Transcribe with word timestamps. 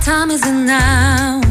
Time 0.00 0.30
is 0.30 0.40
now? 0.46 1.49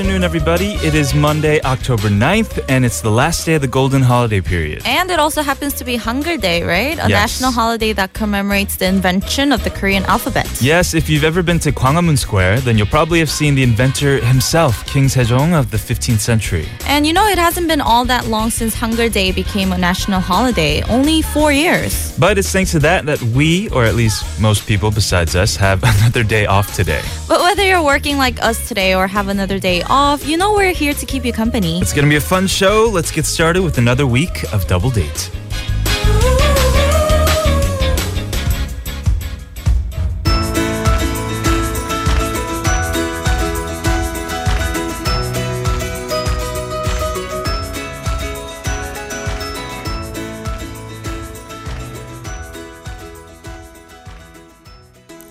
Afternoon, 0.00 0.24
everybody. 0.24 0.70
It 0.76 0.94
is 0.94 1.12
Monday, 1.12 1.60
October 1.60 2.08
9th, 2.08 2.64
and 2.70 2.86
it's 2.86 3.02
the 3.02 3.10
last 3.10 3.44
day 3.44 3.56
of 3.56 3.60
the 3.60 3.68
golden 3.68 4.00
holiday 4.00 4.40
period. 4.40 4.80
And 4.86 5.10
it 5.10 5.18
also 5.18 5.42
happens 5.42 5.74
to 5.74 5.84
be 5.84 5.98
Hangul 5.98 6.40
Day, 6.40 6.62
right? 6.62 6.96
A 6.98 7.06
Yes. 7.06 7.10
national 7.10 7.52
holiday 7.52 7.92
that 7.92 8.14
commemorates 8.14 8.76
the 8.76 8.86
invention 8.86 9.52
of 9.52 9.62
the 9.62 9.68
Korean 9.68 10.04
alphabet. 10.06 10.48
Yes, 10.62 10.94
if 10.94 11.10
you've 11.10 11.22
ever 11.22 11.42
been 11.42 11.58
to 11.58 11.70
Gwanghwamun 11.70 12.16
Square, 12.16 12.60
then 12.60 12.78
you'll 12.78 12.86
probably 12.98 13.18
have 13.18 13.28
seen 13.30 13.54
the 13.54 13.62
inventor 13.62 14.24
himself, 14.24 14.86
King 14.86 15.04
Sejong 15.04 15.52
of 15.52 15.70
the 15.70 15.76
15th 15.76 16.20
century. 16.20 16.66
And 16.86 17.06
you 17.06 17.12
know, 17.12 17.26
it 17.28 17.36
hasn't 17.36 17.68
been 17.68 17.82
all 17.82 18.06
that 18.06 18.26
long 18.26 18.48
since 18.48 18.74
Hangul 18.74 19.12
Day 19.12 19.32
became 19.32 19.70
a 19.70 19.76
national 19.76 20.20
holiday. 20.20 20.80
Only 20.88 21.20
four 21.20 21.52
years. 21.52 22.16
But 22.18 22.38
it's 22.38 22.50
thanks 22.50 22.70
to 22.70 22.78
that 22.78 23.04
that 23.04 23.20
we, 23.36 23.68
or 23.68 23.84
at 23.84 23.96
least 23.96 24.24
most 24.40 24.66
people 24.66 24.90
besides 24.90 25.36
us, 25.36 25.56
have 25.56 25.82
another 25.94 26.22
day 26.24 26.46
off 26.46 26.74
today. 26.74 27.02
But 27.28 27.40
whether 27.42 27.62
you're 27.62 27.84
working 27.84 28.16
like 28.16 28.42
us 28.42 28.66
today 28.66 28.94
or 28.94 29.06
have 29.06 29.28
another 29.28 29.58
day 29.58 29.82
off, 29.90 30.26
you 30.26 30.36
know 30.36 30.52
we're 30.52 30.72
here 30.72 30.94
to 30.94 31.04
keep 31.04 31.24
you 31.24 31.32
company. 31.32 31.80
It's 31.80 31.92
gonna 31.92 32.08
be 32.08 32.16
a 32.16 32.20
fun 32.20 32.46
show. 32.46 32.88
Let's 32.90 33.10
get 33.10 33.26
started 33.26 33.62
with 33.62 33.76
another 33.76 34.06
week 34.06 34.44
of 34.52 34.66
Double 34.68 34.90
Date. 34.90 35.30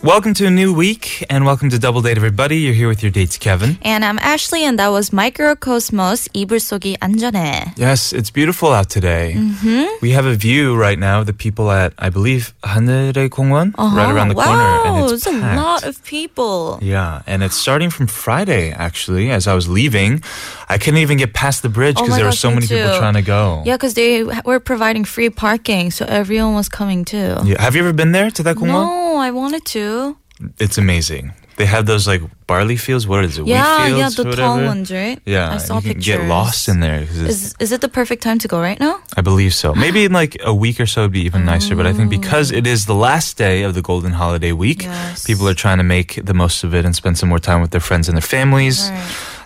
Welcome 0.08 0.34
to 0.34 0.47
a 0.47 0.50
new 0.50 0.74
week, 0.74 1.24
and 1.30 1.47
welcome 1.47 1.70
to 1.70 1.78
Double 1.78 2.02
Date, 2.02 2.19
everybody. 2.19 2.58
You're 2.58 2.74
here 2.74 2.88
with 2.88 3.02
your 3.02 3.10
dates, 3.10 3.38
Kevin. 3.38 3.78
And 3.80 4.05
I'm 4.05 4.19
Ashley, 4.19 4.62
and 4.62 4.78
that 4.78 4.88
was 4.88 5.10
Microcosmos 5.16 6.28
이불 6.34 6.60
속이 6.60 6.98
안전해. 7.00 7.72
Yes, 7.78 8.12
it's 8.12 8.28
beautiful 8.28 8.70
out 8.74 8.91
today. 8.91 9.33
Mm-hmm. 9.34 9.86
We 10.02 10.10
have 10.10 10.27
a 10.27 10.34
view 10.34 10.77
right 10.77 10.98
now 10.98 11.20
of 11.20 11.27
the 11.27 11.33
people 11.33 11.70
at, 11.70 11.94
I 11.98 12.10
believe, 12.10 12.52
하늘의 12.64 13.30
공원, 13.30 13.72
right 13.78 14.10
around 14.12 14.28
the 14.28 14.36
Uh-huh. 14.36 14.44
wow, 14.44 14.83
corner, 14.84 15.00
and 15.08 15.10
it's, 15.14 15.27
a 15.27 15.30
packed. 15.41 15.56
lot 15.56 15.84
of 15.84 16.05
people. 16.05 16.78
Yeah, 16.83 17.22
and 17.27 17.42
it's 17.42 17.56
starting 17.56 17.88
from 17.88 18.06
Friday, 18.06 18.72
actually. 18.77 19.30
As 19.30 19.48
I 19.48 19.55
was 19.55 19.70
leaving, 19.70 20.22
I 20.69 20.77
couldn't 20.77 21.00
even 21.00 21.16
get 21.16 21.33
past 21.33 21.62
the 21.62 21.70
bridge 21.70 21.97
Oh 21.97 22.02
because 22.05 22.10
my 22.10 22.16
there 22.19 22.27
were 22.27 22.36
gosh, 22.36 22.41
so 22.44 22.50
me 22.50 22.56
many 22.56 22.66
people 22.69 22.92
too. 22.92 22.98
trying 22.98 23.14
to 23.16 23.22
go. 23.24 23.62
Yeah, 23.64 23.77
because 23.80 23.94
they 23.94 24.22
were 24.44 24.60
providing 24.60 25.06
free 25.06 25.30
parking, 25.30 25.91
so 25.91 26.05
everyone 26.05 26.52
was 26.52 26.69
coming 26.69 27.06
too. 27.06 27.41
Yeah. 27.48 27.56
Have 27.62 27.74
you 27.74 27.80
ever 27.80 27.94
been 27.94 28.12
there 28.12 28.30
to 28.36 28.42
that 28.42 28.56
공원? 28.60 28.84
No, 28.84 29.08
I 29.20 29.31
wanted 29.31 29.66
to. 29.75 30.17
It's 30.59 30.78
amazing. 30.78 31.34
They 31.58 31.66
have 31.66 31.86
those 31.86 32.08
like 32.08 32.22
barley 32.48 32.78
fields. 32.78 33.06
What 33.06 33.25
is 33.25 33.38
it? 33.38 33.45
Yeah, 33.45 33.59
Wheat 33.84 33.89
yeah, 33.98 33.98
fields, 33.98 34.16
the 34.16 34.31
tall 34.31 34.64
ones, 34.64 34.89
right? 34.92 35.20
Yeah, 35.25 35.52
I 35.56 35.58
saw 35.58 35.75
you 35.75 35.81
can 35.81 35.89
pictures. 35.95 36.06
get 36.20 36.28
lost 36.30 36.70
in 36.70 36.80
there. 36.80 37.06
'cause 37.06 37.17
it's- 37.20 37.36
Is 37.36 37.56
is 37.59 37.72
it 37.73 37.81
the 37.81 37.90
perfect 37.90 38.23
time 38.23 38.40
to 38.40 38.47
go 38.47 38.62
right 38.62 38.80
now? 38.80 38.95
I 39.17 39.22
believe 39.22 39.53
so. 39.53 39.75
Maybe 39.75 40.06
in 40.06 40.14
like 40.14 40.38
a 40.45 40.53
week 40.53 40.80
or 40.80 40.86
so 40.88 41.02
it'd 41.02 41.12
be 41.12 41.25
even 41.25 41.44
nicer. 41.44 41.75
But 41.75 41.86
I 41.86 41.92
think 41.94 42.09
because 42.09 42.52
it 42.56 42.66
is 42.66 42.86
the 42.86 42.95
last 42.95 43.36
day 43.38 43.64
of 43.67 43.73
the 43.73 43.81
golden 43.81 44.14
holiday 44.14 44.53
week, 44.53 44.84
Yes. 44.84 45.25
people 45.25 45.45
are 45.50 45.53
trying 45.66 45.80
to 45.80 45.84
make 45.84 46.22
the 46.23 46.34
most 46.34 46.64
of 46.64 46.73
it 46.73 46.86
and 46.86 46.95
spend 46.95 47.17
some 47.17 47.28
more 47.28 47.40
time 47.42 47.59
with 47.62 47.72
their 47.72 47.81
friends 47.90 48.08
and 48.08 48.16
their 48.16 48.30
families. 48.38 48.90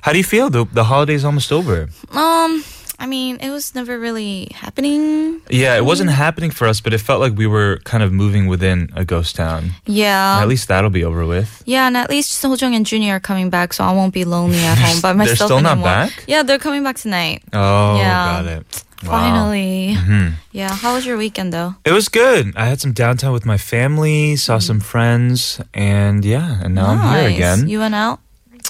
How 0.06 0.12
do 0.14 0.18
you 0.20 0.24
feel? 0.36 0.52
The, 0.52 0.66
the 0.72 0.84
holiday's 0.84 1.26
almost 1.26 1.52
over. 1.52 1.90
Um, 2.12 2.64
I 3.04 3.06
mean, 3.06 3.36
it 3.42 3.50
was 3.52 3.76
never 3.76 4.00
really 4.00 4.48
happening. 4.56 5.42
Yeah, 5.50 5.76
it 5.76 5.84
wasn't 5.84 6.10
Mm. 6.10 6.14
happening 6.26 6.52
for 6.52 6.66
us, 6.72 6.80
but 6.80 6.94
it 6.94 7.00
felt 7.04 7.20
like 7.20 7.36
we 7.38 7.48
were 7.48 7.80
kind 7.84 8.02
of 8.02 8.14
moving 8.14 8.48
within 8.48 8.88
a 8.96 9.04
ghost 9.04 9.36
town. 9.36 9.76
Yeah. 9.86 10.40
at 10.42 10.48
least 10.48 10.68
that'll 10.70 10.90
be 10.90 11.04
over 11.04 11.26
with. 11.26 11.62
yeah, 11.66 11.88
and 11.88 11.98
at 11.98 12.10
least 12.10 12.32
Sojong 12.42 12.74
and 12.76 12.86
Junior 12.86 13.16
are 13.16 13.20
coming 13.20 13.50
back, 13.50 13.74
so 13.74 13.84
I 13.84 13.92
won't 13.92 14.14
be 14.14 14.24
lonely 14.24 14.64
at 14.64 14.78
home 14.86 15.02
by 15.02 15.12
myself. 15.12 15.38
They're 15.40 15.48
still 15.48 15.62
not 15.62 15.74
anymore. 15.84 16.08
back? 16.08 16.24
Yeah, 16.28 16.44
they're 16.44 16.60
coming 16.64 16.84
back 16.84 16.96
tonight. 16.98 17.44
Oh, 17.52 17.98
Yeah. 17.98 18.42
got 18.42 18.46
it. 18.48 18.64
Wow. 19.04 19.10
Finally. 19.20 19.98
Mhm. 20.00 20.34
Yeah. 20.54 20.72
How 20.72 20.94
was 20.96 21.04
your 21.06 21.18
weekend 21.18 21.52
though? 21.52 21.76
It 21.84 21.92
was 21.92 22.08
good. 22.08 22.54
I 22.56 22.66
had 22.72 22.80
some 22.80 22.94
downtime 22.94 23.34
with 23.34 23.46
my 23.46 23.58
family, 23.58 24.38
saw 24.38 24.60
some 24.60 24.80
friends, 24.80 25.60
and 25.74 26.24
yeah, 26.24 26.64
and 26.64 26.72
now 26.76 26.88
I'm 26.96 27.04
here 27.20 27.28
again. 27.36 27.68
You 27.68 27.80
went 27.84 27.96
out? 27.96 28.20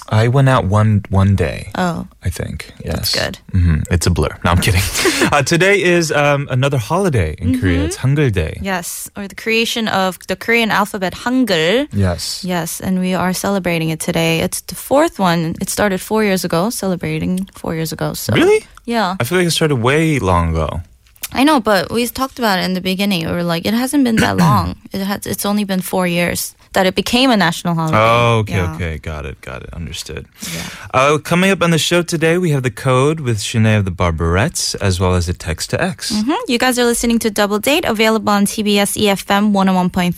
I 0.08 0.28
went 0.28 0.48
out 0.48 0.64
one 0.66 1.02
one 1.10 1.34
day. 1.36 1.70
Oh. 1.74 2.06
I 2.26 2.30
think. 2.30 2.72
Yes. 2.84 2.94
That's 2.94 3.14
good. 3.14 3.38
hmm 3.52 3.80
It's 3.90 4.06
a 4.06 4.10
blur. 4.10 4.28
No, 4.44 4.50
I'm 4.50 4.58
kidding. 4.60 4.82
uh, 5.32 5.42
today 5.42 5.82
is 5.82 6.12
um, 6.12 6.46
another 6.50 6.78
holiday 6.78 7.34
in 7.38 7.58
Korea. 7.60 7.84
It's 7.84 7.96
Hangul 7.96 8.30
Day. 8.32 8.58
Yes. 8.62 9.10
Or 9.16 9.26
the 9.28 9.34
creation 9.34 9.88
of 9.88 10.18
the 10.28 10.36
Korean 10.36 10.70
alphabet 10.70 11.14
Hangul. 11.14 11.88
Yes. 11.92 12.44
Yes, 12.44 12.80
and 12.80 13.00
we 13.00 13.14
are 13.14 13.32
celebrating 13.32 13.90
it 13.90 14.00
today. 14.00 14.40
It's 14.40 14.60
the 14.62 14.74
fourth 14.74 15.18
one. 15.18 15.54
It 15.60 15.68
started 15.70 16.00
four 16.00 16.22
years 16.24 16.44
ago, 16.44 16.70
celebrating 16.70 17.46
four 17.54 17.74
years 17.74 17.92
ago. 17.92 18.14
So 18.14 18.34
Really? 18.34 18.66
Yeah. 18.84 19.16
I 19.20 19.24
feel 19.24 19.38
like 19.38 19.46
it 19.46 19.52
started 19.52 19.76
way 19.76 20.18
long 20.18 20.50
ago. 20.50 20.80
I 21.32 21.42
know, 21.44 21.58
but 21.60 21.90
we 21.90 22.06
talked 22.06 22.38
about 22.38 22.58
it 22.60 22.64
in 22.64 22.74
the 22.74 22.80
beginning. 22.80 23.26
We 23.26 23.32
were 23.32 23.42
like, 23.42 23.66
it 23.66 23.74
hasn't 23.74 24.04
been 24.04 24.16
that 24.16 24.36
long. 24.48 24.76
It 24.92 25.00
has. 25.04 25.26
It's 25.26 25.44
only 25.46 25.64
been 25.64 25.80
four 25.82 26.06
years 26.06 26.54
that 26.74 26.86
it 26.86 26.94
became 26.94 27.30
a 27.30 27.36
national 27.36 27.74
holiday. 27.74 27.96
Oh, 27.98 28.38
okay, 28.40 28.56
yeah. 28.56 28.74
okay. 28.74 28.98
Got 28.98 29.26
it, 29.26 29.40
got 29.40 29.62
it. 29.62 29.72
Understood. 29.72 30.26
Yeah. 30.52 30.68
Uh, 30.92 31.18
coming 31.18 31.50
up 31.50 31.62
on 31.62 31.70
the 31.70 31.78
show 31.78 32.02
today, 32.02 32.38
we 32.38 32.50
have 32.50 32.62
The 32.62 32.70
Code 32.70 33.20
with 33.20 33.38
Shinae 33.38 33.78
of 33.78 33.84
the 33.84 33.90
Barberettes, 33.90 34.76
as 34.80 35.00
well 35.00 35.14
as 35.14 35.28
a 35.28 35.34
text 35.34 35.70
to 35.70 35.82
X. 35.82 36.12
Mm-hmm. 36.12 36.32
You 36.48 36.58
guys 36.58 36.78
are 36.78 36.84
listening 36.84 37.18
to 37.20 37.30
Double 37.30 37.58
Date, 37.58 37.84
available 37.84 38.30
on 38.30 38.44
TBS 38.44 38.98
EFM 39.02 39.52
101.3, 39.52 40.14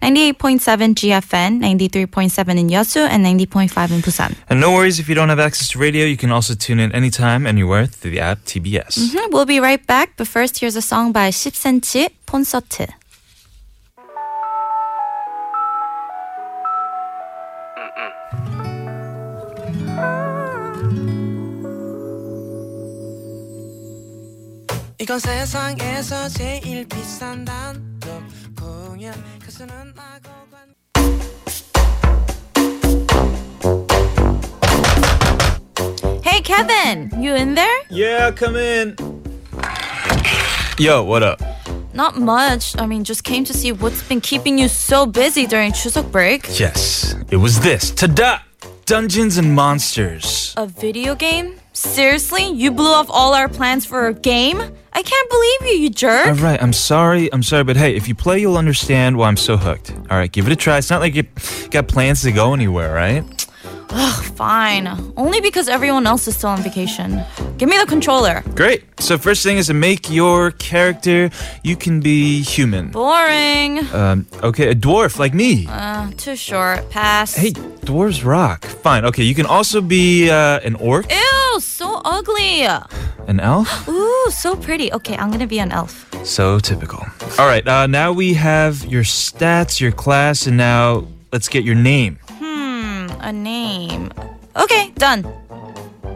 98.7 0.00 0.94
GFN, 0.94 1.60
93.7 1.60 2.58
in 2.58 2.68
Yosu, 2.68 3.08
and 3.08 3.24
90.5 3.24 3.90
in 3.90 4.00
Busan. 4.02 4.36
And 4.48 4.60
no 4.60 4.72
worries 4.72 4.98
if 4.98 5.08
you 5.08 5.14
don't 5.14 5.28
have 5.28 5.40
access 5.40 5.68
to 5.70 5.78
radio, 5.78 6.04
you 6.04 6.16
can 6.16 6.30
also 6.30 6.54
tune 6.54 6.80
in 6.80 6.92
anytime, 6.92 7.46
anywhere 7.46 7.86
through 7.86 8.10
the 8.10 8.20
app 8.20 8.38
TBS. 8.44 8.98
Mm-hmm. 8.98 9.32
We'll 9.32 9.46
be 9.46 9.60
right 9.60 9.84
back, 9.86 10.14
but 10.16 10.28
first, 10.28 10.60
here's 10.60 10.76
a 10.76 10.82
song 10.82 11.12
by 11.12 11.30
10cm, 11.30 12.10
콘서트. 12.26 12.99
이건 24.99 25.19
세상에서 25.19 26.29
제일 26.29 26.87
비싼 26.87 27.45
단독 27.45 28.23
공연 28.59 29.13
가수는 29.43 29.93
나고 29.95 30.29
관 30.51 30.75
Hey 36.23 36.41
Kevin, 36.41 37.11
you 37.21 37.35
in 37.35 37.55
there? 37.55 37.81
Yeah, 37.89 38.31
come 38.31 38.55
in. 38.55 38.95
Yo, 40.77 41.03
what 41.03 41.23
up? 41.23 41.41
Not 41.93 42.17
much. 42.19 42.75
I 42.77 42.85
mean, 42.85 43.03
just 43.05 43.23
came 43.23 43.45
to 43.45 43.53
see 43.53 43.71
what's 43.71 44.03
been 44.03 44.19
keeping 44.19 44.57
you 44.57 44.67
so 44.67 45.05
busy 45.05 45.45
during 45.47 45.71
Chuseok 45.71 46.11
break. 46.11 46.59
Yes, 46.59 47.15
it 47.31 47.37
was 47.37 47.61
this. 47.61 47.91
Tada! 47.91 48.41
Dungeons 48.85 49.37
and 49.37 49.55
Monsters. 49.55 50.53
A 50.57 50.67
video 50.67 51.15
game? 51.15 51.55
Seriously? 51.73 52.45
You 52.51 52.71
blew 52.71 52.91
off 52.91 53.07
all 53.09 53.33
our 53.33 53.47
plans 53.47 53.85
for 53.85 54.07
a 54.07 54.13
game? 54.13 54.61
I 54.92 55.02
can't 55.02 55.30
believe 55.30 55.74
you, 55.74 55.82
you 55.84 55.90
jerk. 55.90 56.26
All 56.26 56.34
right, 56.34 56.60
I'm 56.62 56.72
sorry, 56.72 57.32
I'm 57.32 57.42
sorry, 57.42 57.64
but 57.64 57.76
hey, 57.76 57.94
if 57.94 58.08
you 58.08 58.14
play, 58.14 58.40
you'll 58.40 58.56
understand 58.58 59.16
why 59.16 59.28
I'm 59.28 59.36
so 59.36 59.56
hooked. 59.56 59.92
All 60.10 60.16
right, 60.16 60.30
give 60.30 60.46
it 60.46 60.52
a 60.52 60.56
try. 60.56 60.78
It's 60.78 60.90
not 60.90 61.00
like 61.00 61.14
you 61.14 61.24
got 61.70 61.88
plans 61.88 62.22
to 62.22 62.32
go 62.32 62.54
anywhere, 62.54 62.92
right? 62.92 63.39
Ugh, 63.92 64.24
fine. 64.36 64.86
Only 65.16 65.40
because 65.40 65.68
everyone 65.68 66.06
else 66.06 66.28
is 66.28 66.36
still 66.36 66.50
on 66.50 66.62
vacation. 66.62 67.22
Give 67.58 67.68
me 67.68 67.76
the 67.78 67.86
controller. 67.86 68.42
Great. 68.54 68.84
So 69.00 69.18
first 69.18 69.42
thing 69.42 69.56
is 69.58 69.66
to 69.66 69.74
make 69.74 70.10
your 70.10 70.52
character. 70.52 71.30
You 71.64 71.76
can 71.76 72.00
be 72.00 72.42
human. 72.42 72.90
Boring. 72.90 73.78
Um, 73.92 74.26
okay, 74.42 74.68
a 74.70 74.74
dwarf 74.74 75.18
like 75.18 75.34
me. 75.34 75.66
Uh, 75.68 76.10
too 76.16 76.36
short. 76.36 76.88
Pass. 76.90 77.34
Hey, 77.34 77.50
dwarves 77.84 78.24
rock. 78.24 78.64
Fine. 78.64 79.04
Okay, 79.06 79.24
you 79.24 79.34
can 79.34 79.46
also 79.46 79.80
be 79.80 80.30
uh, 80.30 80.60
an 80.60 80.76
orc, 80.76 81.10
Ew, 81.10 81.60
so 81.60 82.00
ugly. 82.04 82.62
an 83.26 83.40
elf. 83.40 83.88
Ooh, 83.88 84.26
so 84.30 84.54
pretty. 84.54 84.92
Okay, 84.92 85.16
I'm 85.16 85.30
gonna 85.30 85.46
be 85.46 85.58
an 85.58 85.72
elf. 85.72 86.06
So 86.24 86.58
typical. 86.60 87.04
All 87.38 87.46
right, 87.46 87.66
uh, 87.66 87.86
now 87.86 88.12
we 88.12 88.34
have 88.34 88.84
your 88.84 89.02
stats, 89.02 89.80
your 89.80 89.92
class, 89.92 90.46
and 90.46 90.56
now 90.56 91.06
let's 91.32 91.48
get 91.48 91.64
your 91.64 91.74
name. 91.76 92.18
A 93.22 93.32
name. 93.32 94.10
Okay, 94.56 94.90
done. 94.96 95.22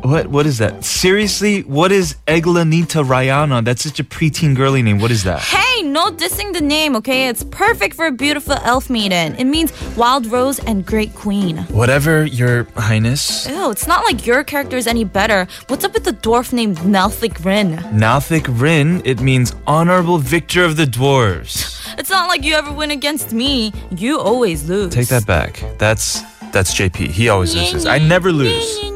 What? 0.05 0.27
What 0.27 0.47
is 0.47 0.59
that? 0.59 0.85
Seriously? 0.85 1.63
What 1.63 1.93
is 1.93 2.17
Eglanita 2.27 3.03
Rayana? 3.05 3.65
That's 3.65 3.85
such 3.85 4.01
a 4.01 4.05
preteen 4.05 4.55
girly 4.55 4.83
name. 4.83 4.99
What 4.99 5.11
is 5.11 5.25
that? 5.25 5.41
Hey, 5.41 5.83
no 5.83 6.11
dissing 6.11 6.53
the 6.53 6.61
name, 6.61 6.95
okay? 6.97 7.29
It's 7.29 7.43
perfect 7.45 7.95
for 7.97 8.07
a 8.07 8.13
beautiful 8.13 8.55
elf 8.65 8.91
maiden. 8.91 9.35
It 9.37 9.45
means 9.45 9.73
wild 9.97 10.27
rose 10.27 10.59
and 10.59 10.85
great 10.85 11.15
queen. 11.15 11.59
Whatever, 11.73 12.25
Your 12.27 12.65
Highness. 12.77 13.47
Ew, 13.49 13.71
it's 13.71 13.87
not 13.87 14.05
like 14.05 14.27
your 14.27 14.45
character 14.45 14.77
is 14.77 14.87
any 14.87 15.05
better. 15.05 15.47
What's 15.69 15.85
up 15.85 15.95
with 15.95 16.05
the 16.05 16.13
dwarf 16.13 16.53
named 16.53 16.79
Nalthik 16.79 17.43
Rin? 17.45 17.77
Nalthik 17.93 18.47
Rin, 18.61 19.01
it 19.07 19.21
means 19.21 19.55
honorable 19.67 20.19
victor 20.19 20.65
of 20.65 20.77
the 20.77 20.85
dwarves. 20.85 21.71
It's 21.99 22.11
not 22.11 22.29
like 22.29 22.45
you 22.45 22.55
ever 22.55 22.73
win 22.73 22.91
against 22.91 23.33
me. 23.33 23.73
You 23.91 24.19
always 24.19 24.69
lose. 24.69 24.93
Take 24.93 25.09
that 25.09 25.27
back. 25.27 25.63
That's 25.79 26.21
that's 26.55 26.73
JP. 26.73 27.11
He 27.11 27.29
always 27.29 27.55
loses. 27.55 27.85
I 27.85 27.99
never 27.99 28.33
lose. 28.33 28.94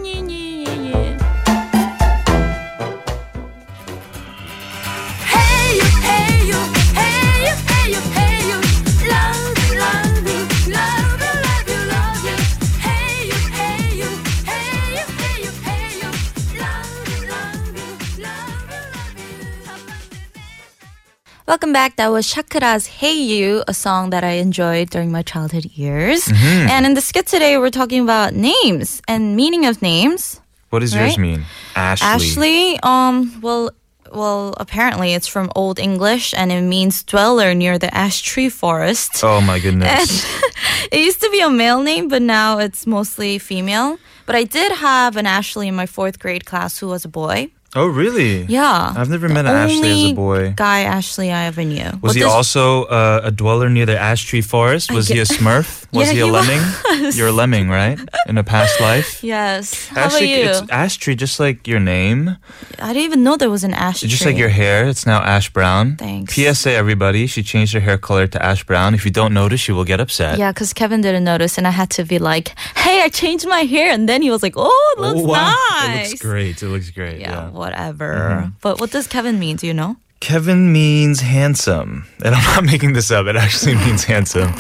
Welcome 21.49 21.73
back. 21.73 21.97
That 21.97 22.09
was 22.13 22.27
Shakira's 22.27 22.87
Hey 22.87 23.15
You, 23.15 23.65
a 23.67 23.73
song 23.73 24.11
that 24.11 24.23
I 24.23 24.33
enjoyed 24.33 24.91
during 24.91 25.11
my 25.11 25.23
childhood 25.23 25.65
years. 25.65 26.27
Mm-hmm. 26.27 26.69
And 26.69 26.85
in 26.85 26.93
the 26.93 27.01
skit 27.01 27.27
today, 27.27 27.57
we're 27.57 27.71
talking 27.71 28.03
about 28.03 28.35
names 28.35 29.01
and 29.09 29.35
meaning 29.35 29.65
of 29.65 29.81
names. 29.81 30.43
What 30.69 30.81
does 30.81 30.95
yours 30.95 31.17
mean? 31.17 31.47
Ashley. 31.75 32.07
Ashley, 32.07 32.81
um, 32.83 33.41
well, 33.41 33.71
well, 34.13 34.53
apparently 34.59 35.15
it's 35.15 35.27
from 35.27 35.51
Old 35.57 35.79
English 35.79 36.35
and 36.35 36.53
it 36.53 36.61
means 36.61 37.03
dweller 37.03 37.55
near 37.55 37.79
the 37.79 37.89
ash 37.97 38.21
tree 38.21 38.51
forest. 38.51 39.25
Oh 39.25 39.41
my 39.41 39.59
goodness. 39.59 40.27
it 40.93 41.01
used 41.01 41.23
to 41.23 41.31
be 41.31 41.41
a 41.41 41.49
male 41.49 41.83
name, 41.83 42.09
but 42.09 42.21
now 42.21 42.59
it's 42.59 42.87
mostly 42.87 43.39
female. 43.39 43.97
But 44.27 44.37
I 44.37 44.45
did 44.45 44.71
have 44.71 45.17
an 45.17 45.25
Ashley 45.25 45.69
in 45.69 45.75
my 45.75 45.87
fourth 45.87 46.19
grade 46.19 46.45
class 46.45 46.77
who 46.77 46.89
was 46.89 47.07
a 47.07 47.09
boy. 47.09 47.51
Oh 47.79 47.87
really? 47.87 48.43
Yeah. 48.45 48.93
I've 48.97 49.09
never 49.09 49.29
The 49.29 49.35
met 49.35 49.47
Ashley 49.47 50.07
as 50.07 50.11
a 50.13 50.15
boy. 50.15 50.53
Guy 50.57 50.81
Ashley 50.81 51.31
I 51.31 51.47
ever 51.47 51.65
knew. 51.65 51.91
Was 52.03 52.15
he 52.15 52.23
also 52.25 52.85
uh, 52.91 53.21
a 53.25 53.31
dweller 53.31 53.69
near 53.71 53.87
the 53.87 53.99
ash 53.99 54.25
tree 54.29 54.43
forest? 54.43 54.91
Was 54.93 55.09
he 55.09 55.19
a 55.21 55.25
Smurf? 55.25 55.87
Was 55.93 56.09
Yeah, 56.09 56.13
he 56.15 56.21
a 56.21 56.25
he 56.27 56.31
lemming? 56.31 56.63
You're 57.17 57.29
a 57.29 57.33
lemming, 57.33 57.71
right? 57.71 57.99
In 58.29 58.37
a 58.39 58.45
past 58.45 58.81
life. 58.81 59.23
Yes. 59.29 59.89
How 59.89 60.05
Actually, 60.05 60.33
about 60.35 60.45
you? 60.45 60.51
it's 60.65 60.71
ash 60.73 60.97
tree, 60.97 61.15
just 61.15 61.39
like 61.41 61.67
your 61.69 61.81
name, 61.81 62.37
I 62.79 62.89
didn't 62.93 63.05
even 63.05 63.23
know 63.25 63.37
there 63.37 63.51
was 63.51 63.65
an 63.65 63.75
ash 63.75 64.01
tree. 64.01 64.09
just 64.09 64.25
like 64.27 64.37
your 64.37 64.49
hair. 64.61 64.87
It's 64.89 65.07
now 65.07 65.21
ash 65.23 65.51
brown. 65.53 65.97
Thanks. 65.97 66.35
PSA, 66.35 66.73
everybody, 66.73 67.27
she 67.27 67.43
changed 67.43 67.73
her 67.75 67.81
hair 67.81 67.99
color 67.99 68.27
to 68.27 68.39
ash 68.43 68.65
brown. 68.65 68.95
If 68.95 69.05
you 69.05 69.11
don't 69.11 69.33
notice, 69.35 69.69
you 69.69 69.75
will 69.75 69.85
get 69.85 70.01
upset. 70.01 70.39
Yeah, 70.39 70.53
because 70.53 70.73
Kevin 70.73 71.01
didn't 71.01 71.25
notice, 71.25 71.59
and 71.59 71.67
I 71.67 71.71
had 71.71 71.91
to 71.99 72.05
be 72.05 72.19
like, 72.19 72.47
"Hey, 72.77 73.03
I 73.03 73.09
changed 73.09 73.47
my 73.49 73.63
hair," 73.75 73.91
and 73.93 74.09
then 74.09 74.23
he 74.23 74.31
was 74.31 74.43
like, 74.43 74.55
"Oh, 74.57 74.95
it 74.97 75.01
looks 75.01 75.21
Oh, 75.21 75.25
wow. 75.35 75.55
nice." 75.87 76.09
It 76.09 76.11
looks 76.11 76.23
great. 76.23 76.63
It 76.63 76.69
looks 76.69 76.91
great. 76.91 77.21
Yeah, 77.21 77.31
Yeah. 77.31 77.51
Mm-hmm. 77.75 77.99
whatever. 77.99 78.53
But 78.61 78.81
what 78.81 78.91
does 78.91 79.07
Kevin 79.07 79.39
mean? 79.39 79.57
Do 79.57 79.67
you 79.67 79.75
know? 79.75 79.97
Kevin 80.21 80.73
means 80.73 81.21
handsome. 81.21 82.05
And 82.25 82.35
I'm 82.35 82.43
not 82.43 82.65
making 82.73 82.95
this 82.95 83.11
up. 83.13 83.27
It 83.27 83.37
actually 83.37 83.77
means 83.87 84.03
handsome. 84.03 84.51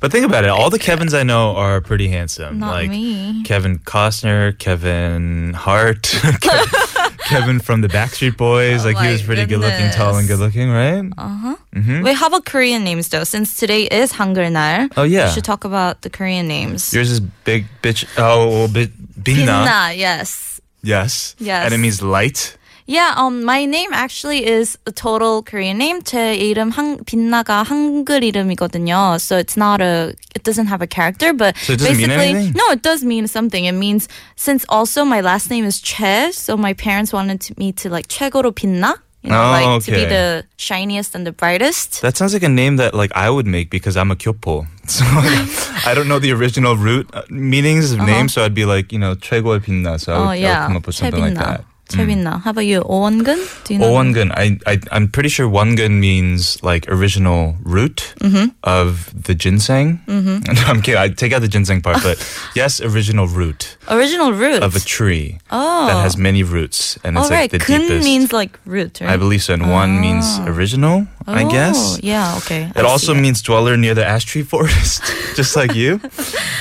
But 0.00 0.10
think 0.10 0.26
about 0.26 0.42
it. 0.44 0.50
All 0.50 0.70
the 0.70 0.78
Kevins 0.78 1.14
I 1.14 1.22
know 1.22 1.54
are 1.54 1.80
pretty 1.80 2.08
handsome. 2.08 2.58
Not 2.58 2.72
like 2.72 2.90
me. 2.90 3.44
Kevin 3.44 3.78
Costner, 3.78 4.58
Kevin 4.58 5.52
Hart, 5.54 6.02
Kev- 6.42 7.18
Kevin 7.30 7.60
from 7.60 7.80
the 7.80 7.88
Backstreet 7.88 8.36
Boys. 8.36 8.82
Oh 8.84 8.88
like 8.90 8.98
he 8.98 9.12
was 9.12 9.22
pretty 9.22 9.46
good 9.46 9.60
looking, 9.60 9.88
tall 9.92 10.16
and 10.18 10.26
good 10.26 10.40
looking, 10.40 10.68
right? 10.68 11.06
Uh 11.16 11.28
huh. 11.28 11.56
Hmm. 11.72 12.02
Wait, 12.02 12.14
how 12.16 12.26
about 12.26 12.44
Korean 12.44 12.82
names 12.82 13.08
though? 13.08 13.22
Since 13.24 13.56
today 13.56 13.84
is 13.84 14.12
Hangul 14.12 14.50
날, 14.50 14.90
Oh, 14.96 15.04
yeah. 15.04 15.28
we 15.28 15.32
should 15.32 15.44
talk 15.44 15.62
about 15.64 16.02
the 16.02 16.10
Korean 16.10 16.48
names. 16.48 16.92
Yours 16.92 17.10
is 17.10 17.20
big 17.20 17.66
bitch. 17.82 18.04
Oh, 18.18 18.66
bi- 18.68 18.90
Binna. 19.22 19.46
Binna, 19.46 19.92
yes. 19.96 20.53
Yes. 20.83 21.35
Yes. 21.39 21.65
And 21.65 21.73
it 21.73 21.77
means 21.77 22.01
light. 22.01 22.55
Yeah, 22.85 23.13
um, 23.17 23.43
my 23.43 23.65
name 23.65 23.89
actually 23.93 24.47
is 24.47 24.79
a 24.87 24.91
total 24.91 25.43
Korean 25.43 25.77
name. 25.77 26.01
제 26.01 26.33
이름 26.35 26.71
한, 26.71 26.97
빛나가 27.05 27.61
한글 27.61 28.23
이름이거든요. 28.23 29.19
So 29.21 29.37
it's 29.37 29.55
not 29.55 29.79
a, 29.79 30.15
it 30.33 30.43
doesn't 30.43 30.65
have 30.65 30.81
a 30.81 30.87
character, 30.87 31.31
but 31.31 31.55
So 31.57 31.73
it 31.73 31.79
doesn't 31.79 31.97
mean 31.97 32.07
basically, 32.07 32.29
anything? 32.29 32.53
no, 32.55 32.71
it 32.71 32.81
does 32.81 33.03
mean 33.03 33.27
something. 33.27 33.65
It 33.65 33.73
means 33.73 34.07
since 34.35 34.65
also 34.69 35.05
my 35.05 35.21
last 35.21 35.51
name 35.51 35.65
is 35.65 35.79
Che, 35.79 36.31
so 36.31 36.57
my 36.57 36.73
parents 36.73 37.13
wanted 37.13 37.41
to, 37.41 37.53
me 37.59 37.71
to 37.73 37.89
like 37.89 38.07
최고로 38.07 38.53
빛나, 38.53 38.95
you 39.23 39.29
know, 39.31 39.41
Oh, 39.41 39.51
like 39.51 39.83
to 39.83 39.91
be 39.91 39.97
okay. 40.05 40.09
the 40.09 40.43
shiniest 40.57 41.13
and 41.15 41.27
the 41.27 41.31
brightest. 41.33 42.01
That 42.01 42.15
sounds 42.15 42.33
like 42.33 42.43
a 42.43 42.49
name 42.49 42.77
that 42.77 42.93
like 42.93 43.11
I 43.15 43.29
would 43.29 43.45
make 43.47 43.69
because 43.69 43.97
I'm 43.97 44.11
a 44.11 44.15
kyopo. 44.15 44.65
So 44.89 45.03
like, 45.13 45.85
I 45.85 45.93
don't 45.93 46.07
know 46.07 46.17
the 46.19 46.31
original 46.33 46.75
root 46.75 47.09
uh, 47.13 47.21
meanings 47.29 47.91
of 47.91 47.99
names, 47.99 48.33
so 48.33 48.43
I'd 48.43 48.55
be 48.55 48.65
like, 48.65 48.91
you 48.91 48.97
know, 48.97 49.13
최고의 49.15 49.59
빛나. 49.61 49.99
So 49.99 50.13
I 50.13 50.17
would, 50.17 50.23
oh 50.23 50.23
I 50.23 50.33
would 50.33 50.39
yeah, 50.41 50.65
come 50.67 50.77
up 50.77 50.87
with 50.87 50.95
something 50.95 51.21
like 51.21 51.33
최빛나. 51.37 51.45
that. 51.45 51.65
Mm. 51.88 52.40
How 52.42 52.50
about 52.50 52.62
you? 52.66 52.82
Owangun? 52.82 53.64
Do 53.64 53.74
you 53.74 53.80
know? 53.80 53.92
Owangun. 53.92 54.32
I, 54.32 54.58
I, 54.66 54.80
I'm 54.90 55.08
pretty 55.08 55.28
sure 55.28 55.48
Wangun 55.48 56.00
means 56.00 56.62
like 56.62 56.88
original 56.88 57.56
root 57.62 58.14
mm-hmm. 58.20 58.50
of 58.62 59.12
the 59.14 59.34
ginseng. 59.34 60.00
Mm-hmm. 60.06 60.44
I'm 60.70 60.82
kidding. 60.82 61.00
I 61.00 61.08
take 61.08 61.32
out 61.32 61.40
the 61.40 61.48
ginseng 61.48 61.82
part, 61.82 62.02
but 62.02 62.18
yes, 62.54 62.80
original 62.80 63.26
root. 63.26 63.76
Original 63.88 64.32
root? 64.32 64.62
Of 64.62 64.76
a 64.76 64.80
tree 64.80 65.38
oh. 65.50 65.86
that 65.86 66.02
has 66.02 66.16
many 66.16 66.42
roots. 66.42 66.98
And 67.04 67.16
it's 67.16 67.30
like 67.30 67.38
right. 67.38 67.50
the 67.50 67.58
Kun 67.58 67.82
deepest. 67.82 68.04
means 68.04 68.32
like 68.32 68.58
root, 68.64 69.00
right? 69.00 69.10
I 69.10 69.16
believe 69.16 69.42
so. 69.42 69.54
And 69.54 69.64
oh. 69.64 69.70
one 69.70 70.00
means 70.00 70.24
ah. 70.26 70.46
original 70.48 71.06
I 71.26 71.44
Oh, 71.44 71.50
guess. 71.50 71.98
Yeah, 72.02 72.36
okay. 72.38 72.70
It 72.76 72.76
I 72.76 72.82
also 72.82 73.14
means 73.14 73.40
dweller 73.42 73.76
near 73.76 73.94
the 73.94 74.04
ash 74.04 74.24
tree 74.24 74.42
forest, 74.52 75.02
just 75.36 75.56
like 75.56 75.74
you, 75.74 76.00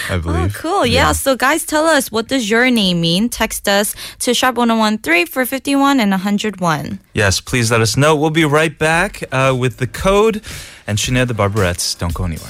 I 0.09 0.17
believe. 0.17 0.55
Oh, 0.55 0.59
cool. 0.59 0.85
Yeah. 0.85 1.11
So, 1.11 1.35
guys, 1.35 1.65
tell 1.65 1.85
us 1.85 2.11
what 2.11 2.27
does 2.27 2.49
your 2.49 2.69
name 2.71 3.01
mean? 3.01 3.29
Text 3.29 3.67
us 3.67 3.93
to 4.19 4.31
sharp1013 4.31 5.27
for 5.27 5.45
51 5.45 5.99
and 5.99 6.11
101. 6.11 6.99
Yes, 7.13 7.41
please 7.41 7.71
let 7.71 7.81
us 7.81 7.97
know. 7.97 8.15
We'll 8.15 8.29
be 8.29 8.45
right 8.45 8.77
back 8.77 9.23
uh, 9.31 9.55
with 9.57 9.77
the 9.77 9.87
code 9.87 10.41
and 10.87 10.97
Shinae 10.97 11.27
the 11.27 11.33
Barberettes. 11.33 11.97
Don't 11.97 12.13
go 12.13 12.23
anywhere. 12.25 12.49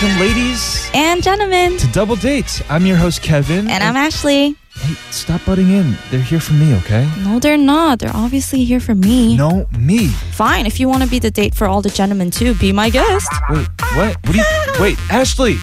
Welcome, 0.00 0.18
ladies, 0.18 0.90
And 0.94 1.22
gentlemen, 1.22 1.76
to 1.76 1.86
Double 1.88 2.16
Date. 2.16 2.62
I'm 2.70 2.86
your 2.86 2.96
host, 2.96 3.20
Kevin. 3.22 3.68
and 3.68 3.84
I'm 3.84 3.96
Ashley. 3.96 4.56
Hey, 4.74 4.94
stop 5.10 5.44
butting 5.44 5.68
in. 5.72 5.94
They're 6.10 6.22
here 6.22 6.40
for 6.40 6.54
me, 6.54 6.74
okay? 6.76 7.06
No, 7.18 7.38
they're 7.38 7.58
not. 7.58 7.98
They're 7.98 8.16
obviously 8.16 8.64
here 8.64 8.80
for 8.80 8.94
me. 8.94 9.36
No, 9.36 9.66
me. 9.78 10.06
Fine. 10.08 10.64
If 10.64 10.80
you 10.80 10.88
want 10.88 11.02
to 11.02 11.08
be 11.10 11.18
the 11.18 11.30
date 11.30 11.54
for 11.54 11.66
all 11.66 11.82
the 11.82 11.90
gentlemen 11.90 12.30
too, 12.30 12.54
be 12.54 12.72
my 12.72 12.88
guest. 12.88 13.28
Wait, 13.50 13.68
what? 13.94 14.16
What 14.24 14.32
do 14.32 14.38
you? 14.38 14.44
Wait, 14.80 14.98
Ashley. 15.10 15.56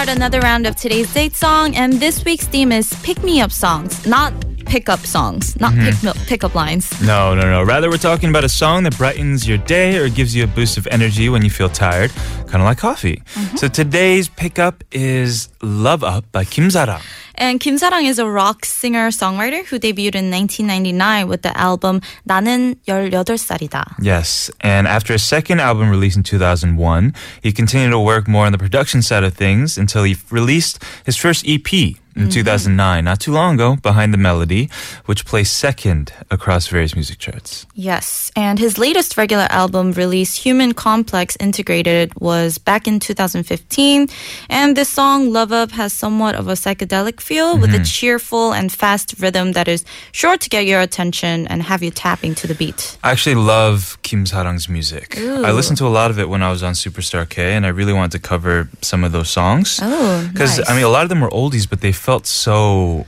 another 0.09 0.41
round 0.41 0.67
of 0.67 0.75
today's 0.77 1.12
date 1.12 1.37
song, 1.37 1.77
and 1.77 1.93
this 1.95 2.25
week's 2.25 2.47
theme 2.47 2.73
is 2.73 2.93
pick 3.03 3.23
me 3.23 3.41
up 3.41 3.53
songs, 3.53 4.07
not 4.07 4.33
pickup 4.68 5.00
songs, 5.00 5.60
not 5.60 5.74
pick 5.75 6.02
me 6.04 6.12
pickup 6.25 6.56
lines. 6.56 6.90
No, 7.02 7.36
no, 7.36 7.44
no. 7.50 7.63
Rather, 7.63 7.90
we're 7.90 7.98
talking 7.98 8.30
about 8.30 8.44
a 8.44 8.50
song 8.50 8.84
that 8.84 8.98
brightens 8.98 9.48
your 9.48 9.58
day 9.58 9.98
or 9.98 10.10
gives 10.10 10.36
you 10.36 10.44
a 10.44 10.48
boost 10.48 10.78
of 10.78 10.88
energy 10.88 11.30
when 11.30 11.44
you 11.44 11.50
feel 11.50 11.70
tired, 11.70 12.12
kind 12.48 12.62
of 12.62 12.66
like 12.66 12.78
coffee. 12.78 13.22
So 13.56 13.68
today's 13.68 14.30
pickup 14.30 14.84
is 14.92 15.50
Love 15.62 16.04
Up 16.04 16.25
by 16.32 16.44
Kim 16.44 16.70
Sarang. 16.70 17.02
And 17.36 17.60
Kim 17.60 17.78
Sarang 17.78 18.06
is 18.06 18.20
a 18.20 18.28
rock 18.28 18.63
singer 18.63 19.10
songwriter 19.10 19.66
who 19.66 19.80
debuted 19.80 20.16
in 20.16 20.30
1999 20.30 21.28
with 21.28 21.42
the 21.42 21.58
album 21.58 22.02
나는 22.30 22.75
18살이다. 22.88 23.96
Yes, 24.00 24.52
and 24.62 24.88
after 24.88 25.13
a 25.13 25.20
second 25.20 25.60
album 25.60 25.90
released 25.90 26.18
in 26.18 26.24
2001, 26.24 27.13
he 27.42 27.52
continued 27.52 27.92
to 27.92 28.00
work 28.00 28.28
more 28.28 28.46
on 28.46 28.52
the 28.52 28.60
production 28.60 29.02
side 29.02 29.24
of 29.24 29.34
things 29.34 29.78
until 29.78 30.04
he 30.04 30.16
released 30.30 30.84
his 31.06 31.18
first 31.18 31.44
EP 31.48 31.98
in 32.19 32.29
2009, 32.29 33.05
not 33.05 33.21
too 33.21 33.33
long 33.33 33.55
ago, 33.55 33.77
Behind 33.77 34.13
the 34.13 34.19
Melody, 34.19 34.69
which 35.07 35.25
placed 35.25 35.57
second 35.57 36.13
across 36.31 36.67
various 36.69 36.95
music 36.95 37.19
charts. 37.19 37.67
Yes, 37.75 38.31
and 38.37 38.59
his 38.59 38.77
latest 38.79 39.17
regular 39.17 39.47
album 39.51 39.93
release, 39.93 40.35
Human 40.35 40.73
Complex 40.75 41.37
Integrated, 41.41 42.13
was 42.21 42.59
back 42.59 42.87
in 42.89 42.99
2015. 43.01 44.09
And 44.51 44.77
this 44.77 44.89
song, 44.89 45.33
Love 45.33 45.53
Up, 45.53 45.71
has 45.73 45.93
somewhat 45.93 46.35
of 46.35 46.49
a 46.49 46.53
psychedelic 46.55 47.21
feel 47.21 47.57
with 47.59 47.69
Mm-hmm. 47.69 47.83
a 47.83 47.85
cheerful 47.85 48.53
and 48.55 48.73
fast 48.73 49.15
rhythm 49.21 49.53
that 49.53 49.69
is 49.69 49.85
sure 50.13 50.37
to 50.39 50.49
get 50.49 50.65
your 50.65 50.81
attention 50.81 51.47
and 51.49 51.63
have 51.63 51.83
you 51.83 51.91
tapping 51.91 52.35
to 52.37 52.47
the 52.47 52.55
beat. 52.55 52.97
I 53.05 53.11
actually 53.13 53.35
love 53.37 53.99
Kim 54.03 54.25
Sarang's 54.25 54.69
music. 54.69 55.19
I 55.19 55.53
listened 55.53 55.77
to 55.79 55.87
a 55.87 55.95
lot 56.01 56.11
of 56.11 56.19
it 56.19 56.29
when 56.29 56.43
I 56.43 56.51
was 56.51 56.63
on 56.63 56.73
Superstar 56.73 57.29
K, 57.29 57.55
and 57.55 57.67
I 57.67 57.69
really 57.69 57.93
wanted 57.93 58.13
to 58.13 58.19
cover 58.29 58.69
some 58.81 59.05
of 59.05 59.13
those 59.13 59.29
songs. 59.29 59.79
Oh, 59.83 60.29
Because, 60.33 60.59
nice. 60.59 60.71
I 60.71 60.75
mean, 60.75 60.85
a 60.85 60.89
lot 60.89 61.03
of 61.03 61.09
them 61.11 61.21
were 61.21 61.31
oldies, 61.31 61.69
but 61.69 61.81
they 61.83 61.93
felt 62.09 62.27
so 62.27 63.05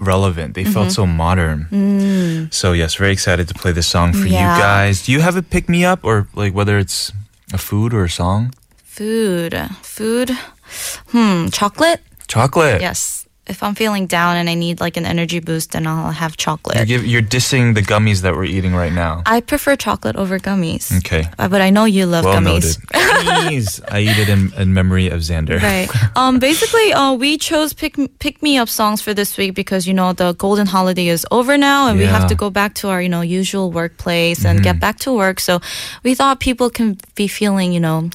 relevant. 0.00 0.54
They 0.54 0.64
felt 0.64 0.88
Mm-hmm. 0.88 1.00
so 1.00 1.06
modern. 1.24 2.48
So, 2.50 2.72
yes, 2.72 2.94
very 2.96 3.12
excited 3.12 3.46
to 3.48 3.54
play 3.54 3.72
this 3.72 3.86
song 3.86 4.12
for 4.12 4.26
you 4.26 4.40
Mm. 4.40 4.58
Guys. 4.58 5.04
Do 5.04 5.12
you 5.12 5.20
have 5.20 5.36
a 5.36 5.42
pick 5.42 5.68
me 5.68 5.84
up, 5.84 6.00
or 6.02 6.26
like 6.34 6.52
whether 6.58 6.78
it's 6.78 7.12
a 7.52 7.58
food 7.58 7.92
or 7.92 8.04
a 8.04 8.10
song? 8.10 8.40
Food. 8.84 9.52
Food. 9.82 10.30
Hmm, 11.12 11.48
chocolate? 11.52 12.00
Chocolate. 12.26 12.80
Yes. 12.80 13.17
If 13.48 13.62
I'm 13.62 13.74
feeling 13.74 14.06
down 14.06 14.36
and 14.36 14.48
I 14.48 14.54
need 14.54 14.78
like 14.80 14.96
an 14.96 15.06
energy 15.06 15.40
boost, 15.40 15.72
then 15.72 15.86
I'll 15.86 16.10
have 16.12 16.36
chocolate. 16.36 16.76
You're, 16.76 16.86
give, 16.86 17.06
you're 17.06 17.22
dissing 17.22 17.74
the 17.74 17.80
gummies 17.82 18.20
that 18.22 18.34
we're 18.34 18.44
eating 18.44 18.74
right 18.74 18.92
now. 18.92 19.22
I 19.26 19.40
prefer 19.40 19.74
chocolate 19.76 20.16
over 20.16 20.38
gummies. 20.38 20.92
Okay. 20.98 21.28
Uh, 21.38 21.48
But 21.48 21.60
I 21.62 21.70
know 21.70 21.84
you 21.86 22.06
love 22.06 22.24
Well 22.24 22.40
gummies. 22.40 22.78
noted. 22.94 23.84
I 23.90 24.00
eat 24.00 24.18
it 24.18 24.28
in, 24.28 24.52
in 24.54 24.74
memory 24.74 25.08
of 25.08 25.20
Xander. 25.20 25.60
Right. 25.62 25.88
Um. 26.16 26.38
Basically, 26.38 26.92
uh, 26.92 27.12
we 27.14 27.38
chose 27.38 27.72
pick 27.72 27.96
pick 28.18 28.42
me 28.42 28.58
up 28.58 28.68
songs 28.68 29.00
for 29.02 29.14
this 29.14 29.36
week 29.38 29.54
because 29.54 29.86
you 29.88 29.94
know 29.94 30.12
the 30.12 30.34
golden 30.34 30.66
holiday 30.66 31.08
is 31.08 31.26
over 31.30 31.56
now, 31.58 31.88
and 31.88 31.98
we 31.98 32.04
have 32.04 32.18
Mm-hmm. 32.18 32.28
to 32.28 32.34
go 32.34 32.50
back 32.50 32.74
to 32.74 32.88
our 32.88 33.00
you 33.00 33.08
know 33.08 33.22
usual 33.22 33.70
workplace 33.70 34.44
and 34.44 34.62
get 34.62 34.78
back 34.80 34.98
to 35.00 35.12
work. 35.12 35.40
So 35.40 35.60
we 36.04 36.14
thought 36.14 36.40
people 36.40 36.68
can 36.70 36.98
be 37.14 37.28
feeling 37.28 37.72
you 37.72 37.80
know, 37.80 38.10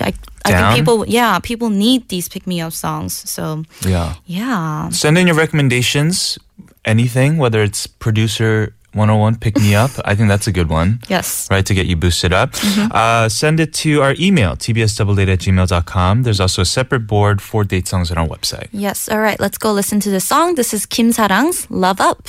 I, 0.00 0.12
I 0.44 0.52
think 0.52 0.76
people 0.76 1.04
yeah 1.06 1.38
people 1.40 1.70
need 1.70 2.08
these 2.08 2.28
pick 2.28 2.46
me 2.46 2.60
up 2.60 2.72
songs. 2.72 3.12
So 3.30 3.64
Yeah. 3.86 4.14
yeah. 4.26 4.88
Send 4.90 5.18
in 5.18 5.26
your 5.26 5.36
recommendations, 5.36 6.38
anything, 6.84 7.36
whether 7.38 7.62
it's 7.62 7.86
producer 7.86 8.72
101, 8.94 9.36
pick 9.36 9.56
me 9.58 9.74
up. 9.74 9.90
I 10.04 10.14
think 10.14 10.28
that's 10.28 10.46
a 10.48 10.52
good 10.52 10.68
one. 10.70 10.98
Yes. 11.08 11.46
Right, 11.50 11.64
to 11.66 11.74
get 11.74 11.86
you 11.86 11.96
boosted 11.96 12.32
up. 12.32 12.52
Mm-hmm. 12.52 12.90
Uh, 12.90 13.28
send 13.28 13.60
it 13.60 13.72
to 13.84 14.00
our 14.02 14.14
email, 14.18 14.56
tbsdoubledate 14.56 15.28
at 15.28 15.38
gmail.com. 15.40 16.22
There's 16.22 16.40
also 16.40 16.62
a 16.62 16.64
separate 16.64 17.06
board 17.06 17.40
for 17.42 17.64
date 17.64 17.86
songs 17.86 18.10
on 18.10 18.16
our 18.18 18.26
website. 18.26 18.68
Yes. 18.72 19.08
All 19.08 19.20
right. 19.20 19.38
Let's 19.38 19.58
go 19.58 19.72
listen 19.72 20.00
to 20.00 20.10
the 20.10 20.20
song. 20.20 20.54
This 20.54 20.72
is 20.72 20.86
Kim 20.86 21.12
Sarang's 21.12 21.66
"Love 21.70 22.00
Up." 22.00 22.28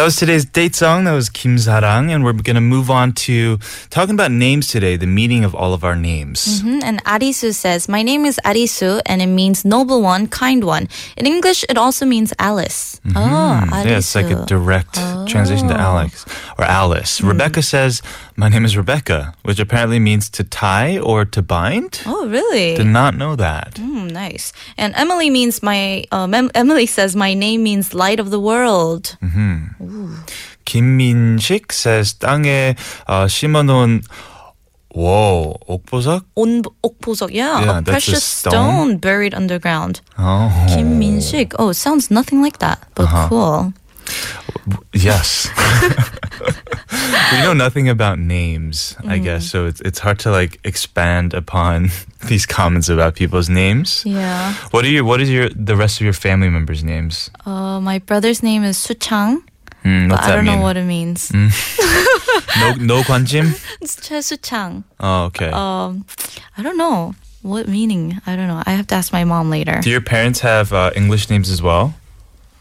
That 0.00 0.04
was 0.06 0.16
today's 0.16 0.46
date 0.46 0.74
song. 0.74 1.04
That 1.04 1.12
was 1.12 1.28
Kim 1.28 1.56
Sarang. 1.56 2.08
And 2.08 2.24
we're 2.24 2.32
going 2.32 2.54
to 2.56 2.62
move 2.62 2.90
on 2.90 3.12
to 3.28 3.58
talking 3.90 4.14
about 4.14 4.32
names 4.32 4.68
today, 4.68 4.96
the 4.96 5.04
meaning 5.06 5.44
of 5.44 5.54
all 5.54 5.74
of 5.74 5.84
our 5.84 5.94
names. 5.94 6.62
Mhm, 6.62 6.80
And 6.82 7.04
Arisu 7.04 7.52
says, 7.52 7.86
My 7.86 8.00
name 8.00 8.24
is 8.24 8.40
Arisu, 8.42 9.02
and 9.04 9.20
it 9.20 9.26
means 9.26 9.62
noble 9.62 10.00
one, 10.00 10.26
kind 10.26 10.64
one. 10.64 10.88
In 11.18 11.26
English, 11.26 11.66
it 11.68 11.76
also 11.76 12.06
means 12.06 12.32
Alice. 12.38 12.98
Oh, 13.14 13.60
Arisu. 13.68 13.84
Yeah, 13.84 13.98
it's 13.98 14.14
like 14.14 14.30
a 14.30 14.46
direct 14.46 14.94
translation 15.28 15.68
to 15.68 15.76
Alex 15.78 16.24
or 16.56 16.64
Alice. 16.64 17.18
Hmm. 17.18 17.28
Rebecca 17.28 17.60
says, 17.60 18.00
My 18.39 18.49
name 18.49 18.65
is 18.65 18.75
Rebecca, 18.75 19.33
which 19.43 19.59
apparently 19.59 19.99
means 19.99 20.29
to 20.31 20.43
tie 20.43 20.97
or 20.99 21.23
to 21.25 21.41
bind. 21.41 22.01
Oh, 22.05 22.27
really? 22.27 22.75
Did 22.75 22.87
not 22.87 23.15
know 23.15 23.35
that. 23.35 23.77
Hmm, 23.77 24.07
nice. 24.07 24.51
And 24.77 24.93
Emily 24.95 25.29
means 25.29 25.63
my. 25.63 26.03
Um, 26.11 26.33
Em- 26.33 26.51
Emily 26.53 26.85
says 26.85 27.15
my 27.15 27.33
name 27.33 27.63
means 27.63 27.93
light 27.93 28.19
of 28.19 28.29
the 28.31 28.39
world. 28.39 29.15
김민식 30.65 31.71
says, 31.71 32.13
땅에 32.19 32.75
어, 33.07 33.27
심어놓은 33.27 34.01
Whoa, 34.95 35.53
옥보석? 35.67 36.23
온 36.35 36.63
옥보석. 36.81 37.31
Yeah, 37.33 37.59
Yeah, 37.59 37.79
a 37.79 37.81
that's 37.81 37.87
a 37.87 37.91
precious 37.91 38.23
stone. 38.23 38.51
stone. 38.53 38.97
buried 38.97 39.33
underground. 39.35 39.99
Oh. 40.17 40.47
Kim 40.69 40.97
Min-sik. 40.99 41.51
Oh, 41.59 41.69
it 41.69 41.73
sounds 41.75 42.09
nothing 42.09 42.41
like 42.41 42.59
that, 42.59 42.79
but 42.95 43.03
Uh-huh. 43.11 43.27
cool. 43.27 43.73
Yes. 44.92 45.48
we 47.32 47.38
know 47.42 47.52
nothing 47.54 47.88
about 47.88 48.18
names, 48.18 48.96
I 49.06 49.18
Mm. 49.18 49.24
guess, 49.24 49.50
so 49.50 49.66
it's 49.66 49.80
it's 49.80 49.98
hard 50.00 50.18
to 50.20 50.30
like 50.30 50.58
expand 50.64 51.34
upon 51.34 51.90
these 52.28 52.46
comments 52.46 52.88
about 52.88 53.14
people's 53.14 53.48
names. 53.48 54.02
Yeah. 54.06 54.54
What 54.70 54.84
are 54.84 54.90
your 54.90 55.04
what 55.04 55.20
is 55.20 55.30
your 55.30 55.48
the 55.50 55.76
rest 55.76 56.00
of 56.00 56.04
your 56.04 56.12
family 56.14 56.48
members' 56.50 56.82
names? 56.84 57.30
Uh, 57.46 57.80
my 57.80 57.98
brother's 57.98 58.42
name 58.42 58.64
is 58.64 58.76
Suchang. 58.78 59.42
But 59.82 60.10
what's 60.12 60.26
I 60.28 60.36
don't 60.36 60.44
mean? 60.44 60.56
know 60.58 60.62
what 60.62 60.76
it 60.76 60.84
means. 60.84 61.32
no 61.32 62.74
no 62.76 63.02
관심? 63.02 63.54
It's 63.80 63.96
Choi 63.96 64.20
Suchang. 64.20 64.84
Oh, 65.00 65.24
okay. 65.32 65.48
Um, 65.50 66.04
I 66.58 66.62
don't 66.62 66.76
know 66.76 67.14
what 67.42 67.66
meaning. 67.68 68.20
I 68.26 68.36
don't 68.36 68.48
know. 68.48 68.62
I 68.66 68.72
have 68.76 68.86
to 68.88 68.94
ask 68.94 69.12
my 69.12 69.24
mom 69.24 69.48
later. 69.48 69.80
Do 69.80 69.88
your 69.88 70.02
parents 70.04 70.40
have 70.40 70.72
uh, 70.74 70.90
English 70.94 71.30
names 71.30 71.48
as 71.48 71.62
well? 71.62 71.94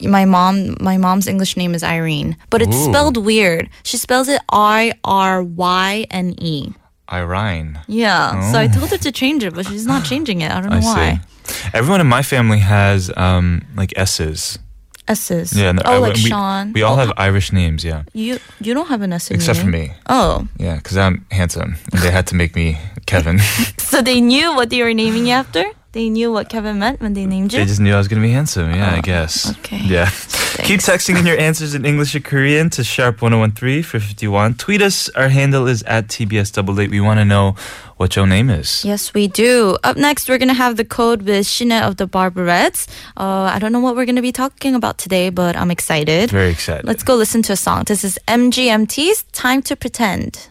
My 0.01 0.25
mom, 0.25 0.77
my 0.79 0.97
mom's 0.97 1.27
English 1.27 1.57
name 1.57 1.73
is 1.75 1.83
Irene, 1.83 2.37
but 2.49 2.61
it's 2.61 2.75
Ooh. 2.75 2.85
spelled 2.85 3.17
weird. 3.17 3.69
She 3.83 3.97
spells 3.97 4.27
it 4.29 4.41
I 4.51 4.93
R 5.03 5.43
Y 5.43 6.05
N 6.11 6.35
E. 6.41 6.73
Irene. 7.11 7.79
Yeah. 7.87 8.51
So 8.51 8.59
I 8.59 8.67
told 8.67 8.89
her 8.91 8.97
to 8.97 9.11
change 9.11 9.43
it, 9.43 9.53
but 9.55 9.65
she's 9.65 9.85
not 9.85 10.05
changing 10.05 10.41
it. 10.41 10.51
I 10.51 10.61
don't 10.61 10.69
know 10.69 10.79
Oh. 10.83 10.89
I 10.91 10.95
why. 10.95 11.21
see. 11.43 11.69
Everyone 11.73 11.99
in 12.01 12.07
my 12.07 12.21
family 12.21 12.59
has 12.59 13.11
um 13.17 13.63
like 13.75 13.91
S's. 13.97 14.59
S's. 15.07 15.53
Yeah. 15.57 15.69
and 15.69 15.81
oh, 15.83 15.91
I- 15.95 15.97
like 15.97 16.13
we, 16.13 16.19
Sean. 16.29 16.71
We 16.73 16.83
all 16.83 16.93
Oh, 16.93 16.97
have 16.97 17.11
Irish 17.17 17.51
names. 17.51 17.83
Yeah. 17.83 18.03
You 18.13 18.37
you 18.61 18.73
don't 18.75 18.87
have 18.89 19.01
an 19.01 19.11
S 19.11 19.31
Except 19.31 19.57
for 19.59 19.65
me. 19.67 19.91
Oh, 20.07 20.47
Yeah, 20.59 20.75
because 20.75 20.97
I'm 20.97 21.25
handsome. 21.31 21.75
And 21.91 22.01
they 22.03 22.11
had 22.11 22.27
to 22.27 22.35
make 22.35 22.55
me 22.55 22.77
Kevin. 23.07 23.39
so 23.79 24.01
they 24.03 24.21
knew 24.21 24.55
what 24.55 24.69
they 24.69 24.83
were 24.83 24.93
naming 24.93 25.25
you 25.25 25.33
after. 25.33 25.65
They 25.91 26.07
knew 26.09 26.31
what 26.31 26.49
Kevin 26.49 26.77
meant 26.77 27.01
when 27.01 27.13
they 27.15 27.25
named 27.25 27.51
you. 27.51 27.59
they 27.59 27.65
just 27.65 27.79
knew 27.79 27.95
I 27.95 27.97
was 27.97 28.07
going 28.07 28.21
to 28.21 28.27
be 28.27 28.31
handsome. 28.31 28.71
Yeah, 28.71 28.93
I 28.93 29.01
guess. 29.01 29.47
Oh, 29.49 29.55
okay. 29.59 29.81
Yeah. 29.83 30.09
Keep 30.69 30.81
texting 30.81 31.17
in 31.17 31.25
your 31.25 31.39
answers 31.39 31.73
in 31.73 31.83
English 31.83 32.13
or 32.13 32.19
Korean 32.19 32.69
to 32.71 32.83
sharp1013 32.83 33.83
for 33.83 33.99
51. 33.99 34.53
Tweet 34.55 34.83
us. 34.83 35.09
Our 35.09 35.29
handle 35.29 35.65
is 35.67 35.81
at 35.83 36.07
TBS 36.07 36.53
Double 36.53 36.75
Date. 36.75 36.91
We 36.91 37.01
want 37.01 37.19
to 37.19 37.25
know 37.25 37.55
what 37.97 38.15
your 38.15 38.27
name 38.27 38.51
is. 38.51 38.85
Yes, 38.85 39.15
we 39.15 39.27
do. 39.27 39.77
Up 39.83 39.97
next, 39.97 40.29
we're 40.29 40.37
going 40.37 40.49
to 40.49 40.53
have 40.53 40.77
the 40.77 40.85
code 40.85 41.23
with 41.23 41.47
Shinae 41.47 41.81
of 41.81 41.97
the 41.97 42.07
Barberettes. 42.07 42.87
Uh, 43.17 43.49
I 43.55 43.57
don't 43.57 43.71
know 43.71 43.79
what 43.79 43.95
we're 43.95 44.05
going 44.05 44.15
to 44.15 44.21
be 44.21 44.31
talking 44.31 44.75
about 44.75 44.99
today, 44.99 45.31
but 45.31 45.55
I'm 45.55 45.71
excited. 45.71 46.29
Very 46.29 46.51
excited. 46.51 46.85
Let's 46.85 47.01
go 47.01 47.15
listen 47.15 47.41
to 47.43 47.53
a 47.53 47.57
song. 47.57 47.85
This 47.87 48.03
is 48.03 48.19
MGMT's 48.27 49.23
Time 49.31 49.63
to 49.63 49.75
Pretend. 49.75 50.49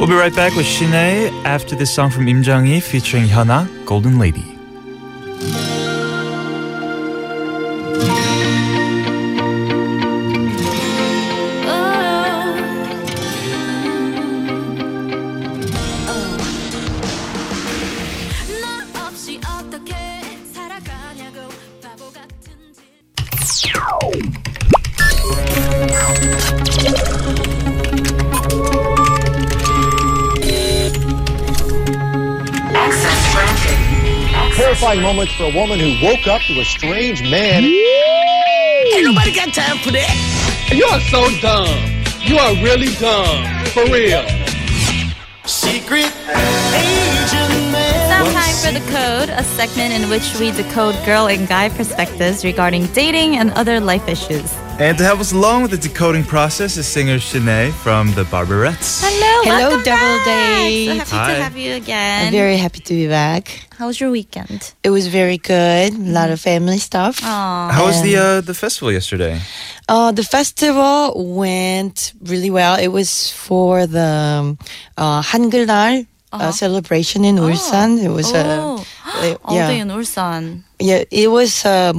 We'll 0.00 0.08
be 0.08 0.14
right 0.14 0.34
back 0.34 0.56
with 0.56 0.64
Shinae 0.64 1.30
after 1.44 1.76
this 1.76 1.94
song 1.94 2.08
from 2.08 2.26
Im 2.26 2.42
Jung-hee 2.42 2.80
featuring 2.80 3.24
Hyuna, 3.24 3.68
Golden 3.84 4.18
Lady. 4.18 4.56
Terrifying 35.20 35.20
moments 35.20 35.32
for 35.34 35.44
a 35.44 35.54
woman 35.54 35.78
who 35.78 36.06
woke 36.06 36.26
up 36.26 36.40
to 36.42 36.60
a 36.60 36.64
strange 36.64 37.22
man. 37.22 37.64
Ain't 37.64 39.04
nobody 39.04 39.34
got 39.34 39.52
time 39.52 39.78
for 39.78 39.90
that. 39.90 40.14
You 40.72 40.84
are 40.86 41.00
so 41.00 41.28
dumb. 41.40 41.68
You 42.20 42.38
are 42.38 42.54
really 42.64 42.94
dumb. 42.96 43.66
For 43.68 43.84
real. 43.92 44.24
Secret 45.44 46.10
agent 46.72 47.72
man. 47.72 48.08
now 48.08 48.24
time 48.32 48.56
for 48.56 48.72
the 48.72 48.84
code, 48.90 49.28
a 49.30 49.42
segment 49.42 49.92
in 49.92 50.08
which 50.08 50.38
we 50.38 50.52
decode 50.52 50.94
girl 51.04 51.28
and 51.28 51.46
guy 51.48 51.68
perspectives 51.68 52.44
regarding 52.44 52.86
dating 52.86 53.36
and 53.36 53.50
other 53.52 53.80
life 53.80 54.08
issues. 54.08 54.54
And 54.80 54.96
to 54.96 55.04
help 55.04 55.20
us 55.20 55.32
along 55.32 55.60
with 55.60 55.72
the 55.72 55.76
decoding 55.76 56.24
process 56.24 56.78
is 56.78 56.86
singer 56.86 57.16
Shinae 57.16 57.70
from 57.70 58.14
the 58.14 58.24
Barberettes. 58.24 59.02
Hello, 59.04 59.42
Hello, 59.44 59.68
welcome 59.68 59.84
Double 59.84 60.24
back. 60.24 60.24
Date. 60.24 60.86
So 60.86 60.94
happy 60.94 61.10
Hi. 61.10 61.34
to 61.34 61.42
have 61.42 61.56
you 61.58 61.74
again. 61.74 62.26
I'm 62.28 62.32
very 62.32 62.56
happy 62.56 62.80
to 62.80 62.94
be 62.94 63.06
back. 63.06 63.68
How 63.76 63.88
was 63.88 64.00
your 64.00 64.10
weekend? 64.10 64.72
It 64.82 64.88
was 64.88 65.08
very 65.08 65.36
good. 65.36 65.92
A 65.92 65.98
lot 65.98 66.30
of 66.30 66.40
family 66.40 66.78
stuff. 66.78 67.20
Aww. 67.20 67.70
How 67.70 67.84
was 67.84 68.00
the 68.00 68.16
uh, 68.16 68.40
the 68.40 68.54
festival 68.54 68.90
yesterday? 68.90 69.38
Uh, 69.86 70.12
the 70.12 70.24
festival 70.24 71.12
went 71.36 72.14
really 72.22 72.50
well. 72.50 72.80
It 72.80 72.88
was 72.88 73.30
for 73.32 73.86
the 73.86 74.10
um, 74.40 74.58
uh, 74.96 75.20
uh-huh. 76.32 76.52
celebration 76.52 77.24
in 77.24 77.38
oh. 77.38 77.50
Ulsan. 77.50 78.02
It 78.02 78.08
was 78.08 78.32
oh. 78.32 78.38
a 78.78 78.84
all 79.44 79.56
yeah. 79.56 79.68
day 79.68 79.78
in 79.78 79.88
Ulsan. 79.88 80.62
Yeah, 80.78 81.04
it 81.10 81.30
was 81.30 81.64
uh, 81.64 81.92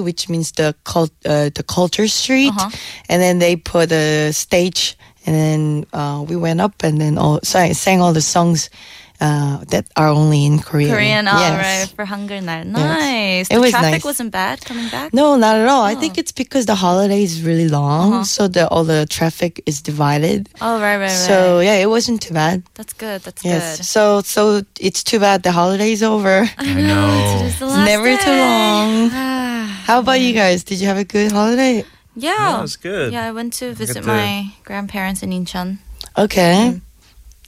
which 0.00 0.28
means 0.28 0.52
the 0.52 0.74
cult, 0.84 1.12
uh, 1.24 1.50
the 1.54 1.62
culture 1.62 2.08
street, 2.08 2.52
uh-huh. 2.56 2.70
and 3.08 3.20
then 3.20 3.38
they 3.38 3.56
put 3.56 3.92
a 3.92 4.32
stage, 4.32 4.96
and 5.26 5.34
then 5.34 5.86
uh, 5.92 6.24
we 6.26 6.36
went 6.36 6.60
up, 6.60 6.82
and 6.82 7.00
then 7.00 7.18
all, 7.18 7.40
sang 7.42 8.00
all 8.00 8.12
the 8.12 8.22
songs 8.22 8.70
uh, 9.20 9.64
that 9.72 9.86
are 9.96 10.08
only 10.08 10.44
in 10.44 10.58
Korean. 10.60 10.90
Korean, 10.90 11.28
all 11.28 11.40
Yes. 11.40 11.56
right, 11.64 11.88
for 11.96 12.04
Hunger 12.04 12.40
Night. 12.40 12.66
Nice. 12.66 13.48
It 13.50 13.54
the 13.54 13.60
was 13.60 13.70
traffic 13.70 13.90
nice. 13.92 14.04
wasn't 14.04 14.30
bad 14.32 14.64
coming 14.64 14.88
back. 14.88 15.12
No, 15.14 15.36
not 15.36 15.56
at 15.56 15.68
all. 15.68 15.82
I 15.82 15.94
Oh. 15.94 16.00
think 16.00 16.18
it's 16.18 16.32
because 16.32 16.66
the 16.66 16.74
holiday 16.74 17.22
is 17.22 17.42
really 17.42 17.68
long, 17.68 18.12
Uh-huh. 18.12 18.24
so 18.24 18.48
the 18.48 18.68
all 18.68 18.84
the 18.84 19.06
traffic 19.08 19.62
is 19.66 19.80
divided. 19.80 20.48
Oh, 20.60 20.80
right, 20.80 20.96
right, 20.96 21.08
right. 21.08 21.26
So 21.28 21.60
yeah, 21.60 21.76
it 21.84 21.88
wasn't 21.88 22.20
too 22.22 22.34
bad. 22.34 22.62
that's 22.74 22.92
good. 22.92 23.22
That's 23.24 23.42
Yes. 23.44 23.76
good. 23.78 23.86
So 23.86 24.02
so 24.22 24.62
it's 24.80 25.02
too 25.02 25.18
bad 25.18 25.42
the 25.42 25.52
holiday 25.52 25.92
is 25.92 26.02
over. 26.02 26.48
I 26.58 26.64
know. 26.90 27.08
Today's 27.38 27.58
the 27.58 27.66
It's 27.66 27.74
last 27.76 27.86
never 27.88 28.10
too 28.16 28.30
long. 28.36 29.10
How 29.88 29.98
about 30.00 30.20
you 30.20 30.32
guys? 30.32 30.64
Did 30.64 30.80
you 30.80 30.86
have 30.88 30.98
a 30.98 31.04
good 31.04 31.32
holiday? 31.32 31.84
Yeah. 32.16 32.32
Yeah, 32.36 32.58
it 32.58 32.62
was 32.62 32.76
good. 32.76 33.12
Yeah, 33.12 33.28
I 33.28 33.32
went 33.32 33.52
to 33.60 33.72
visit 33.74 34.02
to- 34.02 34.08
my 34.08 34.50
grandparents 34.64 35.22
in 35.22 35.30
Incheon. 35.30 35.78
Okay. 36.16 36.80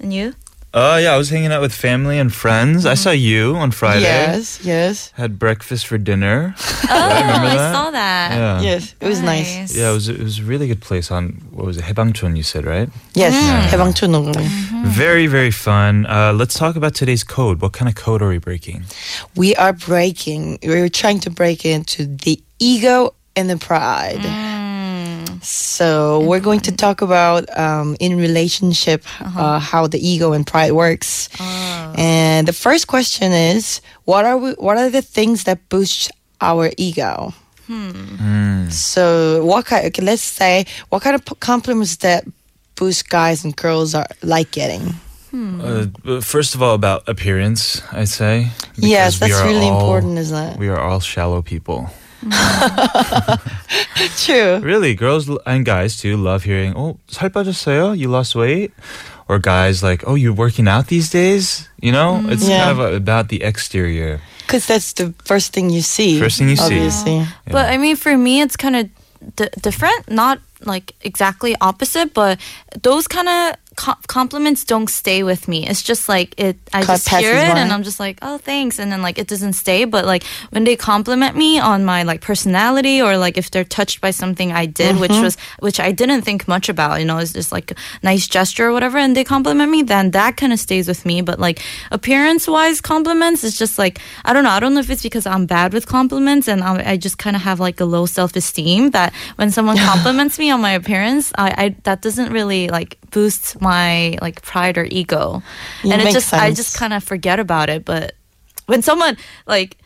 And 0.00 0.12
you? 0.12 0.34
Uh, 0.75 0.98
yeah, 1.02 1.14
I 1.14 1.16
was 1.16 1.30
hanging 1.30 1.50
out 1.50 1.62
with 1.62 1.72
family 1.72 2.18
and 2.18 2.32
friends. 2.32 2.84
I 2.84 2.92
saw 2.92 3.10
you 3.10 3.56
on 3.56 3.70
Friday. 3.70 4.02
Yes, 4.02 4.60
yes. 4.62 5.10
Had 5.12 5.38
breakfast 5.38 5.87
for 5.87 5.96
dinner. 5.96 6.54
Oh, 6.58 6.87
I, 6.90 7.56
I 7.56 7.72
saw 7.72 7.90
that. 7.90 8.37
Yeah. 8.37 8.60
Yes, 8.60 8.94
it 9.00 9.08
was 9.08 9.22
nice. 9.22 9.56
nice. 9.56 9.76
Yeah, 9.76 9.90
it 9.90 9.94
was 9.94 10.08
it 10.10 10.22
was 10.22 10.40
a 10.40 10.42
really 10.42 10.68
good 10.68 10.82
place 10.82 11.10
on 11.10 11.40
what 11.50 11.64
was 11.64 11.78
it? 11.78 11.84
Haebangchon 11.84 12.37
you 12.37 12.42
said, 12.42 12.66
right? 12.66 12.90
Yes, 13.14 13.32
mm. 13.32 13.78
Haebangchon 13.78 14.12
yeah. 14.12 14.42
mm-hmm. 14.42 14.84
Very 14.88 15.26
very 15.26 15.50
fun. 15.50 16.04
Uh, 16.04 16.34
let's 16.34 16.54
talk 16.54 16.76
about 16.76 16.94
today's 16.94 17.25
code. 17.25 17.62
What 17.62 17.72
kind 17.72 17.88
of 17.88 17.94
code 17.94 18.20
are 18.20 18.28
we 18.28 18.38
breaking? 18.38 18.84
We 19.34 19.56
are 19.56 19.72
breaking. 19.72 20.58
We're 20.62 20.90
trying 20.90 21.20
to 21.20 21.30
break 21.30 21.64
into 21.64 22.04
the 22.04 22.42
ego 22.58 23.14
and 23.34 23.48
the 23.48 23.56
pride. 23.56 24.18
Mm. 24.20 24.58
So 25.42 26.21
we're 26.28 26.40
going 26.40 26.61
to 26.61 26.73
talk 26.73 27.02
about 27.02 27.49
um, 27.59 27.97
in 28.00 28.16
relationship 28.18 29.04
uh 29.21 29.59
how 29.59 29.87
the 29.87 29.99
ego 29.99 30.33
and 30.33 30.47
pride 30.47 30.73
works. 30.73 31.28
And 31.97 32.47
the 32.49 32.52
first 32.52 32.87
question 32.87 33.33
is, 33.33 33.80
what 34.04 34.25
are 34.25 34.38
we? 34.38 34.52
What 34.52 34.76
are 34.78 34.90
the 34.90 35.02
things 35.02 35.45
that 35.45 35.59
boost 35.68 36.11
our 36.40 36.71
ego? 36.76 37.33
So 38.71 39.45
what 39.45 39.66
kind? 39.66 39.87
Okay, 39.87 40.02
let's 40.02 40.23
say 40.23 40.64
what 40.88 41.02
kind 41.02 41.14
of 41.14 41.23
compliments 41.40 41.97
that 41.97 42.25
boost 42.76 43.09
guys 43.09 43.45
and 43.45 43.54
girls 43.57 43.95
are 43.95 44.07
like 44.23 44.50
getting. 44.50 44.95
Uh, 45.33 45.87
first 46.23 46.54
of 46.54 46.62
all, 46.62 46.75
about 46.75 47.07
appearance, 47.07 47.83
I'd 47.92 48.09
say. 48.09 48.49
yes, 48.76 49.18
that's 49.18 49.42
really 49.42 49.68
all- 49.68 49.80
important, 49.80 50.18
isn't 50.18 50.37
it? 50.52 50.59
We 50.59 50.68
are 50.68 50.80
all 50.80 51.00
shallow 51.00 51.42
people. 51.42 51.90
True. 54.17 54.60
Really, 54.60 54.93
girls 54.96 55.29
l- 55.29 55.39
and 55.46 55.65
guys 55.65 55.98
too 55.98 56.15
love 56.17 56.43
hearing, 56.43 56.74
"Oh, 56.75 56.98
살 57.10 57.29
빠졌어요? 57.29 57.98
You 57.98 58.08
lost 58.10 58.36
weight?" 58.36 58.72
Or 59.27 59.39
guys 59.39 59.82
like, 59.84 60.03
"Oh, 60.05 60.15
you're 60.15 60.36
working 60.36 60.67
out 60.67 60.88
these 60.88 61.10
days?" 61.10 61.67
You 61.82 61.91
know, 61.91 62.24
it's 62.27 62.48
Yeah. 62.48 62.63
kind 62.67 62.72
of 62.72 62.79
uh, 62.79 62.96
about 62.96 63.27
the 63.29 63.43
exterior. 63.43 64.20
Because 64.48 64.67
that's 64.67 64.93
the 64.93 65.13
first 65.25 65.51
thing 65.53 65.70
you 65.70 65.82
see. 65.82 66.20
First 66.20 66.38
thing 66.39 66.50
you 66.50 66.60
see. 66.60 66.79
obviously. 66.79 67.27
But 67.50 67.72
I 67.72 67.77
mean, 67.77 67.96
for 67.96 68.15
me, 68.17 68.41
it's 68.43 68.55
kind 68.55 68.75
of 68.75 68.88
d- 69.36 69.51
different. 69.62 70.08
Not 70.12 70.39
like 70.63 70.93
exactly 71.03 71.55
opposite, 71.60 72.13
but 72.13 72.39
those 72.84 73.08
kind 73.08 73.27
of 73.27 73.55
co- 73.78 74.02
compliments 74.08 74.64
don't 74.64 74.90
stay 74.90 75.23
with 75.23 75.47
me. 75.47 75.66
It's 75.66 75.82
just 75.82 76.08
like 76.08 76.35
it. 76.37 76.56
I 76.75 76.82
Cut 76.82 76.94
just 76.94 77.09
hear 77.09 77.33
it, 77.33 77.55
by. 77.55 77.61
and 77.61 77.72
I'm 77.72 77.85
just 77.85 78.00
like, 78.00 78.18
oh, 78.22 78.37
thanks, 78.38 78.79
and 78.81 78.90
then 78.90 79.03
like 79.03 79.18
it 79.18 79.29
doesn't 79.29 79.53
stay. 79.53 79.85
But 79.85 80.05
like 80.05 80.24
when 80.50 80.64
they 80.64 80.74
compliment 80.76 81.37
me 81.37 81.61
on 81.61 81.85
my 81.85 82.03
like 82.03 82.20
personality, 82.20 83.00
or 83.00 83.16
like 83.16 83.38
if 83.38 83.50
they're 83.50 83.70
touched 83.79 84.00
by 84.00 84.11
something 84.11 84.50
I 84.50 84.66
did, 84.66 84.98
which 84.98 85.12
mm-hmm. 85.12 85.22
was 85.22 85.37
which 85.61 85.79
I 85.79 85.92
didn't 85.92 86.22
think 86.22 86.48
much 86.48 86.68
about, 86.68 86.98
you 86.98 87.07
know, 87.07 87.18
it's 87.18 87.33
just 87.33 87.53
like 87.53 87.70
a 87.70 87.76
nice 88.03 88.26
gesture 88.26 88.66
or 88.68 88.72
whatever, 88.72 88.98
and 88.98 89.16
they 89.16 89.24
compliment 89.24 89.70
me, 89.70 89.83
then 89.83 90.11
that 90.11 90.37
kind 90.37 90.53
of 90.53 90.59
stays 90.59 90.88
with 90.88 91.07
me. 91.07 91.22
But 91.22 91.38
like 91.38 91.62
appearance 91.92 92.48
wise 92.48 92.81
compliments, 92.81 93.44
is 93.44 93.57
just 93.57 93.79
like 93.79 94.00
I 94.24 94.33
don't 94.33 94.42
know. 94.42 94.50
I 94.50 94.61
don't 94.61 94.74
know 94.74 94.81
if 94.81 94.90
it's 94.90 95.05
because 95.05 95.24
I'm 95.24 95.46
bad 95.46 95.72
with 95.72 95.87
compliments 95.87 96.48
and 96.48 96.64
I, 96.64 96.92
I 96.92 96.96
just 96.96 97.16
kind 97.18 97.37
of 97.37 97.42
have 97.42 97.61
like 97.61 97.79
a 97.81 97.85
low 97.85 98.07
self 98.07 98.35
esteem 98.35 98.90
that 98.90 99.14
when 99.37 99.53
someone 99.53 99.76
compliments 99.92 100.37
me 100.38 100.50
on 100.50 100.61
my 100.61 100.72
appearance, 100.72 101.33
I, 101.38 101.48
I 101.62 101.76
that 101.85 102.03
doesn't 102.03 102.33
really 102.33 102.66
like 102.68 102.98
boost 103.11 103.61
my 103.61 103.67
like 104.22 104.42
pride 104.42 104.78
or 104.78 104.85
ego, 104.85 105.42
Yeah, 105.85 105.92
and 105.92 106.02
it 106.02 106.04
makes 106.04 106.14
just 106.14 106.33
I 106.35 106.50
just 106.52 106.76
kind 106.76 106.92
of 106.92 107.02
forget 107.04 107.38
about 107.40 107.68
it. 107.68 107.85
But 107.85 108.12
when 108.66 108.83
someone 108.83 109.16
like 109.46 109.76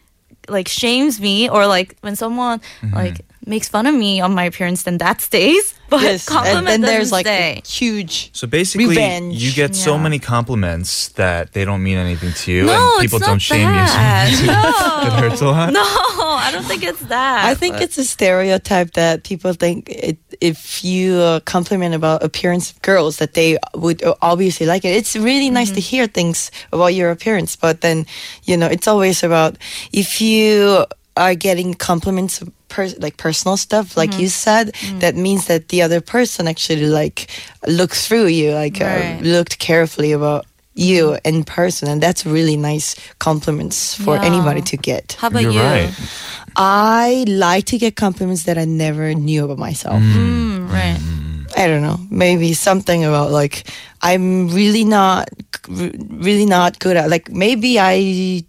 like 0.49 0.69
shames 0.69 1.21
me 1.21 1.49
or 1.49 1.67
like 1.67 1.97
when 2.01 2.17
someone 2.17 2.61
Mm-hmm. 2.81 2.95
like 2.95 3.21
makes 3.47 3.69
fun 3.69 3.87
of 3.87 3.95
me 3.95 4.21
on 4.21 4.35
my 4.35 4.45
appearance, 4.45 4.83
then 4.85 4.99
that 4.99 5.21
stays. 5.21 5.75
But 5.93 6.01
Yes, 6.01 6.25
compliment 6.27 6.57
and 6.57 6.67
then 6.69 6.81
there's 6.81 7.11
doesn't 7.11 7.13
like 7.19 7.27
stay. 7.27 7.61
a 7.63 7.69
huge. 7.69 8.31
So 8.33 8.47
basically, 8.47 8.87
Revenge. 8.97 9.35
you 9.37 9.53
get 9.53 9.77
so 9.77 9.99
many 9.99 10.19
compliments 10.19 11.09
that 11.21 11.53
they 11.53 11.67
don't 11.67 11.83
mean 11.83 11.99
anything 11.99 12.33
to 12.33 12.51
you, 12.51 12.65
no, 12.65 12.73
and 12.97 13.03
people 13.03 13.19
it's 13.19 13.27
don't 13.27 13.35
not 13.35 13.43
shame 13.43 13.69
that. 13.69 14.31
you. 14.33 14.47
So 14.49 15.07
it 15.07 15.13
No. 15.13 15.21
hurts 15.29 15.41
a 15.43 15.49
lot. 15.49 15.71
No, 15.75 15.83
I 15.85 16.49
don't 16.51 16.65
think 16.65 16.83
it's 16.83 17.01
that. 17.13 17.45
I 17.45 17.53
think 17.55 17.75
but- 17.75 17.83
it's 17.83 17.99
a 17.99 18.05
stereotype 18.05 18.93
that 18.95 19.23
people 19.25 19.53
think 19.53 19.91
it, 19.91 20.17
if 20.41 20.83
you 20.83 21.17
uh, 21.21 21.41
compliment 21.41 21.95
about 21.95 22.23
appearance 22.25 22.71
of 22.73 22.81
girls 22.81 23.19
that 23.19 23.35
they 23.35 23.59
would 23.75 24.03
uh, 24.03 24.15
obviously 24.23 24.65
like 24.65 24.87
it. 24.87 24.97
It's 24.97 25.15
really 25.15 25.51
nice 25.51 25.73
to 25.73 25.81
hear 25.81 26.07
things 26.07 26.51
about 26.73 26.95
your 26.95 27.11
appearance, 27.11 27.55
but 27.55 27.83
then 27.83 28.07
you 28.45 28.57
know 28.57 28.67
it's 28.67 28.89
always 28.89 29.23
about 29.23 29.59
if 29.93 30.23
you 30.23 30.87
are 31.19 31.35
getting 31.35 31.75
compliments 31.75 32.41
of 32.41 32.49
per- 32.73 32.97
like 33.05 33.17
personal 33.21 33.57
stuff, 33.61 33.97
like 34.01 34.17
you 34.17 34.33
mm-hmm. 34.33 34.47
said, 34.49 34.65
mm-hmm. 34.73 34.99
that 35.05 35.15
means 35.15 35.47
that 35.47 35.69
the 35.69 35.85
other 35.85 36.01
person 36.01 36.49
actually 36.49 36.89
like 36.89 37.29
looked 37.69 37.97
through 37.97 38.29
you, 38.33 38.57
like 38.57 38.81
uh, 38.81 38.85
Right. 38.89 39.21
uh, 39.21 39.29
looked 39.35 39.59
carefully 39.61 40.13
about 40.17 40.49
you 40.75 41.13
mm-hmm. 41.13 41.29
in 41.29 41.45
person, 41.45 41.85
and 41.93 42.01
that's 42.01 42.25
really 42.25 42.57
nice 42.57 42.97
compliments 43.21 43.95
for 43.95 44.17
Yeah. 44.17 44.25
anybody 44.25 44.63
to 44.73 44.77
get. 44.81 45.17
How 45.21 45.29
about 45.29 45.43
You're 45.45 45.53
you? 45.53 45.61
right. 45.61 45.93
I 46.57 47.25
like 47.29 47.65
to 47.73 47.79
get 47.79 47.97
compliments 47.97 48.45
that 48.45 48.57
I 48.57 48.65
never 48.65 49.13
knew 49.15 49.45
about 49.45 49.59
myself. 49.59 50.01
Mm, 50.01 50.17
mm, 50.17 50.69
mm. 50.69 50.73
right. 50.73 51.01
I 51.57 51.69
don't 51.69 51.83
know, 51.85 52.01
maybe 52.11 52.55
something 52.57 53.05
about 53.05 53.31
like 53.31 53.69
I'm 54.01 54.49
really 54.49 54.85
not, 54.85 55.29
really 55.69 56.47
not 56.49 56.79
good 56.81 56.97
at. 56.97 57.11
Like 57.13 57.29
maybe 57.31 57.79
I 57.79 58.45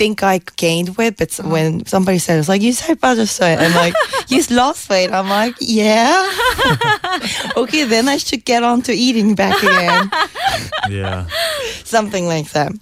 think 0.00 0.22
I 0.22 0.40
gained 0.56 0.96
weight, 0.96 1.16
but 1.16 1.32
Uh-huh. 1.40 1.48
when 1.48 1.86
somebody 1.86 2.18
says 2.18 2.48
like 2.48 2.60
you 2.60 2.72
살 2.72 2.96
빠졌어요, 2.96 3.56
I'm 3.56 3.72
like 3.74 3.94
you 4.28 4.42
lost 4.50 4.88
weight. 4.90 5.10
I'm 5.10 5.28
like 5.28 5.56
yeah. 5.60 6.12
okay, 7.56 7.84
then 7.84 8.08
I 8.08 8.18
should 8.18 8.44
get 8.44 8.62
on 8.62 8.82
to 8.82 8.92
eating 8.92 9.34
back 9.34 9.56
again. 9.62 10.10
Yeah. 10.90 11.26
something 11.84 12.28
like 12.28 12.50
that. 12.52 12.72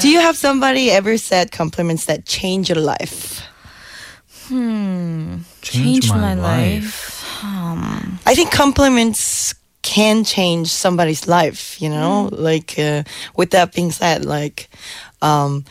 Do 0.00 0.08
you 0.08 0.20
have 0.20 0.36
somebody 0.36 0.90
ever 0.90 1.16
said 1.18 1.50
compliments 1.52 2.04
that 2.06 2.26
change 2.26 2.68
your 2.68 2.78
life? 2.80 3.42
Change 4.48 5.44
Changed 5.62 6.10
my 6.10 6.34
my 6.34 6.34
life. 6.34 7.24
I 8.24 8.34
think 8.34 8.50
compliments 8.52 9.54
can 9.82 10.24
change 10.24 10.68
somebody's 10.68 11.26
life, 11.28 11.80
you 11.80 11.88
know? 11.88 12.28
Like 12.32 12.78
uh, 12.78 13.02
with 13.36 13.50
that 13.52 13.72
being 13.72 13.90
said, 13.92 14.24
like 14.24 14.68
um 15.22 15.64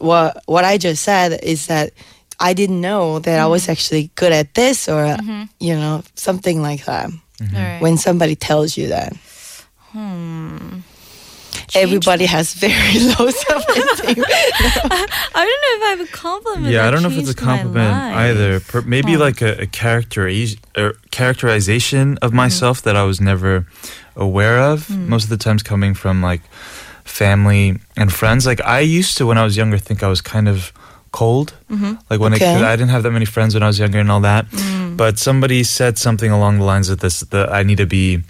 what 0.00 0.42
what 0.46 0.64
I 0.64 0.78
just 0.78 1.02
said 1.02 1.40
is 1.42 1.66
that 1.66 1.92
I 2.40 2.54
didn't 2.54 2.80
know 2.80 3.18
that 3.20 3.40
I 3.40 3.46
was 3.46 3.68
actually 3.68 4.10
good 4.14 4.32
at 4.32 4.54
this 4.54 4.88
or 4.88 5.16
you 5.60 5.74
know, 5.74 6.02
something 6.14 6.62
like 6.62 6.84
that. 6.86 7.10
Alright. 7.40 7.80
When 7.82 7.96
somebody 7.96 8.34
tells 8.36 8.76
you 8.76 8.88
that. 8.88 9.12
Everybody 11.74 12.24
has 12.26 12.54
very 12.54 12.98
low 13.18 13.28
self-esteem. 13.30 14.24
I 14.24 15.44
don't 15.44 15.60
know 15.62 15.76
if 15.76 15.82
I 15.82 15.88
have 15.90 16.00
a 16.00 16.06
compliment. 16.12 16.72
Yeah, 16.72 16.80
I 16.80 16.84
that 16.84 16.90
don't 16.92 17.02
know 17.02 17.10
if 17.10 17.18
it's 17.18 17.30
a 17.30 17.34
compliment 17.34 17.92
either. 17.94 18.60
Per- 18.60 18.82
maybe 18.82 19.16
like 19.16 19.42
a, 19.42 19.62
a 19.62 19.66
characteri- 19.66 20.58
or 20.76 20.94
characterization 21.10 22.14
Mm-hmm. 22.14 22.24
of 22.24 22.32
myself 22.32 22.82
that 22.82 22.96
I 22.96 23.02
was 23.04 23.20
never 23.20 23.66
aware 24.16 24.58
of. 24.60 24.86
Mm. 24.88 25.08
Most 25.08 25.24
of 25.24 25.30
the 25.30 25.36
times 25.36 25.62
coming 25.62 25.94
from 25.94 26.22
like 26.22 26.42
family 27.08 27.78
and 27.96 28.12
friends. 28.12 28.46
Like 28.46 28.60
I 28.60 28.80
used 28.80 29.16
to 29.18 29.26
when 29.26 29.38
I 29.38 29.44
was 29.44 29.56
younger 29.56 29.78
think 29.78 30.02
I 30.02 30.08
was 30.08 30.20
kind 30.20 30.48
of 30.48 30.72
cold. 31.12 31.54
Mm-hmm. 31.70 31.94
Like 32.10 32.20
when 32.20 32.34
Okay. 32.34 32.54
I, 32.54 32.72
I 32.72 32.76
didn't 32.76 32.90
have 32.90 33.02
that 33.02 33.12
many 33.12 33.24
friends 33.24 33.54
when 33.54 33.62
I 33.62 33.66
was 33.66 33.78
younger 33.78 33.98
and 33.98 34.10
all 34.10 34.20
that. 34.20 34.46
Mm. 34.50 34.96
But 34.96 35.18
somebody 35.18 35.62
said 35.64 35.98
something 35.98 36.30
along 36.30 36.58
the 36.58 36.64
lines 36.64 36.88
of 36.88 36.98
this: 37.00 37.20
that 37.20 37.52
I 37.52 37.62
need 37.62 37.78
to 37.78 37.86
be 37.86 38.22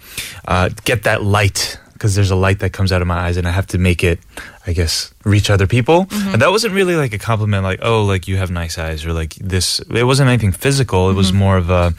uh, 0.47 0.69
get 0.85 1.03
that 1.05 1.23
light 1.23 1.79
because 1.99 2.15
there's 2.15 2.31
a 2.31 2.37
light 2.37 2.61
that 2.61 2.73
comes 2.73 2.93
out 2.93 3.03
of 3.03 3.09
my 3.09 3.19
eyes, 3.19 3.37
and 3.37 3.49
I 3.49 3.51
have 3.51 3.67
to 3.69 3.79
make 3.79 4.05
it, 4.05 4.21
I 4.67 4.73
guess, 4.73 5.13
reach 5.25 5.51
other 5.51 5.67
people. 5.67 6.05
Mm-hmm. 6.05 6.33
And 6.35 6.43
that 6.43 6.51
wasn't 6.51 6.75
really 6.75 6.95
like 6.95 7.13
a 7.13 7.19
compliment, 7.19 7.65
like 7.65 7.81
oh, 7.83 8.05
like 8.05 8.29
you 8.29 8.37
have 8.37 8.51
nice 8.51 8.79
eyes, 8.79 9.05
or 9.05 9.13
like 9.13 9.35
this. 9.37 9.81
It 9.91 10.05
wasn't 10.05 10.29
anything 10.29 10.53
physical. 10.53 11.11
It 11.11 11.15
was 11.15 11.29
mm-hmm. 11.29 11.39
more 11.39 11.57
of 11.57 11.71
a 11.71 11.93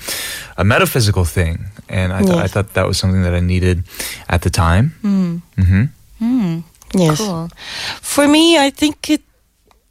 a 0.57 0.63
metaphysical 0.63 1.25
thing, 1.25 1.65
and 1.89 2.13
I, 2.13 2.21
th- 2.21 2.37
I 2.45 2.47
thought 2.47 2.73
that 2.73 2.87
was 2.87 2.97
something 2.97 3.23
that 3.23 3.33
I 3.33 3.41
needed 3.41 3.83
at 4.29 4.41
the 4.41 4.49
time. 4.49 4.93
Hmm. 5.01 5.37
Mm-hmm. 5.57 5.83
Hmm. 6.19 6.59
Yes. 6.93 7.17
Cool. 7.17 7.49
For 8.02 8.28
me, 8.28 8.58
I 8.58 8.69
think 8.69 9.10
it 9.10 9.21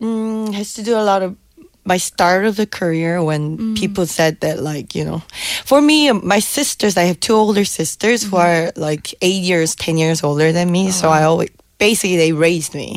mm, 0.00 0.52
has 0.54 0.74
to 0.74 0.82
do 0.82 0.94
a 0.96 1.02
lot 1.02 1.22
of 1.22 1.36
my 1.84 1.96
start 1.96 2.44
of 2.44 2.56
the 2.56 2.66
career 2.66 3.22
when 3.22 3.74
people 3.74 4.04
said 4.04 4.40
that, 4.40 4.60
like, 4.60 4.94
you 4.94 5.04
know, 5.04 5.22
for 5.64 5.80
me, 5.80 6.10
um, 6.10 6.20
my 6.22 6.38
sisters, 6.38 6.96
I 6.98 7.04
have 7.04 7.18
two 7.18 7.32
older 7.34 7.64
sisters 7.64 8.22
who 8.22 8.36
are 8.36 8.72
like 8.76 9.14
eight 9.22 9.42
years, 9.42 9.74
10 9.74 9.96
years 9.96 10.22
older 10.22 10.52
than 10.52 10.70
me. 10.70 10.90
So 10.90 11.08
I 11.08 11.22
always, 11.24 11.48
basically, 11.79 12.15
they 12.17 12.31
raised 12.31 12.73
me. 12.73 12.95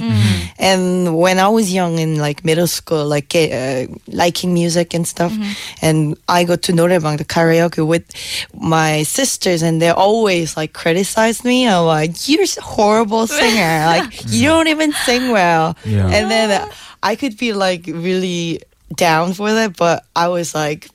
And 0.59 1.19
when 1.19 1.39
I 1.39 1.49
was 1.49 1.73
young 1.73 1.99
in 1.99 2.19
like 2.19 2.45
middle 2.45 2.67
school, 2.67 3.05
like 3.07 3.29
get, 3.29 3.51
uh, 3.53 3.93
liking 4.07 4.55
music 4.55 4.95
and 4.95 5.07
stuff, 5.07 5.33
and 5.83 6.17
I 6.29 6.45
go 6.45 6.57
to 6.57 6.73
노래방, 6.73 7.19
the 7.19 7.25
karaoke 7.25 7.85
with 7.87 8.05
my 8.55 9.03
sisters, 9.03 9.63
and 9.63 9.83
they 9.83 9.91
always 9.91 10.57
like 10.57 10.73
criticize 10.73 11.45
me. 11.45 11.67
I'm 11.69 11.85
like, 11.85 12.29
you're 12.29 12.45
a 12.45 12.63
horrible 12.63 13.27
singer. 13.27 13.87
like, 13.87 14.13
you 14.29 14.49
don't 14.49 14.69
even 14.69 14.93
sing 15.05 15.31
well. 15.33 15.77
Yeah. 15.85 16.07
And 16.07 16.31
then 16.31 16.51
uh, 16.51 16.71
I 17.03 17.17
could 17.17 17.37
be 17.37 17.53
like 17.53 17.87
really 17.87 18.63
down 18.95 19.35
for 19.35 19.53
that, 19.53 19.77
but 19.77 20.05
I 20.15 20.29
was 20.29 20.55
like 20.55 20.89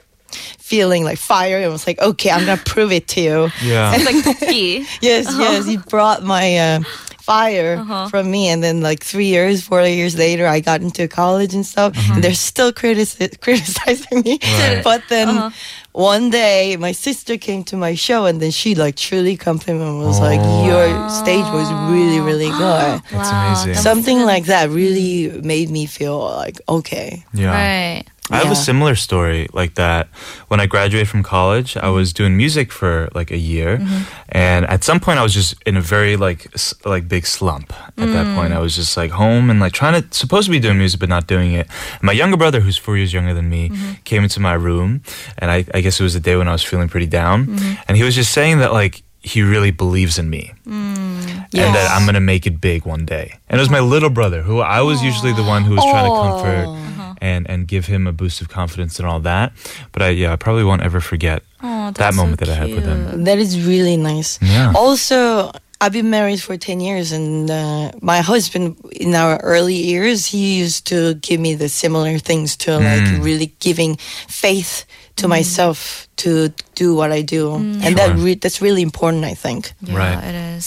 feeling 0.58 1.04
like 1.04 1.18
fire. 1.18 1.58
I 1.64 1.68
was 1.68 1.86
like, 1.86 2.00
okay, 2.00 2.30
I'm 2.30 2.44
gonna 2.46 2.60
prove 2.64 2.92
it 2.92 3.08
to 3.08 3.20
you. 3.20 3.50
Yeah. 3.62 3.94
It's 3.94 4.04
like 4.04 4.22
cookie. 4.38 4.86
Yes, 5.00 5.26
yes, 5.38 5.66
he 5.66 5.76
brought 5.76 6.22
my 6.22 6.56
uh, 6.58 6.80
fire 7.22 7.82
from 8.10 8.30
me, 8.30 8.48
and 8.48 8.62
then 8.62 8.80
like 8.80 9.02
three 9.02 9.26
years, 9.26 9.62
four 9.62 9.82
years 9.82 10.16
later, 10.16 10.46
I 10.46 10.60
got 10.60 10.80
into 10.82 11.08
college 11.08 11.54
and 11.54 11.66
stuff, 11.66 11.96
uh-huh. 11.96 12.14
and 12.14 12.24
they're 12.24 12.34
still 12.34 12.72
critici- 12.72 13.40
criticizing 13.44 14.20
me. 14.22 14.38
Right. 14.42 14.80
But 14.84 15.02
then 15.08 15.52
one 15.92 16.30
day, 16.30 16.76
my 16.76 16.92
sister 16.92 17.36
came 17.38 17.64
to 17.64 17.76
my 17.76 17.94
show, 17.96 18.26
and 18.26 18.40
then 18.40 18.50
she 18.52 18.74
like 18.74 18.96
truly 18.96 19.36
complimented, 19.36 19.98
me, 20.00 20.06
was 20.06 20.20
like, 20.20 20.40
oh. 20.42 20.66
"Your 20.66 20.86
stage 21.10 21.46
was 21.52 21.68
really, 21.90 22.20
really 22.20 22.50
good." 22.62 23.02
That's 23.10 23.12
Wow, 23.12 23.46
amazing. 23.46 23.72
that 23.74 23.82
Something 23.82 24.18
like 24.22 24.44
that 24.46 24.70
really 24.70 25.40
made 25.42 25.70
me 25.70 25.86
feel 25.86 26.18
like 26.36 26.60
okay. 26.68 27.24
Yeah. 27.32 27.50
Right. 27.50 28.04
I 28.30 28.38
have 28.38 28.50
a 28.50 28.56
similar 28.56 28.94
story 28.96 29.48
like 29.52 29.74
that. 29.74 30.08
When 30.48 30.58
I 30.58 30.66
graduated 30.66 31.08
from 31.08 31.22
college, 31.22 31.76
I 31.76 31.88
was 31.90 32.12
doing 32.12 32.36
music 32.36 32.72
for 32.72 33.08
like 33.14 33.30
a 33.30 33.36
year, 33.36 33.78
mm-hmm. 33.78 34.02
and 34.30 34.66
at 34.66 34.82
some 34.84 35.00
point, 35.00 35.18
I 35.18 35.22
was 35.22 35.32
just 35.32 35.54
in 35.64 35.76
a 35.76 35.80
very 35.80 36.16
like 36.16 36.46
s- 36.54 36.74
like 36.84 37.08
big 37.08 37.26
slump. 37.26 37.72
At 37.98 38.12
that 38.12 38.36
point, 38.36 38.52
mm. 38.52 38.56
I 38.56 38.60
was 38.60 38.74
just 38.74 38.96
like 38.96 39.10
home 39.10 39.48
and 39.48 39.60
like 39.60 39.72
trying 39.72 40.02
to 40.02 40.16
supposed 40.16 40.46
to 40.46 40.50
be 40.50 40.58
doing 40.58 40.78
music 40.78 41.00
but 41.00 41.08
not 41.08 41.26
doing 41.26 41.52
it. 41.52 41.68
And 41.94 42.02
my 42.02 42.12
younger 42.12 42.36
brother, 42.36 42.60
who's 42.60 42.76
four 42.76 42.96
years 42.96 43.12
younger 43.12 43.32
than 43.32 43.48
me, 43.48 43.70
mm-hmm. 43.70 43.92
came 44.04 44.22
into 44.22 44.40
my 44.40 44.54
room, 44.54 45.02
and 45.38 45.50
I, 45.50 45.64
I 45.72 45.80
guess 45.80 46.00
it 46.00 46.02
was 46.02 46.14
the 46.14 46.20
day 46.20 46.36
when 46.36 46.48
I 46.48 46.52
was 46.52 46.62
feeling 46.62 46.88
pretty 46.88 47.06
down, 47.06 47.46
mm-hmm. 47.46 47.82
and 47.88 47.96
he 47.96 48.02
was 48.02 48.14
just 48.14 48.32
saying 48.32 48.58
that 48.58 48.72
like 48.72 49.02
he 49.26 49.42
really 49.42 49.72
believes 49.72 50.18
in 50.18 50.30
me 50.30 50.52
and 50.66 51.74
that 51.74 51.90
I'm 51.90 52.06
gonna 52.06 52.20
make 52.20 52.46
it 52.46 52.60
big 52.60 52.84
one 52.84 53.04
day. 53.04 53.38
And 53.48 53.58
it 53.58 53.62
was 53.62 53.70
my 53.70 53.80
little 53.80 54.10
brother 54.10 54.42
who 54.42 54.60
I 54.60 54.80
was 54.82 55.02
usually 55.02 55.32
the 55.32 55.42
one 55.42 55.64
who 55.64 55.74
was 55.74 55.84
trying 55.84 56.10
to 56.10 56.16
comfort 56.16 57.16
and 57.20 57.48
and 57.48 57.66
give 57.66 57.86
him 57.86 58.06
a 58.06 58.12
boost 58.12 58.40
of 58.40 58.48
confidence 58.48 58.98
and 58.98 59.08
all 59.08 59.20
that. 59.20 59.52
But 59.92 60.02
I 60.02 60.08
yeah, 60.10 60.32
I 60.32 60.36
probably 60.36 60.64
won't 60.64 60.82
ever 60.82 61.00
forget 61.00 61.42
Oh, 61.62 61.86
that 61.86 61.94
that's 61.94 62.16
so 62.16 62.22
moment 62.22 62.40
that 62.40 62.48
I 62.48 62.54
had 62.54 62.70
with 62.70 62.84
him. 62.84 63.24
That 63.24 63.38
is 63.38 63.66
really 63.66 63.96
nice. 63.96 64.38
Yeah. 64.42 64.72
Also, 64.76 65.50
I've 65.80 65.92
been 65.92 66.10
married 66.10 66.40
for 66.40 66.56
10 66.56 66.80
years, 66.80 67.12
and 67.12 67.50
uh, 67.50 67.92
my 68.00 68.20
husband, 68.20 68.76
in 68.92 69.14
our 69.14 69.38
early 69.42 69.74
years, 69.74 70.26
he 70.26 70.58
used 70.58 70.86
to 70.86 71.14
give 71.14 71.40
me 71.40 71.54
the 71.54 71.68
similar 71.68 72.18
things 72.18 72.56
to 72.58 72.76
like 72.76 73.02
mm. 73.02 73.22
really 73.22 73.52
giving 73.60 73.96
faith 74.28 74.86
to 75.16 75.26
mm. 75.26 75.30
myself 75.30 76.08
to 76.16 76.52
do 76.74 76.94
what 76.94 77.12
I 77.12 77.22
do, 77.22 77.50
mm. 77.50 77.82
and 77.82 77.82
sure. 77.82 77.94
that 77.94 78.16
re- 78.16 78.34
that's 78.34 78.62
really 78.62 78.82
important, 78.82 79.24
I 79.24 79.34
think. 79.34 79.72
Yeah, 79.80 79.96
right, 79.96 80.24
it 80.24 80.34
is. 80.34 80.66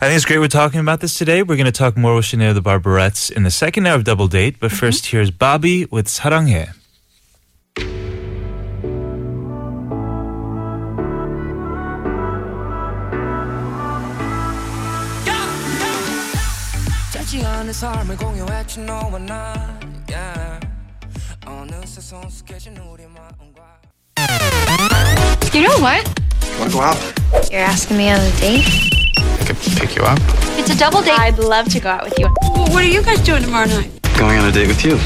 I 0.00 0.06
think 0.06 0.16
it's 0.16 0.24
great 0.24 0.38
we're 0.38 0.48
talking 0.48 0.80
about 0.80 1.00
this 1.00 1.14
today. 1.16 1.42
We're 1.42 1.56
going 1.56 1.66
to 1.66 1.72
talk 1.72 1.96
more 1.96 2.14
with 2.16 2.24
Shinae 2.24 2.54
the 2.54 2.62
Barberettes 2.62 3.30
in 3.30 3.44
the 3.44 3.50
second 3.50 3.86
hour 3.86 3.96
of 3.96 4.04
Double 4.04 4.28
Date, 4.28 4.56
but 4.58 4.70
mm-hmm. 4.70 4.78
first 4.78 5.06
here's 5.06 5.30
Bobby 5.30 5.86
with 5.86 6.08
사랑해. 6.08 6.72
You 25.52 25.62
know 25.62 25.78
what? 25.80 26.02
Want 26.58 26.70
to 26.70 26.76
go 26.78 26.80
out? 26.80 27.50
You're 27.50 27.60
asking 27.60 27.98
me 27.98 28.08
on 28.10 28.18
a 28.18 28.30
date? 28.40 28.64
I 29.18 29.44
could 29.46 29.56
pick 29.78 29.94
you 29.96 30.02
up. 30.02 30.18
It's 30.58 30.70
a 30.70 30.78
double 30.78 31.02
date. 31.02 31.18
I'd 31.18 31.38
love 31.38 31.68
to 31.70 31.80
go 31.80 31.90
out 31.90 32.04
with 32.04 32.18
you. 32.18 32.28
What 32.72 32.82
are 32.82 32.88
you 32.88 33.02
guys 33.02 33.20
doing 33.20 33.42
tomorrow 33.42 33.66
night? 33.66 33.90
Going 34.16 34.38
on 34.38 34.48
a 34.48 34.52
date 34.52 34.68
with 34.68 34.82
you. 34.84 34.96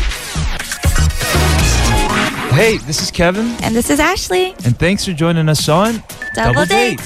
Hey, 2.54 2.78
this 2.78 3.02
is 3.02 3.10
Kevin, 3.10 3.54
And 3.62 3.74
this 3.74 3.90
is 3.90 3.98
Ashley. 4.00 4.52
and 4.64 4.78
thanks 4.78 5.04
for 5.04 5.12
joining 5.12 5.48
us 5.48 5.68
on 5.68 6.02
Double 6.34 6.64
Date. 6.64 7.00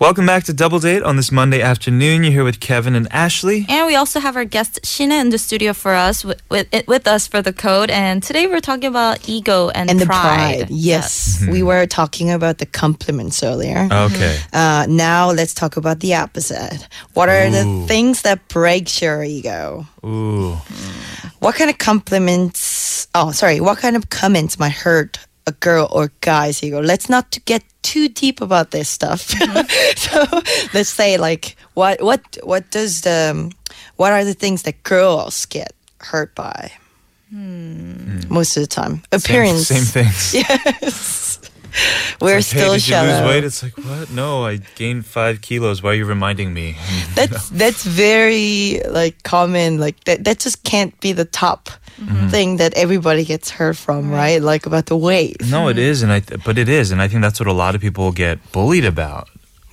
Welcome 0.00 0.26
back 0.26 0.44
to 0.44 0.52
Double 0.52 0.78
Date 0.78 1.02
on 1.02 1.16
this 1.16 1.32
Monday 1.32 1.60
afternoon. 1.60 2.22
You're 2.22 2.32
here 2.32 2.44
with 2.44 2.60
Kevin 2.60 2.94
and 2.94 3.08
Ashley. 3.12 3.66
And 3.68 3.84
we 3.84 3.96
also 3.96 4.20
have 4.20 4.36
our 4.36 4.44
guest 4.44 4.78
Shinae 4.84 5.20
in 5.20 5.30
the 5.30 5.38
studio 5.38 5.72
for 5.72 5.92
us 5.92 6.24
with 6.24 6.40
with, 6.50 6.68
with 6.86 7.08
us 7.08 7.26
for 7.26 7.42
the 7.42 7.52
code. 7.52 7.90
And 7.90 8.22
today 8.22 8.46
we're 8.46 8.60
talking 8.60 8.84
about 8.84 9.28
ego 9.28 9.70
and, 9.70 9.90
And 9.90 9.98
the 9.98 10.06
pride. 10.06 10.58
pride. 10.58 10.70
Yes. 10.70 11.44
We 11.50 11.64
were 11.64 11.84
talking 11.86 12.30
about 12.30 12.58
the 12.58 12.66
compliments 12.66 13.42
earlier. 13.42 13.88
Okay. 13.90 14.38
Uh, 14.52 14.86
now 14.88 15.32
let's 15.32 15.52
talk 15.52 15.76
about 15.76 15.98
the 15.98 16.14
opposite. 16.14 16.86
What 17.14 17.28
are 17.28 17.46
Ooh. 17.48 17.50
the 17.50 17.86
things 17.88 18.22
that 18.22 18.46
breaks 18.46 19.02
your 19.02 19.24
ego? 19.24 19.84
Ooh. 20.06 20.52
What 21.40 21.56
kind 21.56 21.70
of 21.70 21.78
compliments? 21.78 23.08
Oh, 23.16 23.32
sorry. 23.32 23.60
What 23.60 23.78
kind 23.78 23.96
of 23.96 24.10
comments 24.10 24.60
might 24.60 24.72
hurt 24.72 25.18
a 25.48 25.52
girl 25.64 25.88
or 25.90 26.12
guy's 26.20 26.62
ego? 26.62 26.80
Let's 26.80 27.08
not 27.08 27.32
to 27.32 27.40
get 27.40 27.62
too 27.82 28.08
deep 28.08 28.40
about 28.40 28.70
this 28.70 28.88
stuff. 28.88 29.20
so 29.96 30.18
let's 30.74 30.90
say 30.92 31.16
like 31.16 31.56
what 31.74 31.96
what 32.02 32.20
what 32.44 32.70
does 32.70 33.00
the 33.00 33.32
um, 33.32 33.50
what 33.96 34.12
are 34.12 34.24
the 34.24 34.34
things 34.34 34.62
that 34.62 34.76
girls 34.84 35.46
get 35.46 35.72
hurt 36.12 36.34
by? 36.34 36.70
Most 38.28 38.56
of 38.56 38.62
the 38.62 38.66
time, 38.66 39.02
appearance. 39.12 39.68
Same, 39.68 39.84
same 39.84 40.04
things. 40.04 40.34
Yes. 40.48 41.40
We're 42.20 42.38
It's 42.38 42.52
like, 42.54 42.58
still 42.58 42.72
hey, 42.72 42.78
did 42.78 42.88
you 42.88 42.92
shallow. 42.94 43.12
lose 43.20 43.28
weight? 43.28 43.44
It's 43.44 43.62
like, 43.62 43.76
what? 43.76 44.10
No, 44.10 44.44
I 44.46 44.56
gained 44.74 45.04
five 45.06 45.42
kilos. 45.42 45.82
Why 45.82 45.90
are 45.90 45.94
you 45.94 46.06
reminding 46.06 46.52
me? 46.54 46.76
that's 47.14 47.50
that's 47.50 47.84
very 47.84 48.80
like 48.88 49.22
common 49.22 49.78
like 49.78 50.02
that 50.04 50.24
that 50.24 50.40
just 50.40 50.64
can't 50.64 50.98
be 51.00 51.12
the 51.12 51.26
top 51.26 51.68
Mm-hmm. 51.98 52.28
thing 52.28 52.56
that 52.58 52.74
everybody 52.74 53.24
gets 53.24 53.50
hurt 53.50 53.76
from 53.76 54.10
right 54.12 54.40
like 54.40 54.66
about 54.66 54.86
the 54.86 54.96
weight 54.96 55.36
no, 55.50 55.68
it 55.68 55.78
is, 55.78 56.02
and 56.02 56.12
I. 56.12 56.20
Th- 56.20 56.40
but 56.44 56.56
it 56.56 56.68
is, 56.68 56.92
and 56.92 57.02
I 57.02 57.08
think 57.08 57.22
that's 57.22 57.40
what 57.40 57.48
a 57.48 57.52
lot 57.52 57.74
of 57.74 57.80
people 57.80 58.12
get 58.12 58.38
bullied 58.52 58.84
about. 58.84 59.26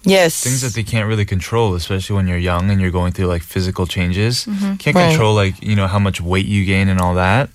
yes 0.04 0.44
Things 0.44 0.62
that 0.62 0.74
they 0.74 0.84
can't 0.84 1.08
really 1.08 1.26
control, 1.26 1.76
especially 1.76 2.16
when 2.16 2.28
you're 2.28 2.42
young 2.52 2.72
and 2.72 2.82
you're 2.82 2.90
going 3.00 3.12
through 3.14 3.28
like 3.36 3.44
physical 3.44 3.86
changes. 3.86 4.46
Can't 4.80 4.96
Right. 4.96 5.10
control 5.10 5.36
like 5.36 5.62
you 5.62 5.76
know 5.76 5.86
how 5.88 6.00
much 6.00 6.20
weight 6.20 6.48
you 6.48 6.66
gain 6.66 6.90
and 6.90 7.00
all 7.00 7.14
that. 7.16 7.50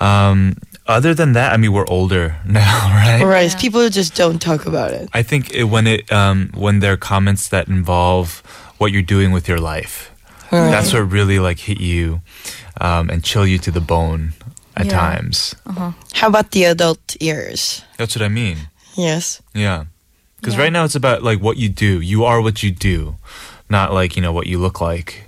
Um, 0.00 0.56
other 0.86 1.14
than 1.14 1.32
that, 1.32 1.52
I 1.52 1.56
mean, 1.56 1.72
we're 1.72 1.88
older 1.88 2.36
now, 2.44 2.88
right? 2.92 3.22
right 3.24 3.54
people 3.58 3.88
just 3.88 4.14
don't 4.14 4.38
talk 4.40 4.66
about 4.66 4.92
it 4.92 5.08
I 5.14 5.22
think 5.22 5.52
it, 5.54 5.64
when 5.64 5.86
it 5.86 6.12
um, 6.12 6.50
when 6.54 6.80
there 6.80 6.92
are 6.92 6.96
comments 6.98 7.48
that 7.48 7.68
involve 7.68 8.42
what 8.78 8.92
you're 8.92 9.02
doing 9.16 9.32
with 9.32 9.48
your 9.48 9.58
life, 9.74 10.10
Right. 10.52 10.70
that's 10.70 10.92
what 10.92 11.10
really 11.10 11.38
like 11.40 11.58
hit 11.58 11.80
you 11.80 12.20
um, 12.80 13.10
and 13.10 13.22
chill 13.24 13.46
you 13.46 13.58
to 13.58 13.70
the 13.70 13.80
bone 13.80 14.32
at 14.76 14.86
Yeah. 14.86 15.00
times. 15.00 15.54
how 16.14 16.28
about 16.28 16.50
the 16.50 16.64
adult 16.64 17.16
ears? 17.20 17.82
That's 17.98 18.14
what 18.16 18.22
I 18.24 18.28
mean. 18.28 18.68
yes 18.96 19.40
Yeah, 19.54 19.84
because 20.40 20.56
right 20.58 20.72
now 20.72 20.84
it's 20.84 20.94
about 20.96 21.22
like 21.22 21.40
what 21.42 21.56
you 21.56 21.68
do. 21.68 22.00
You 22.00 22.24
are 22.24 22.40
what 22.40 22.62
you 22.62 22.70
do, 22.70 23.16
not 23.68 23.92
like 23.92 24.16
you 24.16 24.22
know 24.22 24.32
what 24.32 24.46
you 24.46 24.58
look 24.58 24.80
like. 24.80 25.22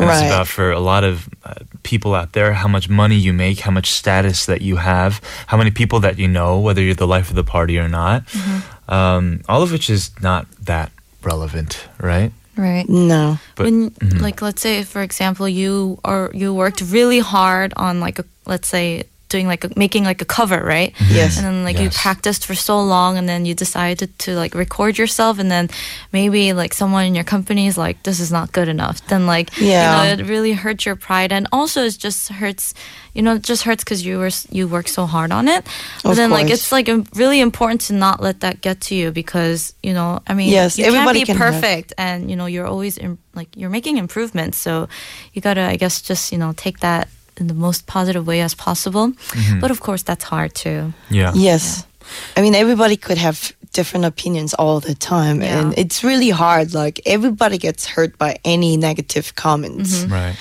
And 0.00 0.08
it's 0.08 0.20
Right. 0.20 0.26
about 0.30 0.46
for 0.46 0.70
a 0.70 0.78
lot 0.78 1.02
of 1.02 1.28
uh, 1.44 1.54
people 1.82 2.14
out 2.14 2.32
there 2.32 2.52
how 2.54 2.68
much 2.68 2.88
money 2.88 3.16
you 3.16 3.32
make, 3.32 3.60
how 3.66 3.72
much 3.72 3.90
status 3.90 4.46
that 4.46 4.60
you 4.62 4.76
have, 4.76 5.20
how 5.48 5.56
many 5.58 5.70
people 5.72 5.98
that 6.00 6.18
you 6.18 6.28
know, 6.28 6.60
whether 6.60 6.80
you're 6.80 6.94
the 6.94 7.06
life 7.16 7.30
of 7.30 7.36
the 7.36 7.42
party 7.42 7.78
or 7.78 7.88
not. 7.88 8.22
Mm-hmm. 8.28 8.94
Um, 8.94 9.40
all 9.48 9.62
of 9.62 9.72
which 9.72 9.90
is 9.90 10.10
not 10.22 10.46
that 10.66 10.90
relevant, 11.24 11.88
right? 11.98 12.30
Right. 12.58 12.88
No. 12.88 13.38
But 13.54 13.66
when 13.66 13.90
mhm. 13.90 14.20
like 14.20 14.42
let's 14.42 14.60
say 14.60 14.82
for 14.82 15.00
example 15.00 15.48
you 15.48 16.00
are 16.04 16.30
you 16.34 16.52
worked 16.52 16.80
really 16.80 17.20
hard 17.20 17.72
on 17.76 18.00
like 18.00 18.18
a 18.18 18.24
let's 18.46 18.66
say 18.66 19.04
doing 19.28 19.46
like 19.46 19.64
a, 19.64 19.70
making 19.76 20.04
like 20.04 20.22
a 20.22 20.24
cover 20.24 20.62
right? 20.64 20.92
Mm-hmm. 20.94 21.14
Yes. 21.14 21.36
and 21.36 21.46
then 21.46 21.64
like 21.64 21.78
you 21.78 21.90
practiced 21.90 22.46
for 22.46 22.54
so 22.54 22.80
long 22.82 23.18
and 23.18 23.28
then 23.28 23.44
you 23.46 23.54
decided 23.54 24.18
to 24.20 24.34
like 24.34 24.54
record 24.54 24.98
yourself 24.98 25.38
and 25.38 25.50
then 25.50 25.68
maybe 26.12 26.52
like 26.52 26.74
someone 26.74 27.04
in 27.06 27.14
your 27.14 27.24
company 27.24 27.66
is 27.66 27.76
like 27.78 28.02
this 28.04 28.20
is 28.20 28.30
not 28.32 28.52
good 28.52 28.68
enough. 28.68 29.06
Then 29.08 29.26
like 29.26 29.50
Yeah. 29.60 29.68
you 29.82 30.16
know 30.16 30.22
it 30.24 30.28
really 30.28 30.52
hurts 30.52 30.86
your 30.86 30.96
pride 30.96 31.32
and 31.32 31.46
also 31.52 31.84
it 31.84 31.98
just 31.98 32.28
hurts 32.28 32.74
you 33.14 33.22
know 33.22 33.34
it 33.34 33.42
just 33.42 33.62
hurts 33.64 33.84
because 33.84 34.04
you 34.04 34.18
were 34.18 34.30
you 34.50 34.68
worked 34.68 34.88
so 34.90 35.06
hard 35.06 35.32
on 35.32 35.48
it. 35.48 35.64
But 36.02 36.10
Of 36.10 36.16
then 36.16 36.30
like 36.30 36.50
it's 36.50 36.72
like 36.72 36.88
really 37.14 37.40
important 37.40 37.80
to 37.88 37.92
not 37.92 38.20
let 38.22 38.40
that 38.40 38.60
get 38.60 38.80
to 38.88 38.94
you 38.94 39.10
because 39.12 39.74
you 39.82 39.92
know 39.94 40.20
i 40.26 40.34
mean 40.34 40.48
Yes, 40.50 40.78
you 40.78 40.84
everybody 40.86 41.20
can't 41.20 41.28
be 41.28 41.32
can 41.34 41.36
have- 41.42 41.54
perfect 41.54 41.92
and 41.98 42.30
you 42.30 42.36
know 42.36 42.46
you're 42.46 42.66
always 42.66 42.96
in, 42.98 43.18
like 43.34 43.48
you're 43.56 43.70
making 43.70 43.98
improvements 43.98 44.56
so 44.58 44.88
you 45.32 45.42
gotta 45.42 45.62
i 45.62 45.76
guess 45.76 46.00
just 46.02 46.32
you 46.32 46.38
know 46.38 46.52
take 46.56 46.78
that 46.80 47.08
in 47.40 47.46
the 47.46 47.54
most 47.54 47.86
positive 47.86 48.26
way 48.26 48.40
as 48.40 48.54
possible 48.54 49.08
mm-hmm. 49.08 49.60
but 49.60 49.70
of 49.70 49.80
course 49.80 50.02
that's 50.02 50.24
hard 50.24 50.54
too 50.54 50.92
yeah. 51.10 51.32
Yes. 51.34 51.87
I 52.36 52.42
mean, 52.42 52.54
everybody 52.54 52.96
could 52.96 53.18
have 53.18 53.52
different 53.74 54.06
opinions 54.06 54.54
all 54.54 54.80
the 54.80 54.94
time, 54.94 55.40
Yeah. 55.42 55.58
and 55.60 55.78
it's 55.78 56.02
really 56.02 56.30
hard. 56.30 56.74
Like, 56.74 57.00
everybody 57.06 57.58
gets 57.58 57.86
hurt 57.86 58.16
by 58.18 58.38
any 58.44 58.76
negative 58.76 59.34
comments. 59.36 59.98
Mm-hmm. 60.02 60.12
Right. 60.12 60.36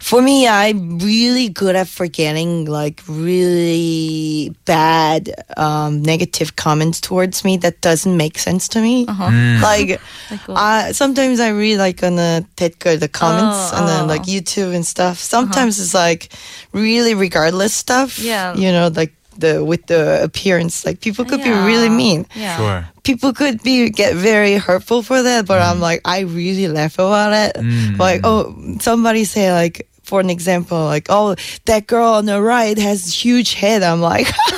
For 0.00 0.22
me, 0.22 0.48
I'm 0.48 0.98
really 0.98 1.48
good 1.50 1.76
at 1.76 1.88
forgetting 1.88 2.64
like 2.64 3.02
really 3.06 4.54
bad 4.64 5.30
um, 5.56 6.02
negative 6.02 6.56
comments 6.56 7.00
towards 7.00 7.44
me 7.44 7.56
that 7.58 7.80
doesn't 7.80 8.16
make 8.16 8.38
sense 8.38 8.66
to 8.68 8.80
me. 8.80 9.06
Uh-huh. 9.06 9.28
Mm. 9.28 9.60
Like, 9.62 10.00
Like? 10.30 10.58
I, 10.58 10.92
sometimes 10.92 11.38
I 11.40 11.50
read 11.50 11.78
like 11.78 12.02
on 12.02 12.16
the 12.16 12.44
댓글 12.56 12.98
the 12.98 13.08
comments 13.08 13.72
Oh, 13.72 13.78
and 13.78 13.88
then 13.88 14.04
oh. 14.04 14.06
like 14.06 14.22
oh. 14.22 14.24
YouTube 14.32 14.74
and 14.74 14.84
stuff. 14.86 15.16
Uh-huh. 15.18 15.36
Sometimes 15.36 15.78
it's 15.78 15.94
like 15.94 16.32
really 16.72 17.14
regardless 17.14 17.74
stuff. 17.74 18.18
Yeah. 18.18 18.54
you 18.56 18.72
know, 18.72 18.88
like 18.88 19.12
the 19.36 19.64
with 19.64 19.86
the 19.86 20.22
appearance, 20.22 20.84
like 20.86 21.00
people 21.00 21.24
could 21.24 21.42
be 21.42 21.50
really 21.50 21.88
mean 21.88 22.26
yeah 22.36 22.56
Sure. 22.56 22.88
people 23.02 23.32
could 23.32 23.62
be 23.62 23.90
get 23.90 24.14
very 24.14 24.54
hurtful 24.54 25.02
for 25.02 25.22
that, 25.22 25.46
but 25.46 25.60
I'm 25.60 25.80
like, 25.80 26.00
I 26.04 26.20
really 26.20 26.68
laugh 26.68 26.94
about 26.94 27.32
it. 27.32 27.56
Mm. 27.56 27.98
Like, 27.98 28.20
oh, 28.24 28.54
somebody 28.80 29.24
say 29.24 29.52
like, 29.52 29.89
for 30.10 30.18
an 30.18 30.28
example, 30.28 30.86
like, 30.86 31.06
oh, 31.08 31.36
that 31.66 31.86
girl 31.86 32.14
on 32.14 32.26
the 32.26 32.42
right 32.42 32.76
has 32.76 33.14
huge 33.14 33.54
head. 33.54 33.84
I'm 33.84 34.00
like, 34.00 34.26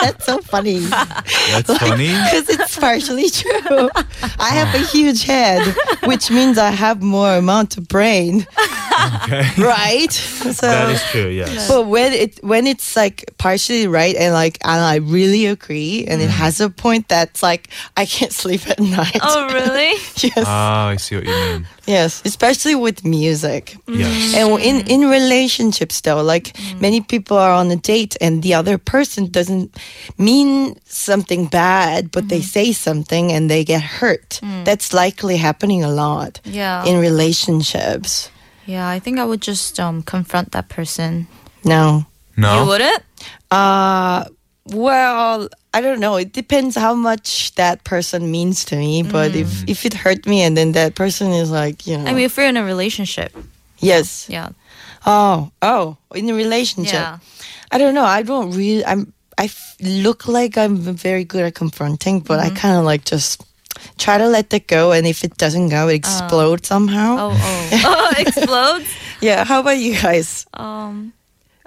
that's 0.00 0.24
so 0.24 0.38
funny 0.38 0.78
That's 0.78 1.78
funny. 1.78 2.08
because 2.08 2.48
it's 2.48 2.78
partially 2.78 3.28
true. 3.28 3.90
I 4.38 4.48
have 4.48 4.74
a 4.74 4.82
huge 4.86 5.24
head, 5.24 5.60
which 6.04 6.30
means 6.30 6.56
I 6.56 6.70
have 6.70 7.02
more 7.02 7.34
amount 7.34 7.76
of 7.76 7.88
brain, 7.88 8.46
Okay. 9.22 9.48
right? 9.58 10.12
So. 10.12 10.66
that 10.66 10.90
is 10.90 11.02
true, 11.10 11.28
yes. 11.28 11.68
But 11.68 11.86
when 11.86 12.12
it 12.12 12.42
when 12.42 12.66
it's 12.66 12.96
like 12.96 13.24
partially 13.38 13.86
right 13.86 14.14
and 14.16 14.32
like 14.34 14.58
and 14.62 14.80
I 14.80 14.96
really 14.96 15.46
agree 15.46 16.04
and 16.06 16.20
it 16.20 16.28
mm. 16.28 16.40
has 16.42 16.60
a 16.60 16.70
point 16.70 17.08
that's 17.08 17.42
like 17.42 17.68
I 17.96 18.06
can't 18.06 18.32
sleep 18.32 18.68
at 18.68 18.80
night. 18.80 19.18
oh 19.22 19.52
really 19.52 19.90
yes. 20.16 20.32
Oh, 20.36 20.42
I 20.92 20.96
see 20.96 21.16
what 21.16 21.24
you 21.24 21.32
mean. 21.32 21.66
yes, 21.86 22.22
especially 22.24 22.74
with 22.74 23.04
music. 23.04 23.76
Yes. 23.88 24.34
And 24.36 24.50
in 24.70 24.76
mm. 24.84 24.88
in 24.94 25.00
relationships 25.10 26.00
though, 26.00 26.22
like 26.22 26.46
mm. 26.54 26.80
many 26.80 27.00
people 27.12 27.36
are 27.36 27.52
on 27.62 27.70
a 27.70 27.76
date 27.76 28.16
and 28.20 28.42
the 28.42 28.54
other 28.54 28.78
person 28.78 29.26
doesn't 29.30 29.68
mean 30.18 30.76
something 30.86 31.46
bad, 31.50 32.10
but 32.10 32.28
they 32.28 32.38
mm-hmm. 32.40 32.56
say 32.58 32.72
something 32.72 33.32
and 33.34 33.50
they 33.50 33.64
get 33.64 33.82
hurt. 33.82 34.40
Mm. 34.42 34.64
That's 34.64 34.92
likely 34.92 35.36
happening 35.36 35.82
a 35.84 35.90
lot 35.90 36.40
yeah 36.44 36.84
in 36.88 37.00
relationships. 37.00 38.30
yeah 38.66 38.96
i 38.96 39.00
think 39.00 39.18
i 39.18 39.24
would 39.24 39.42
just 39.50 39.80
um 39.80 40.02
confront 40.02 40.52
that 40.52 40.68
person 40.68 41.26
No. 41.64 42.06
no 42.36 42.50
you 42.54 42.60
No. 42.60 42.66
wouldn't 42.70 43.02
Uh, 43.50 44.24
well, 44.66 45.48
I 45.74 45.80
don't 45.80 45.98
know. 46.00 46.14
It 46.16 46.32
depends 46.32 46.76
how 46.76 46.94
much 46.94 47.54
that 47.56 47.82
person 47.84 48.30
means 48.30 48.64
to 48.70 48.76
me. 48.76 49.02
But 49.02 49.34
if 49.34 49.50
if 49.66 49.84
it 49.84 49.94
hurt 49.94 50.26
me, 50.26 50.42
and 50.46 50.54
then 50.56 50.72
that 50.72 50.94
person 50.94 51.32
is 51.32 51.50
like, 51.50 51.86
you 51.86 51.98
know, 51.98 52.06
i 52.06 52.12
mean 52.14 52.24
if 52.30 52.36
we're 52.36 52.48
in 52.48 52.56
a 52.56 52.64
relationship 52.64 53.32
yes, 53.80 54.28
yeah 54.28 54.48
oh, 55.06 55.50
oh, 55.62 55.96
in 56.14 56.28
a 56.30 56.34
relationship, 56.34 56.94
yeah 56.94 57.18
I 57.72 57.78
don't 57.78 57.94
know. 57.94 58.04
I 58.04 58.22
don't 58.22 58.50
really. 58.50 58.84
I'm. 58.84 59.12
I 59.38 59.44
f- 59.44 59.76
look 59.80 60.26
like 60.26 60.58
I'm 60.58 60.76
very 60.76 61.24
good 61.24 61.44
at 61.44 61.54
confronting, 61.54 62.20
but 62.20 62.40
I 62.40 62.50
kind 62.50 62.76
of 62.76 62.84
like 62.84 63.04
just 63.04 63.40
try 63.96 64.18
to 64.18 64.26
let 64.26 64.50
that 64.50 64.66
go. 64.66 64.90
And 64.92 65.06
if 65.06 65.22
it 65.24 65.36
doesn't 65.38 65.68
go, 65.70 65.88
it 65.88 65.94
explodes 65.94 66.66
somehow. 66.68 67.16
oh 67.18 67.36
oh 67.38 67.70
oh 67.86 68.12
explodes 68.18 68.90
Yeah. 69.22 69.44
How 69.44 69.60
about 69.60 69.78
you 69.78 69.94
guys? 70.02 70.46
um 70.54 71.12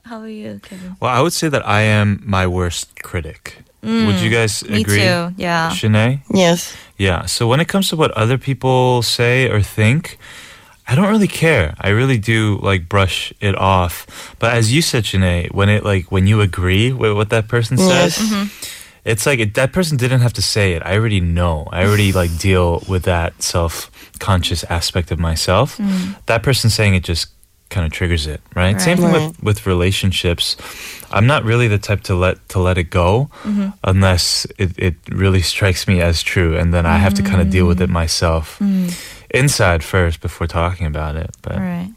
how 0.04 0.20
are 0.20 0.28
you 0.28 0.60
Kevin? 0.62 0.98
Well, 1.00 1.10
I 1.10 1.22
would 1.24 1.32
say 1.34 1.48
that 1.50 1.64
I 1.66 1.82
am 1.88 2.20
my 2.26 2.46
worst 2.48 3.02
critic. 3.02 3.64
would 3.82 4.20
you 4.20 4.30
guys 4.30 4.64
Mm, 4.64 4.70
me 4.70 4.82
agree? 4.82 5.00
too 5.08 5.34
yeah 5.38 5.72
Shinae? 5.72 6.20
Yes. 6.34 6.76
Yeah. 7.00 7.26
So 7.26 7.48
when 7.48 7.60
it 7.62 7.68
comes 7.72 7.88
to 7.90 7.96
what 7.96 8.12
other 8.12 8.38
people 8.38 9.02
say 9.02 9.48
or 9.50 9.62
think, 9.64 10.18
I 10.88 10.96
don't 10.96 11.10
really 11.10 11.28
care. 11.30 11.76
I 11.80 11.90
really 11.90 12.18
do 12.18 12.60
like 12.62 12.90
brush 12.90 13.34
it 13.40 13.56
off. 13.58 14.36
But 14.40 14.54
as 14.54 14.74
you 14.74 14.82
said, 14.82 15.04
Shinae, 15.06 15.52
when 15.54 15.70
it 15.70 15.84
like 15.84 16.12
when 16.12 16.28
you 16.28 16.42
agree 16.42 16.92
with 16.92 17.14
what 17.16 17.30
that 17.30 17.48
person 17.48 17.78
says, 17.78 18.18
Yes. 18.18 18.20
Mm-hmm. 18.20 18.48
it's 19.06 19.26
like 19.26 19.40
it, 19.40 19.54
that 19.56 19.72
person 19.72 19.98
didn't 19.98 20.22
have 20.22 20.34
to 20.34 20.42
say 20.42 20.74
it. 20.74 20.82
I 20.86 20.96
already 20.96 21.22
know. 21.22 21.68
I 21.72 21.86
already 21.86 22.12
like 22.12 22.38
deal 22.38 22.84
with 22.88 23.04
that 23.04 23.42
self-conscious 23.42 24.64
aspect 24.70 25.12
of 25.12 25.20
myself. 25.20 25.78
Mm. 25.78 26.16
That 26.26 26.44
person 26.44 26.70
saying 26.70 26.96
it 26.96 27.04
just 27.04 27.28
kind 27.70 27.86
of 27.86 27.92
triggers 27.92 28.28
it, 28.28 28.40
right? 28.56 28.80
Same 28.80 28.98
thing 28.98 29.12
Right. 29.12 29.28
with 29.28 29.44
with 29.44 29.66
relationships. 29.66 30.58
I'm 31.12 31.26
not 31.28 31.44
really 31.44 31.68
the 31.68 31.80
type 31.80 32.02
to 32.04 32.16
let 32.16 32.38
to 32.50 32.60
let 32.60 32.78
it 32.78 32.90
go 32.90 33.30
mm-hmm. 33.44 33.70
unless 33.84 34.46
it, 34.58 34.72
it 34.78 34.96
really 35.10 35.42
strikes 35.42 35.88
me 35.88 36.02
as 36.02 36.22
true, 36.24 36.58
and 36.58 36.74
then 36.74 36.86
I 36.86 36.98
have 36.98 37.14
to 37.16 37.24
kind 37.24 37.42
of 37.42 37.50
deal 37.50 37.66
with 37.68 37.82
it 37.82 37.90
mm. 37.90 37.94
myself 37.94 38.60
mm. 38.60 38.92
Inside 39.34 39.84
first 39.84 40.22
before 40.22 40.48
talking 40.48 40.86
about 40.88 41.16
it. 41.16 41.30
But 41.42 41.54
all 41.54 41.60
right 41.60 41.92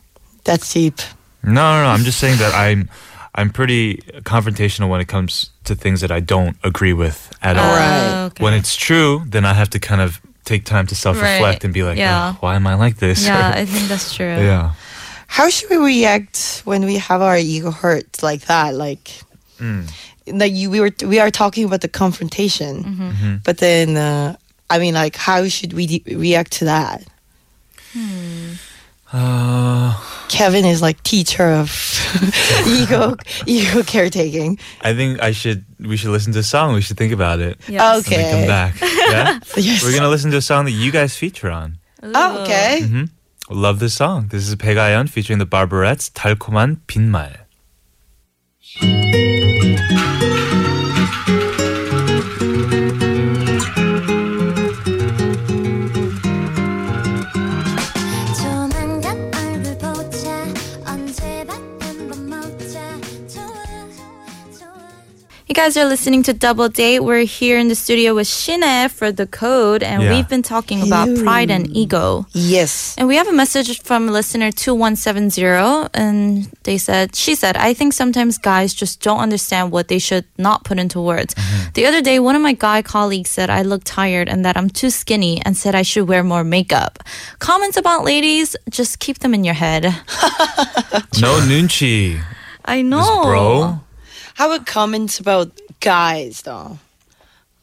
That's 0.44 0.72
deep. 0.72 0.98
no, 1.42 1.52
no, 1.52 1.82
no. 1.84 1.88
I'm 1.90 2.04
just 2.04 2.18
saying 2.18 2.38
that 2.38 2.54
I'm 2.54 2.88
I'm 3.34 3.50
pretty 3.50 3.98
confrontational 4.24 4.88
when 4.88 5.00
it 5.00 5.08
comes 5.08 5.50
to 5.64 5.74
things 5.74 6.00
that 6.00 6.10
I 6.10 6.20
don't 6.20 6.56
agree 6.64 6.94
with 6.94 7.30
at 7.42 7.56
all. 7.58 7.76
Right. 7.76 8.10
Oh, 8.22 8.24
okay. 8.26 8.42
When 8.44 8.54
it's 8.54 8.74
true, 8.76 9.22
then 9.26 9.44
I 9.44 9.52
have 9.52 9.68
to 9.70 9.78
kind 9.78 10.00
of 10.00 10.20
take 10.44 10.64
time 10.64 10.86
to 10.86 10.94
self-reflect 10.94 11.42
Right. 11.42 11.64
and 11.64 11.74
be 11.74 11.82
like, 11.82 11.98
Yeah. 11.98 12.32
"Oh, 12.34 12.36
why 12.40 12.54
am 12.54 12.66
I 12.66 12.74
like 12.76 12.96
this? 12.98 13.26
yeah 13.26 13.52
i 13.62 13.66
think 13.66 13.88
that's 13.88 14.14
true 14.14 14.36
yeah. 14.50 14.72
How 15.28 15.50
should 15.50 15.68
we 15.70 15.76
react 15.76 16.62
when 16.64 16.84
we 16.86 16.98
have 16.98 17.20
our 17.20 17.36
ego 17.36 17.70
hurt 17.72 18.22
like 18.22 18.42
that? 18.46 18.74
Like, 18.74 19.10
Mm. 19.60 19.90
like 20.28 20.52
you, 20.54 20.70
we 20.70 20.80
were 20.80 20.92
we 21.04 21.18
are 21.18 21.30
talking 21.30 21.64
about 21.66 21.80
the 21.80 21.88
confrontation, 21.88 22.84
Mm-hmm. 22.84 23.34
but 23.44 23.58
then 23.58 23.96
uh, 23.96 24.36
I 24.70 24.78
mean, 24.78 24.94
like, 24.94 25.16
how 25.16 25.48
should 25.48 25.72
we 25.72 25.86
de- 25.86 26.14
react 26.16 26.52
to 26.58 26.64
that? 26.66 27.02
Uh, 29.12 29.94
Kevin 30.28 30.64
is 30.64 30.82
like 30.82 31.00
teacher 31.02 31.44
of 31.44 31.70
ego 32.66 33.16
ego 33.46 33.82
caretaking. 33.84 34.58
I 34.82 34.94
think 34.94 35.22
I 35.22 35.30
should 35.30 35.64
we 35.78 35.96
should 35.96 36.10
listen 36.10 36.32
to 36.32 36.40
a 36.40 36.42
song. 36.42 36.74
We 36.74 36.80
should 36.80 36.96
think 36.96 37.12
about 37.12 37.40
it. 37.40 37.58
Yes. 37.68 38.06
Okay. 38.06 38.30
come 38.30 38.46
back. 38.46 38.80
Yeah. 38.80 39.38
yes. 39.56 39.84
We're 39.84 39.94
gonna 39.94 40.08
listen 40.08 40.30
to 40.32 40.38
a 40.38 40.42
song 40.42 40.64
that 40.64 40.72
you 40.72 40.90
guys 40.90 41.16
feature 41.16 41.50
on. 41.50 41.78
Oh, 42.02 42.42
okay. 42.42 42.80
Mm-hmm. 42.82 43.04
Love 43.48 43.78
this 43.78 43.94
song. 43.94 44.28
This 44.28 44.48
is 44.48 44.56
Pegayon 44.56 45.08
featuring 45.08 45.38
the 45.38 45.46
Barberettes, 45.46 46.10
달콤한 46.12 46.80
빈말. 46.88 47.46
guys 65.56 65.74
are 65.78 65.86
listening 65.86 66.22
to 66.22 66.34
Double 66.34 66.68
Date. 66.68 67.00
We're 67.00 67.24
here 67.24 67.58
in 67.58 67.68
the 67.68 67.74
studio 67.74 68.14
with 68.14 68.26
Shinae 68.28 68.90
for 68.90 69.10
the 69.10 69.26
code, 69.26 69.82
and 69.82 70.02
Yeah. 70.02 70.10
we've 70.10 70.28
been 70.28 70.42
talking 70.42 70.82
about 70.82 71.08
pride 71.24 71.50
and 71.50 71.74
ego. 71.74 72.26
Yes. 72.34 72.94
And 72.98 73.08
we 73.08 73.16
have 73.16 73.26
a 73.26 73.32
message 73.32 73.80
from 73.82 74.06
listener 74.08 74.52
2170, 74.52 75.88
and 75.94 76.48
they 76.64 76.76
said, 76.76 77.16
She 77.16 77.34
said, 77.34 77.56
I 77.56 77.72
think 77.72 77.94
sometimes 77.94 78.36
guys 78.36 78.74
just 78.74 79.00
don't 79.00 79.18
understand 79.18 79.72
what 79.72 79.88
they 79.88 79.98
should 79.98 80.26
not 80.36 80.64
put 80.64 80.78
into 80.78 81.00
words. 81.00 81.32
Mm-hmm. 81.34 81.70
The 81.72 81.86
other 81.86 82.02
day, 82.02 82.18
one 82.18 82.36
of 82.36 82.42
my 82.42 82.52
guy 82.52 82.82
colleagues 82.82 83.30
said 83.30 83.48
I 83.48 83.62
look 83.62 83.80
tired 83.84 84.28
and 84.28 84.44
that 84.44 84.58
I'm 84.58 84.68
too 84.68 84.90
skinny 84.90 85.40
and 85.42 85.56
said 85.56 85.74
I 85.74 85.82
should 85.82 86.06
wear 86.06 86.22
more 86.22 86.44
makeup. 86.44 87.02
Comments 87.38 87.76
about 87.78 88.04
ladies, 88.04 88.56
just 88.68 88.98
keep 88.98 89.20
them 89.20 89.32
in 89.32 89.42
your 89.42 89.54
head. 89.56 89.84
No 91.20 91.40
nunchi. 91.40 92.20
I 92.64 92.82
know. 92.82 92.98
This 92.98 93.08
bro. 93.24 93.80
How 94.36 94.52
about 94.52 94.66
comments 94.66 95.18
about 95.18 95.48
guys 95.80 96.42
though? 96.42 96.78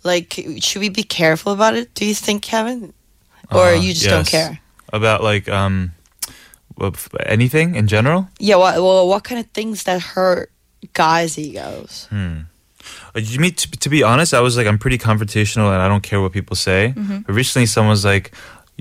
Like, 0.04 0.34
should 0.60 0.82
we 0.82 0.90
be 0.90 1.04
careful 1.04 1.54
about 1.54 1.76
it? 1.76 1.94
Do 1.94 2.04
you 2.06 2.16
think, 2.16 2.42
Kevin, 2.42 2.94
or 3.52 3.70
Uh, 3.70 3.74
you 3.74 3.94
just 3.94 4.10
don't 4.10 4.28
care? 4.28 4.60
About 4.92 5.24
like 5.24 5.48
um 5.50 5.92
anything 7.26 7.76
in 7.76 7.88
general? 7.88 8.28
Yeah. 8.40 8.58
What? 8.58 8.76
Well, 8.76 9.08
what 9.08 9.24
kind 9.24 9.40
of 9.40 9.48
things 9.54 9.84
that 9.84 10.02
hurt 10.02 10.52
guys' 10.94 11.38
egos? 11.38 12.08
Uh, 12.12 13.20
You 13.20 13.40
mean 13.40 13.54
to, 13.54 13.72
to 13.80 13.90
be 13.90 14.04
honest, 14.04 14.34
I 14.34 14.42
was 14.42 14.58
like 14.58 14.68
I'm 14.68 14.78
pretty 14.80 14.98
confrontational 14.98 15.72
and 15.72 15.82
I 15.82 15.88
don't 15.88 16.04
care 16.04 16.20
what 16.22 16.32
people 16.34 16.56
say. 16.56 16.94
Mm-hmm. 16.98 17.20
But 17.26 17.34
recently 17.36 17.66
someone 17.68 17.92
was 17.92 18.04
like 18.04 18.34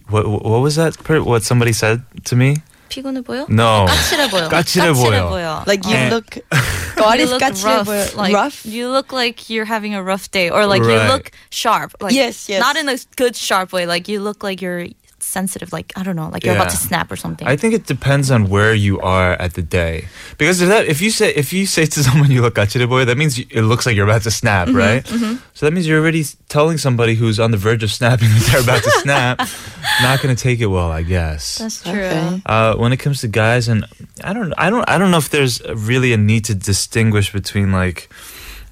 what 0.08 0.26
what 0.26 0.60
was 0.62 0.74
that 0.76 0.96
per- 1.04 1.22
what 1.22 1.42
somebody 1.42 1.72
said 1.72 2.02
to 2.24 2.36
me? 2.36 2.56
피곤해 2.91 3.21
보여? 3.21 3.45
No. 3.49 3.85
까칠해 3.85 4.29
보여. 4.29 4.47
까칠해 4.49 4.93
보여. 4.93 5.63
Like 5.67 5.83
you 5.85 5.95
Eh. 5.95 6.09
look. 6.09 6.39
God 6.95 7.19
you 7.19 7.25
is 7.25 7.29
look 7.31 7.39
got 7.41 7.61
rough, 7.63 8.15
like 8.15 8.33
rough. 8.33 8.65
you 8.65 8.89
look 8.89 9.11
like 9.11 9.49
you're 9.49 9.65
having 9.65 9.93
a 9.93 10.01
rough 10.01 10.31
day, 10.31 10.49
or 10.49 10.65
like 10.65 10.81
you 10.81 10.95
Right. 10.97 11.07
look 11.11 11.31
sharp. 11.51 11.93
Like 12.01 12.13
Yes, 12.13 12.47
yes. 12.49 12.59
not 12.61 12.75
in 12.77 12.87
a 12.89 12.97
good 13.15 13.35
sharp 13.35 13.71
way. 13.73 13.85
Like 13.85 14.07
you 14.07 14.19
look 14.21 14.41
like 14.41 14.61
you're 14.61 14.87
sensitive. 15.32 15.72
Like 15.72 15.92
I 15.96 16.02
don't 16.04 16.16
know, 16.16 16.28
like 16.28 16.44
you're 16.44 16.54
about 16.54 16.70
to 16.70 16.76
snap 16.76 17.10
or 17.10 17.16
something. 17.16 17.48
I 17.48 17.56
think 17.56 17.74
it 17.74 17.86
depends 17.86 18.30
on 18.30 18.48
where 18.48 18.74
you 18.74 19.00
are 19.00 19.32
at 19.32 19.54
the 19.54 19.62
day. 19.62 20.06
Because 20.38 20.60
if 20.60 20.68
that 20.68 20.86
if 20.86 21.00
you 21.00 21.10
say 21.10 21.30
if 21.34 21.52
you 21.52 21.66
say 21.66 21.86
to 21.86 22.02
someone 22.08 22.30
you 22.30 22.42
look 22.42 22.54
gachire 22.54 22.88
boy, 22.88 23.04
that 23.06 23.16
means 23.18 23.38
you, 23.38 23.46
it 23.50 23.62
looks 23.62 23.86
like 23.86 23.96
you're 23.96 24.08
about 24.08 24.22
to 24.22 24.30
snap, 24.30 24.68
Mm-hmm, 24.68 24.76
right? 24.76 25.40
So 25.54 25.66
that 25.66 25.72
means 25.72 25.86
you're 25.88 26.00
already 26.00 26.24
telling 26.48 26.78
somebody 26.78 27.14
who's 27.14 27.38
on 27.40 27.50
the 27.50 27.56
verge 27.56 27.82
of 27.82 27.90
snapping 27.90 28.28
that 28.28 28.48
they're 28.52 28.62
about 28.62 28.82
to 28.82 28.90
snap, 29.02 29.38
not 30.02 30.20
going 30.22 30.34
to 30.34 30.40
take 30.40 30.60
it 30.60 30.66
well, 30.66 30.90
I 30.90 31.02
guess. 31.02 31.58
That's 31.58 31.82
true. 31.82 31.92
Okay. 31.92 32.42
Uh, 32.46 32.74
when 32.76 32.92
it 32.92 32.98
comes 32.98 33.20
to 33.22 33.28
guys, 33.28 33.68
and 33.68 33.86
I 34.24 34.32
don't, 34.32 34.52
I 34.58 34.70
don't, 34.70 34.88
I 34.88 34.98
don't 34.98 35.10
know 35.10 35.18
if 35.18 35.30
there's 35.30 35.62
really 35.68 36.12
a 36.12 36.16
need 36.16 36.44
to 36.46 36.54
distinguish 36.54 37.32
between 37.32 37.72
like 37.72 38.10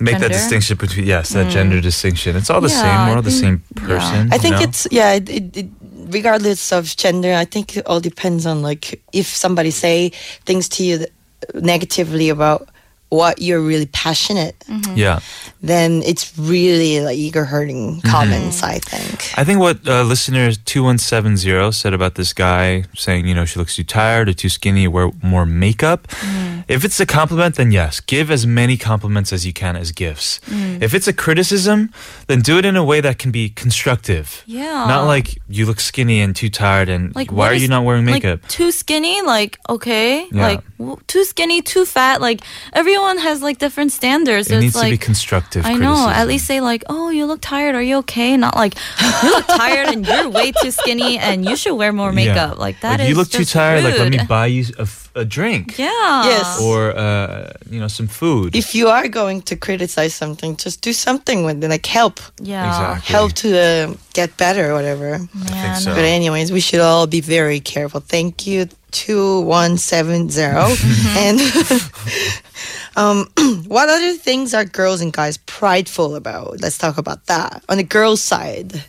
make 0.00 0.18
that 0.18 0.32
distinction 0.32 0.76
between 0.78 1.06
yes, 1.06 1.30
that 1.30 1.50
gender 1.52 1.80
distinction. 1.80 2.36
It's 2.36 2.50
all 2.50 2.60
the 2.60 2.68
Yeah, 2.68 2.82
same. 2.82 3.08
We're 3.08 3.16
all 3.16 3.22
the 3.22 3.30
same 3.30 3.62
person. 3.76 4.32
I 4.32 4.38
think 4.38 4.54
you 4.54 4.60
know? 4.60 4.68
it's 4.68 4.86
yeah. 4.90 5.12
It, 5.14 5.28
it, 5.28 5.56
it, 5.56 5.68
regardless 6.10 6.72
of 6.72 6.96
gender, 6.96 7.34
I 7.34 7.44
think 7.44 7.76
it 7.76 7.86
all 7.86 8.00
depends 8.00 8.46
on 8.46 8.62
like 8.62 9.02
if 9.12 9.26
somebody 9.26 9.70
say 9.70 10.10
things 10.44 10.68
to 10.70 10.84
you 10.84 11.06
negatively 11.54 12.28
about 12.28 12.68
what 13.10 13.42
you're 13.42 13.60
really 13.60 13.86
passionate, 13.86 14.58
mm-hmm. 14.60 14.96
yeah. 14.96 15.20
then 15.60 16.02
it's 16.04 16.36
really 16.38 17.00
like 17.00 17.18
ego 17.18 17.44
hurting 17.44 17.96
mm-hmm. 17.96 18.08
comments. 18.08 18.62
I 18.62 18.78
think. 18.78 19.38
I 19.38 19.44
think 19.44 19.60
what 19.60 19.86
uh, 19.86 20.02
listener 20.02 20.52
2170 20.52 21.72
said 21.72 21.92
about 21.92 22.14
this 22.14 22.32
guy 22.32 22.84
saying, 22.94 23.26
you 23.26 23.34
know, 23.34 23.44
she 23.44 23.58
looks 23.58 23.76
too 23.76 23.84
tired 23.84 24.28
or 24.28 24.32
too 24.32 24.48
skinny, 24.48 24.88
wear 24.88 25.10
more 25.22 25.44
makeup. 25.44 26.06
Mm-hmm. 26.08 26.60
If 26.68 26.84
it's 26.84 27.00
a 27.00 27.06
compliment, 27.06 27.56
then 27.56 27.72
yes, 27.72 27.98
give 27.98 28.30
as 28.30 28.46
many 28.46 28.76
compliments 28.76 29.32
as 29.32 29.44
you 29.44 29.52
can 29.52 29.74
as 29.74 29.90
gifts. 29.90 30.38
Mm. 30.46 30.80
If 30.80 30.94
it's 30.94 31.08
a 31.08 31.12
criticism, 31.12 31.90
then 32.28 32.42
do 32.42 32.58
it 32.58 32.64
in 32.64 32.76
a 32.76 32.84
way 32.84 33.00
that 33.00 33.18
can 33.18 33.32
be 33.32 33.48
constructive. 33.48 34.44
Yeah. 34.46 34.86
Not 34.86 35.04
like 35.04 35.36
you 35.48 35.66
look 35.66 35.80
skinny 35.80 36.20
and 36.20 36.34
too 36.36 36.48
tired 36.48 36.88
and 36.88 37.12
Like 37.14 37.32
why 37.32 37.48
are 37.50 37.54
is- 37.54 37.62
you 37.62 37.68
not 37.68 37.84
wearing 37.84 38.06
like, 38.06 38.22
makeup? 38.22 38.46
too 38.48 38.70
skinny, 38.70 39.20
like 39.22 39.58
okay, 39.68 40.28
Yeah. 40.30 40.42
like 40.46 40.60
w- 40.60 40.69
too 41.06 41.24
skinny, 41.24 41.62
too 41.62 41.84
fat. 41.84 42.20
Like 42.20 42.40
everyone 42.72 43.18
has 43.18 43.42
like 43.42 43.58
different 43.58 43.92
standards. 43.92 44.50
it 44.50 44.54
it's 44.56 44.62
needs 44.62 44.74
like, 44.76 44.86
to 44.86 44.98
be 44.98 44.98
constructive. 44.98 45.66
I 45.66 45.74
know. 45.74 46.08
At 46.08 46.26
least 46.26 46.46
say 46.46 46.60
like, 46.60 46.84
"Oh, 46.88 47.10
you 47.10 47.26
look 47.26 47.40
tired. 47.40 47.74
Are 47.74 47.82
you 47.82 47.96
okay?" 47.98 48.36
Not 48.36 48.54
like, 48.56 48.74
"You 49.22 49.30
look 49.30 49.46
tired 49.46 49.88
and 49.94 50.06
you're 50.06 50.28
way 50.30 50.52
too 50.62 50.70
skinny 50.70 51.18
and 51.18 51.44
you 51.48 51.56
should 51.56 51.74
wear 51.76 51.92
more 51.92 52.10
Yeah. 52.12 52.22
makeup." 52.22 52.58
Like 52.58 52.80
that 52.80 53.00
is 53.00 53.04
If 53.04 53.10
you 53.10 53.16
look 53.16 53.30
too 53.30 53.38
just 53.44 53.52
tired. 53.52 53.84
Like 53.84 53.98
let 53.98 54.10
me 54.10 54.20
buy 54.28 54.46
you 54.46 54.64
a, 54.78 54.82
f- 54.82 55.10
a 55.14 55.24
drink. 55.24 55.78
Yeah. 55.78 56.24
Yes. 56.32 56.60
Or 56.60 56.96
uh, 56.96 57.52
you 57.70 57.80
know 57.80 57.88
some 57.88 58.08
food. 58.08 58.54
If 58.56 58.74
you 58.74 58.88
are 58.88 59.08
going 59.08 59.42
to 59.42 59.56
criticize 59.56 60.14
something, 60.14 60.56
just 60.56 60.80
do 60.82 60.92
something 60.92 61.44
with 61.44 61.62
it, 61.64 61.68
like 61.68 61.86
help, 61.86 62.20
Yeah. 62.40 62.66
Exactly. 62.68 63.12
help 63.14 63.32
to 63.42 63.48
uh, 63.58 63.94
get 64.14 64.36
better, 64.36 64.70
or 64.70 64.74
whatever. 64.74 65.14
I 65.14 65.48
think 65.62 65.76
so. 65.76 65.94
But 65.94 66.04
anyways, 66.04 66.50
we 66.52 66.60
should 66.60 66.80
all 66.80 67.06
be 67.06 67.20
very 67.20 67.60
careful. 67.60 68.00
Thank 68.00 68.46
you 68.46 68.66
two 68.90 69.40
one 69.42 69.76
seven 69.78 70.28
zero. 70.30 70.68
and 71.16 71.40
um, 72.96 73.26
what 73.66 73.88
other 73.88 74.14
things 74.14 74.54
are 74.54 74.64
girls 74.64 75.00
and 75.00 75.12
guys 75.12 75.36
prideful 75.38 76.14
about? 76.16 76.60
Let's 76.60 76.78
talk 76.78 76.98
about 76.98 77.26
that. 77.26 77.64
On 77.68 77.76
the 77.78 77.82
girls' 77.84 78.20
side, 78.22 78.84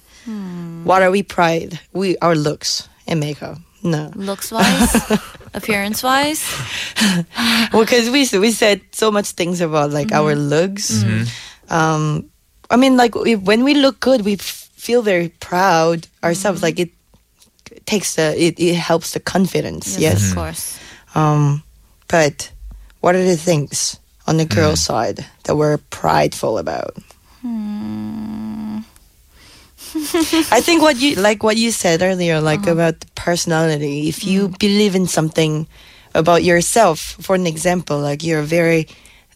what 0.83 1.01
are 1.01 1.11
we 1.11 1.23
pride? 1.23 1.79
We 1.93 2.17
our 2.19 2.35
looks 2.35 2.87
and 3.07 3.19
makeup. 3.19 3.57
No, 3.83 4.11
Looks 4.13 4.51
wise, 4.51 4.93
appearance 5.53 6.03
wise. 6.03 6.43
Well, 7.73 7.81
because 7.83 8.09
we 8.11 8.27
we 8.37 8.51
said 8.51 8.81
so 8.91 9.09
much 9.11 9.31
things 9.31 9.59
about 9.61 9.89
like 9.91 10.11
our 10.11 10.35
looks. 10.35 11.01
Mm-hmm. 11.03 11.73
Um, 11.73 12.29
I 12.69 12.77
mean, 12.77 12.95
like 12.95 13.15
we, 13.15 13.35
when 13.35 13.63
we 13.63 13.73
look 13.73 13.99
good, 13.99 14.21
we 14.21 14.33
f- 14.33 14.69
feel 14.75 15.01
very 15.01 15.29
proud 15.29 16.07
ourselves. 16.23 16.61
Like 16.61 16.79
it 16.79 16.91
takes 17.91 18.15
the 18.15 18.31
it, 18.39 18.55
it 18.57 18.75
helps 18.75 19.11
the 19.11 19.19
confidence. 19.19 19.99
Yes. 19.99 20.15
of 20.15 20.21
mm-hmm. 20.21 20.39
course. 20.39 20.79
Um, 21.13 21.63
but 22.07 22.51
what 23.01 23.15
are 23.15 23.23
the 23.23 23.35
things 23.35 23.99
on 24.27 24.37
the 24.37 24.45
girl 24.45 24.73
mm-hmm. 24.79 24.87
side 24.95 25.25
that 25.43 25.55
we're 25.55 25.77
prideful 25.91 26.57
about? 26.57 26.95
Hmm. 27.41 28.79
I 30.55 30.61
think 30.63 30.81
what 30.81 30.95
you 31.03 31.15
like 31.15 31.43
what 31.43 31.57
you 31.57 31.71
said 31.71 32.01
earlier, 32.01 32.39
like 32.39 32.63
uh-huh. 32.63 32.79
about 32.79 32.99
the 33.01 33.11
personality. 33.15 34.07
If 34.07 34.23
you 34.23 34.47
mm-hmm. 34.47 34.55
believe 34.57 34.95
in 34.95 35.07
something 35.07 35.67
about 36.15 36.43
yourself, 36.43 37.19
for 37.19 37.35
an 37.35 37.45
example, 37.45 37.99
like 37.99 38.23
you're 38.23 38.39
a 38.39 38.55
very 38.59 38.87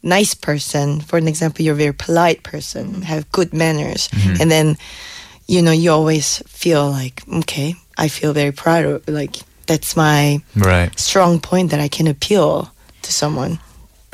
nice 0.01 0.33
person. 0.33 1.01
For 1.01 1.17
an 1.19 1.27
example, 1.27 1.65
you're 1.65 1.75
a 1.75 1.83
very 1.83 1.93
polite 1.93 2.43
person, 2.43 3.01
have 3.03 3.29
good 3.35 3.51
manners, 3.51 4.07
and 4.39 4.47
then 4.49 4.77
you 5.47 5.61
know 5.61 5.75
you 5.75 5.91
always 5.91 6.39
feel 6.47 6.87
like 6.87 7.19
okay, 7.43 7.75
I 7.97 8.07
feel 8.07 8.33
very 8.33 8.51
proud 8.51 8.85
of 8.85 9.07
like 9.07 9.37
that's 9.67 9.95
my 9.95 10.41
right. 10.55 10.97
strong 10.99 11.39
point 11.39 11.71
that 11.71 11.79
I 11.79 11.87
can 11.87 12.07
appeal 12.07 12.71
to 13.01 13.11
someone. 13.11 13.59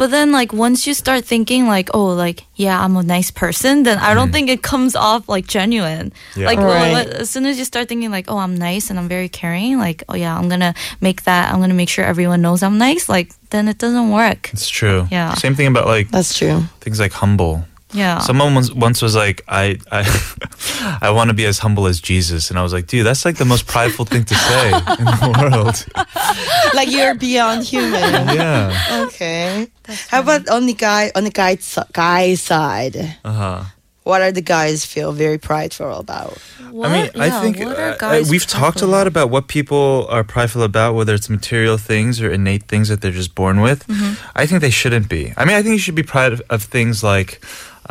But 0.02 0.10
then, 0.10 0.32
like, 0.32 0.52
once 0.52 0.88
you 0.88 0.96
start 0.96 1.26
thinking, 1.26 1.68
like, 1.68 1.92
oh, 1.94 2.08
like, 2.08 2.46
yeah, 2.56 2.84
I'm 2.84 2.98
a 2.98 3.04
nice 3.04 3.30
person, 3.30 3.84
then 3.84 4.00
I 4.00 4.16
don't 4.16 4.30
mm. 4.30 4.34
think 4.34 4.50
it 4.50 4.64
comes 4.64 4.96
off 4.96 5.30
like 5.30 5.46
genuine. 5.46 6.12
Yeah. 6.36 6.48
Like, 6.48 6.58
Right. 6.58 7.06
as 7.06 7.30
soon 7.30 7.46
as 7.46 7.60
you 7.60 7.66
start 7.66 7.88
thinking, 7.88 8.10
like, 8.10 8.26
oh, 8.28 8.40
I'm 8.40 8.56
nice 8.56 8.90
and 8.90 8.98
I'm 8.98 9.08
very 9.08 9.30
caring, 9.30 9.78
like, 9.78 10.04
oh, 10.10 10.16
yeah, 10.16 10.36
I'm 10.36 10.50
gonna 10.50 10.74
make 11.02 11.26
that, 11.26 11.54
I'm 11.54 11.60
gonna 11.60 11.76
make 11.76 11.90
sure 11.90 12.04
everyone 12.04 12.42
knows 12.42 12.64
I'm 12.64 12.80
nice, 12.80 13.10
like, 13.10 13.32
then 13.52 13.68
it 13.68 13.78
doesn't 13.78 14.10
work. 14.10 14.50
It's 14.54 14.68
true. 14.68 15.08
Yeah. 15.12 15.36
Same 15.36 15.54
thing 15.54 15.68
about 15.68 15.86
like 15.86 16.10
That's 16.10 16.34
true. 16.36 16.64
things 16.80 17.00
like 17.00 17.12
humble. 17.12 17.64
Yeah. 17.94 18.20
Someone 18.20 18.56
once, 18.56 18.72
once 18.72 19.02
was 19.02 19.16
like, 19.16 19.42
I, 19.48 19.78
I, 19.92 21.00
I 21.02 21.12
want 21.12 21.30
to 21.30 21.34
be 21.34 21.46
as 21.46 21.60
humble 21.60 21.88
as 21.88 22.00
Jesus, 22.00 22.50
and 22.50 22.58
I 22.58 22.64
was 22.64 22.74
like, 22.74 22.88
dude, 22.88 23.06
that's 23.06 23.26
like 23.26 23.38
the 23.38 23.46
most 23.46 23.68
prideful 23.68 24.06
thing 24.06 24.24
to 24.26 24.36
say 24.36 24.68
in 24.68 25.06
the 25.06 25.38
world. 25.40 25.86
like 26.74 26.92
you're 26.92 27.16
beyond 27.16 27.64
human. 27.64 28.02
Yeah. 28.36 29.06
Okay. 29.08 29.68
How 30.08 30.22
about 30.22 30.48
on 30.50 30.66
the 30.66 30.74
guy 30.74 31.12
on 31.16 31.24
the 31.24 31.32
guy 31.32 31.58
guy 31.94 32.36
side? 32.36 32.96
Uh 33.24 33.34
huh. 33.34 33.64
What 34.12 34.22
are 34.26 34.34
the 34.40 34.42
guys 34.58 34.78
feel 34.94 35.12
very 35.26 35.38
prideful 35.50 35.94
about? 36.06 36.34
What? 36.70 36.90
I 36.90 36.94
mean, 36.96 37.08
I 37.16 37.28
Yeah, 37.28 37.42
think 37.44 37.56
what 37.60 37.78
uh, 37.80 37.82
are 37.82 37.96
guys 37.98 38.30
we've 38.34 38.46
talked 38.62 38.82
a 38.82 38.90
lot 38.98 39.06
about 39.08 39.28
what 39.34 39.44
people 39.58 39.86
are 40.16 40.24
prideful 40.36 40.64
about, 40.72 40.90
whether 40.98 41.14
it's 41.18 41.30
material 41.40 41.78
things 41.92 42.14
or 42.22 42.28
innate 42.38 42.64
things 42.72 42.86
that 42.90 43.00
they're 43.02 43.18
just 43.24 43.34
born 43.42 43.58
with. 43.68 43.80
Mm-hmm. 43.88 44.12
I 44.42 44.44
think 44.48 44.60
they 44.68 44.70
shouldn't 44.82 45.08
be. 45.18 45.24
I 45.40 45.42
mean, 45.46 45.56
I 45.60 45.62
think 45.64 45.74
you 45.78 45.84
should 45.86 46.00
be 46.04 46.10
proud 46.16 46.32
of, 46.36 46.42
of 46.56 46.60
things 46.76 46.96
like 47.14 47.32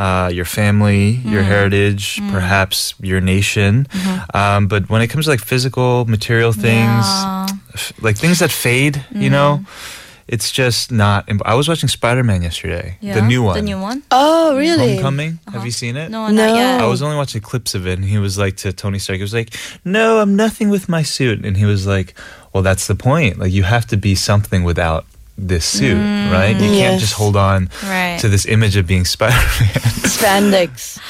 uh, 0.05 0.29
your 0.39 0.45
family, 0.61 1.05
your 1.35 1.43
Mm. 1.43 1.47
heritage, 1.55 2.05
perhaps 2.37 2.95
your 3.11 3.21
nation. 3.21 3.87
Um, 4.41 4.69
but 4.73 4.83
when 4.93 5.01
it 5.03 5.09
comes 5.13 5.25
to 5.27 5.31
like 5.35 5.45
physical, 5.53 6.05
material 6.17 6.53
things, 6.53 7.05
Yeah. 7.07 7.47
f- 7.75 7.93
like 8.07 8.17
things 8.25 8.39
that 8.43 8.53
fade, 8.53 8.97
you 9.25 9.31
know, 9.37 9.65
it's 10.31 10.53
just 10.53 10.93
not. 10.93 11.29
imp- 11.29 11.43
I 11.45 11.55
was 11.57 11.69
watching 11.69 11.89
Spider 11.89 12.23
Man 12.23 12.43
yesterday, 12.43 12.97
Yeah. 13.01 13.15
the 13.15 13.23
new 13.23 13.43
one. 13.43 13.57
The 13.57 13.63
new 13.63 13.81
one? 13.81 14.05
Oh, 14.13 14.57
really? 14.57 14.95
Homecoming. 14.95 15.41
Have 15.47 15.57
uh-huh. 15.57 15.65
you 15.65 15.73
seen 15.73 15.97
it? 15.97 16.09
No, 16.09 16.29
No. 16.29 16.55
yet. 16.55 16.81
I 16.81 16.87
was 16.87 17.03
only 17.03 17.17
watching 17.17 17.41
clips 17.41 17.75
of 17.75 17.85
it, 17.85 17.99
and 17.99 18.05
he 18.05 18.17
was 18.17 18.39
like 18.39 18.57
to 18.59 18.73
Tony 18.73 19.01
Stark, 19.01 19.17
he 19.17 19.23
was 19.23 19.35
like, 19.35 19.51
"No, 19.85 20.21
I'm 20.21 20.37
nothing 20.37 20.71
with 20.71 20.89
my 20.89 21.03
suit," 21.03 21.45
and 21.45 21.57
he 21.57 21.65
was 21.65 21.85
like, 21.85 22.15
"Well, 22.53 22.63
that's 22.63 22.87
the 22.87 22.95
point. 22.95 23.41
Like, 23.41 23.51
you 23.53 23.65
have 23.65 23.87
to 23.89 23.97
be 23.97 24.15
something 24.15 24.63
without 24.63 25.05
this 25.37 25.65
suit, 25.65 25.97
mm. 25.97 26.31
right? 26.31 26.55
You 26.55 26.71
can't 26.71 27.01
just 27.01 27.15
hold 27.15 27.35
on 27.35 27.69
Right. 27.83 28.21
to 28.21 28.29
this 28.29 28.47
image 28.47 28.77
of 28.77 28.87
being 28.87 29.05
Spider-Man. 29.17 29.75
Spandex. 30.07 31.01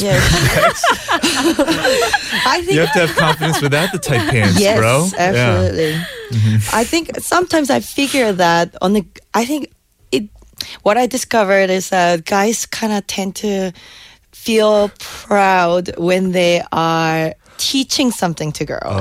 I 2.46 2.62
think 2.64 2.72
you 2.72 2.80
have 2.80 2.92
to 2.94 3.06
have 3.06 3.16
confidence 3.16 3.60
without 3.60 3.92
the 3.92 3.98
tight 3.98 4.30
pants, 4.30 4.58
yes, 4.58 4.78
bro. 4.78 5.08
Yeah. 5.18 6.04
Absolutely. 6.32 6.68
I 6.72 6.84
think 6.84 7.10
sometimes 7.20 7.70
I 7.70 7.80
figure 7.80 8.32
that 8.32 8.76
on 8.82 8.92
the. 8.92 9.06
I 9.34 9.44
think 9.44 9.72
it. 10.12 10.28
What 10.82 10.96
I 10.98 11.06
discovered 11.06 11.70
is 11.70 11.90
that 11.90 12.24
guys 12.24 12.66
kind 12.66 12.92
of 12.92 13.06
tend 13.06 13.36
to 13.36 13.72
feel 14.32 14.90
proud 14.98 15.96
when 15.98 16.32
they 16.32 16.62
are 16.72 17.34
teaching 17.60 18.10
something 18.10 18.50
to 18.52 18.64
girls. 18.64 18.96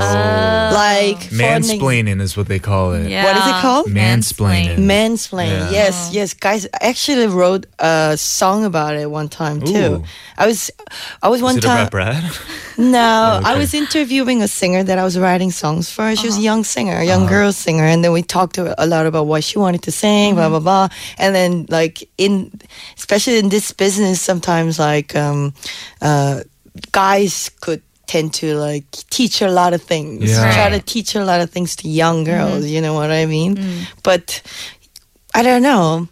Like 0.76 1.22
for 1.24 1.36
an 1.42 1.62
Mansplaining 1.64 2.20
is 2.22 2.36
what 2.38 2.48
they 2.48 2.60
call 2.60 2.92
it. 2.94 3.10
Yeah. 3.10 3.24
What 3.24 3.38
is 3.38 3.48
it 3.48 3.62
called? 3.62 3.86
Mansplaining. 3.88 4.78
Mansplaining. 4.78 5.72
Yeah. 5.72 5.72
Yes, 5.72 6.10
yes, 6.14 6.34
guys. 6.34 6.68
I 6.76 6.90
actually 6.92 7.28
wrote 7.28 7.66
a 7.80 8.16
song 8.18 8.66
about 8.66 8.96
it 8.96 9.10
one 9.10 9.30
time 9.30 9.62
too. 9.62 10.04
Ooh. 10.04 10.04
I 10.38 10.46
was, 10.46 10.70
I 11.24 11.30
was 11.30 11.42
one 11.42 11.56
time. 11.60 11.88
about 11.88 11.92
Brad? 11.92 12.24
No, 12.80 13.42
I 13.52 13.58
was 13.58 13.74
interviewing 13.74 14.42
a 14.42 14.48
singer 14.48 14.84
that 14.84 14.98
I 14.98 15.04
was 15.04 15.18
writing 15.20 15.52
songs 15.52 15.92
for. 15.92 16.16
She 16.16 16.28
was 16.28 16.38
a 16.38 16.42
young 16.42 16.64
singer, 16.64 16.96
a 17.00 17.04
young 17.04 17.24
Uh-huh. 17.24 17.30
girl 17.36 17.52
singer, 17.52 17.84
and 17.84 18.04
then 18.04 18.14
we 18.14 18.24
talked 18.24 18.58
a 18.58 18.86
lot 18.88 19.06
about 19.06 19.26
what 19.28 19.44
she 19.44 19.60
wanted 19.60 19.82
to 19.84 19.92
sing, 19.92 20.36
blah 20.36 20.48
blah 20.48 20.62
blah. 20.64 20.88
And 21.18 21.36
then 21.36 21.66
like 21.68 22.08
in, 22.18 22.52
especially 22.96 23.38
in 23.38 23.50
this 23.50 23.74
business, 23.76 24.22
sometimes 24.22 24.80
like 24.80 25.14
um, 25.14 25.52
uh, 26.02 26.44
guys 26.94 27.52
could 27.60 27.82
tend 28.12 28.34
to 28.42 28.56
like 28.68 28.86
teach 29.10 29.42
a 29.42 29.52
lot 29.60 29.72
of 29.74 29.82
things, 29.82 30.30
Yeah. 30.30 30.54
try 30.58 30.70
to 30.78 30.82
teach 30.94 31.16
a 31.16 31.24
lot 31.24 31.40
of 31.42 31.50
things 31.56 31.76
to 31.78 31.84
young 31.88 32.18
mm-hmm. 32.26 32.32
girls. 32.38 32.66
You 32.66 32.82
know 32.82 32.94
what 33.00 33.12
I 33.12 33.26
mean? 33.26 33.56
Mm. 33.56 33.86
But 34.04 34.42
I 35.38 35.42
don't 35.44 35.62
know 35.64 36.08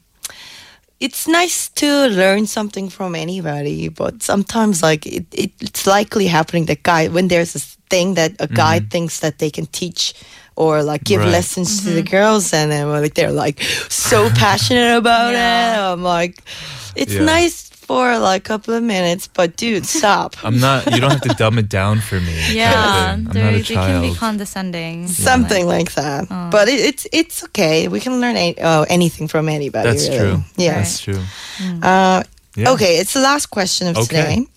it's 1.00 1.28
nice 1.28 1.70
to 1.70 2.08
learn 2.08 2.48
something 2.48 2.90
from 2.90 3.16
anybody, 3.16 3.88
but 3.90 4.24
sometimes 4.24 4.82
like 4.82 5.06
it, 5.06 5.26
it, 5.32 5.52
it's 5.62 5.86
likely 5.86 6.28
happening 6.28 6.66
that 6.66 6.82
guy 6.84 7.08
when 7.08 7.28
there's 7.28 7.56
a 7.56 7.60
thing 7.90 8.16
that 8.16 8.34
a 8.40 8.48
guy 8.48 8.80
mm-hmm. 8.80 8.90
thinks 8.90 9.20
that 9.20 9.38
they 9.38 9.50
can 9.50 9.66
teach 9.68 10.14
or 10.56 10.82
like 10.82 11.04
give 11.04 11.22
Right. 11.22 11.30
lessons 11.30 11.84
to 11.84 11.92
the 11.92 12.02
mm-hmm. 12.02 12.10
girls 12.10 12.52
and 12.52 12.72
then 12.72 12.90
like 12.90 13.14
they're 13.14 13.32
like 13.32 13.62
so 13.90 14.30
passionate 14.36 14.98
about 14.98 15.34
it. 15.34 15.38
I'm 15.38 16.04
like 16.04 16.42
it's 16.96 17.14
Yeah. 17.14 17.26
nice 17.26 17.70
for 17.88 18.20
like 18.20 18.42
a 18.42 18.48
couple 18.48 18.74
of 18.76 18.84
minutes, 18.84 19.28
but 19.38 19.56
dude, 19.56 19.86
stop. 19.86 20.36
I'm 20.44 20.60
not. 20.60 20.86
You 20.94 21.00
don't 21.02 21.12
have 21.12 21.22
to 21.22 21.34
dumb 21.44 21.58
it 21.58 21.70
down 21.70 22.00
for 22.02 22.20
me. 22.20 22.36
kind 22.36 22.50
of 22.50 22.56
Yeah. 22.56 23.14
I'm 23.14 23.24
they're- 23.34 23.44
not 23.46 23.54
a 23.54 23.58
they 23.58 23.64
can 23.64 24.02
be 24.02 24.08
child. 24.10 24.18
condescending. 24.18 25.08
Something 25.08 25.66
like 25.68 25.94
that, 25.96 26.28
but 26.52 26.68
it, 26.68 26.80
it's 26.90 27.08
it's 27.12 27.44
okay. 27.46 27.88
We 27.88 28.00
can 28.00 28.20
learn 28.22 28.36
a, 28.38 28.56
uh, 28.70 28.86
anything 28.90 29.28
from 29.30 29.48
anybody. 29.50 29.88
That's 29.90 30.08
really. 30.10 30.20
true. 30.20 30.38
Yeah. 30.58 30.76
That's 30.76 31.00
true. 31.00 31.22
Uh, 31.82 32.24
Yeah. 32.58 32.72
Okay, 32.74 32.98
it's 33.02 33.14
the 33.14 33.22
last 33.22 33.48
question 33.54 33.88
of 33.88 33.96
Okay. 33.98 34.22
today. 34.22 34.48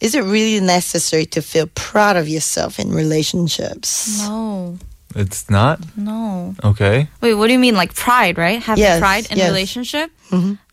Is 0.00 0.14
it 0.14 0.24
really 0.24 0.60
necessary 0.64 1.26
to 1.26 1.40
feel 1.42 1.66
proud 1.74 2.16
of 2.16 2.26
yourself 2.26 2.78
in 2.80 2.88
relationships? 2.90 4.18
No, 4.26 4.78
It's 5.14 5.50
not 5.50 5.76
no. 5.96 6.54
okay. 6.64 7.08
Wait, 7.20 7.34
what 7.34 7.46
do 7.48 7.52
you 7.52 7.58
mean? 7.60 7.74
Like 7.76 7.92
pride, 7.94 8.38
right? 8.38 8.62
Having 8.62 8.84
Yes, 8.84 8.98
pride 8.98 9.26
in 9.30 9.36
yes. 9.38 9.48
relationship? 9.52 10.08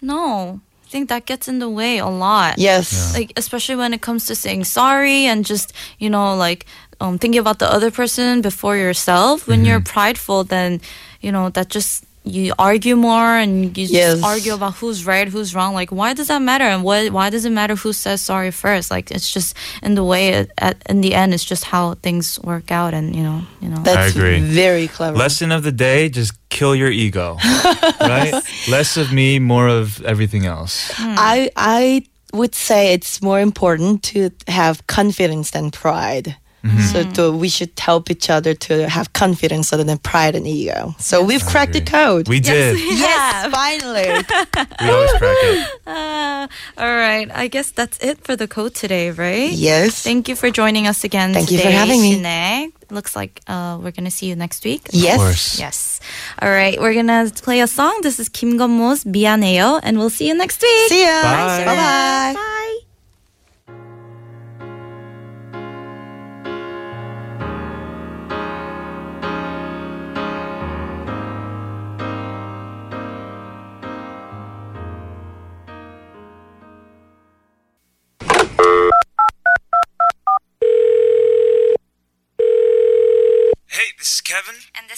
No, 0.01 0.59
I 0.87 0.89
think 0.89 1.09
that 1.09 1.25
gets 1.25 1.49
in 1.49 1.59
the 1.59 1.67
way 1.67 1.97
a 1.97 2.07
lot. 2.07 2.57
Yes. 2.57 3.13
like 3.13 3.33
especially 3.35 3.75
when 3.75 3.93
it 3.93 3.99
comes 3.99 4.25
to 4.27 4.35
saying 4.35 4.63
sorry 4.63 5.25
and 5.27 5.43
just 5.45 5.73
you 5.99 6.09
know 6.09 6.33
like 6.37 6.65
um, 7.01 7.19
thinking 7.19 7.39
about 7.39 7.59
the 7.59 7.69
other 7.69 7.91
person 7.91 8.39
before 8.41 8.77
yourself 8.77 9.47
when 9.47 9.65
you're 9.65 9.81
prideful 9.81 10.45
then 10.45 10.79
you 11.19 11.31
know 11.31 11.49
that 11.49 11.67
just 11.67 12.06
you 12.29 12.53
argue 12.59 12.95
more 12.95 13.37
and 13.37 13.77
you 13.77 13.85
Yes. 13.87 14.13
just 14.19 14.23
argue 14.23 14.53
about 14.53 14.75
who's 14.75 15.05
right 15.05 15.27
who's 15.27 15.53
wrong 15.55 15.73
like 15.73 15.91
why 15.91 16.13
does 16.13 16.27
that 16.27 16.41
matter 16.41 16.65
and 16.65 16.83
what 16.83 17.11
why 17.11 17.29
does 17.29 17.45
it 17.45 17.51
matter 17.51 17.75
who 17.75 17.93
says 17.93 18.21
sorry 18.21 18.51
first 18.51 18.91
like 18.91 19.09
it's 19.11 19.31
just 19.31 19.55
in 19.81 19.95
the 19.95 20.03
way 20.03 20.29
it, 20.29 20.51
at, 20.57 20.75
in 20.89 21.01
the 21.01 21.13
end 21.13 21.33
it's 21.33 21.43
just 21.45 21.63
how 21.63 21.93
things 22.05 22.39
work 22.43 22.71
out 22.71 22.93
and 22.93 23.15
you 23.15 23.23
know 23.23 23.41
you 23.61 23.69
know 23.69 23.81
That's 23.83 24.15
agree. 24.15 24.39
very 24.39 24.87
clever. 24.87 25.17
Lesson 25.17 25.51
of 25.51 25.63
the 25.63 25.71
day: 25.71 26.09
just 26.09 26.33
kill 26.49 26.75
your 26.75 26.91
ego. 26.91 27.37
right? 28.01 28.33
Less 28.69 28.97
of 28.97 29.11
me, 29.11 29.39
more 29.39 29.67
of 29.67 30.01
everything 30.03 30.45
else. 30.45 30.91
Hmm. 30.95 31.15
I 31.17 31.49
I 31.55 32.03
would 32.33 32.55
say 32.55 32.93
it's 32.93 33.21
more 33.21 33.39
important 33.39 34.03
to 34.13 34.29
have 34.47 34.85
confidence 34.87 35.51
than 35.51 35.71
pride. 35.71 36.35
Mm-hmm. 36.67 36.91
So 36.91 37.11
to, 37.11 37.37
we 37.37 37.49
should 37.49 37.71
help 37.79 38.09
each 38.11 38.29
other 38.29 38.53
to 38.53 38.89
have 38.89 39.13
confidence 39.13 39.73
other 39.73 39.83
than 39.83 39.97
pride 39.97 40.35
and 40.35 40.45
ego. 40.45 40.95
So 40.99 41.19
yes, 41.19 41.27
we've 41.27 41.45
cracked 41.45 41.73
the 41.73 41.81
code. 41.81 42.27
We 42.27 42.39
did. 42.39 42.77
Yes, 42.77 42.99
yes 42.99 43.53
finally. 43.53 44.07
we 44.81 44.89
always 44.89 45.11
crack 45.13 45.37
it. 45.41 45.67
Uh, 45.85 46.47
all 46.77 46.95
right. 46.95 47.29
I 47.33 47.47
guess 47.47 47.71
that's 47.71 47.97
it 47.99 48.23
for 48.23 48.35
the 48.35 48.47
code 48.47 48.75
today, 48.75 49.11
right? 49.11 49.51
Yes. 49.51 50.03
Thank 50.03 50.27
you 50.27 50.35
for 50.35 50.49
joining 50.49 50.87
us 50.87 51.03
again. 51.03 51.33
Thank 51.33 51.49
today, 51.49 51.63
you 51.63 51.69
for 51.69 51.75
having 51.75 52.01
me. 52.01 52.21
Shinae. 52.21 52.71
Looks 52.89 53.15
like 53.15 53.41
uh, 53.47 53.79
we're 53.81 53.91
gonna 53.91 54.11
see 54.11 54.27
you 54.27 54.35
next 54.35 54.63
week. 54.63 54.87
Yes. 54.91 55.59
Yes. 55.59 55.99
All 56.41 56.49
right. 56.49 56.79
We're 56.79 56.93
gonna 56.93 57.29
play 57.35 57.59
a 57.59 57.67
song. 57.67 57.99
This 58.01 58.19
is 58.19 58.29
Kim 58.29 58.57
Gun-mo's 58.57 59.03
"Bianeo," 59.03 59.79
and 59.83 59.97
we'll 59.97 60.09
see 60.09 60.27
you 60.27 60.35
next 60.35 60.61
week. 60.61 60.89
See 60.89 61.03
ya. 61.03 61.21
Bye. 61.23 61.65
Bye. 61.65 62.33
Bye. 62.35 62.76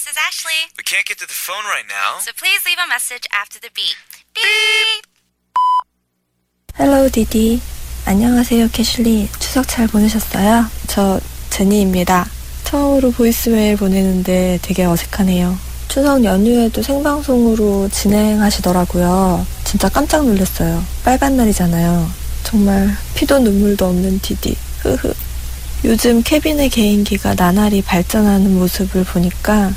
Is 0.09 0.17
Ashley. 0.17 0.61
We 0.77 0.83
can't 0.83 1.05
get 1.05 1.19
to 1.19 1.27
the 1.27 1.33
phone 1.33 1.65
right 1.65 1.85
now. 1.85 2.17
So 2.19 2.31
please 2.33 2.65
leave 2.65 2.81
a 2.81 2.87
message 2.87 3.25
after 3.31 3.59
the 3.59 3.69
beep. 3.77 3.97
Beep. 4.33 5.05
헬로우 6.79 7.09
디디 7.11 7.61
안녕하세요 8.05 8.69
캐슐리 8.71 9.29
추석 9.39 9.67
잘 9.67 9.87
보내셨어요? 9.87 10.65
저 10.87 11.19
제니입니다 11.49 12.25
처음으로 12.63 13.11
보이스메일 13.11 13.75
보내는데 13.75 14.59
되게 14.61 14.85
어색하네요 14.85 15.59
추석 15.89 16.23
연휴에도 16.23 16.81
생방송으로 16.81 17.89
진행하시더라고요 17.89 19.45
진짜 19.65 19.89
깜짝 19.89 20.25
놀랐어요 20.25 20.83
빨간 21.03 21.35
날이잖아요 21.35 22.09
정말 22.43 22.95
피도 23.15 23.39
눈물도 23.39 23.85
없는 23.85 24.19
디디 24.21 24.55
흐흐 24.79 25.13
요즘 25.83 26.23
케빈의 26.23 26.69
개인기가 26.69 27.35
나날이 27.35 27.81
발전하는 27.81 28.57
모습을 28.57 29.03
보니까 29.03 29.73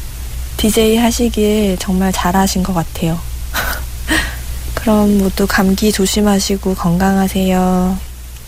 DJ 0.61 0.97
하시길 0.97 1.77
정말 1.79 2.11
잘하신 2.11 2.63
것 2.63 2.73
같아요 2.73 3.19
그럼 4.87 5.17
모두 5.17 5.45
감기 5.47 5.91
조심하시고 5.91 6.75
건강하세요. 6.75 7.99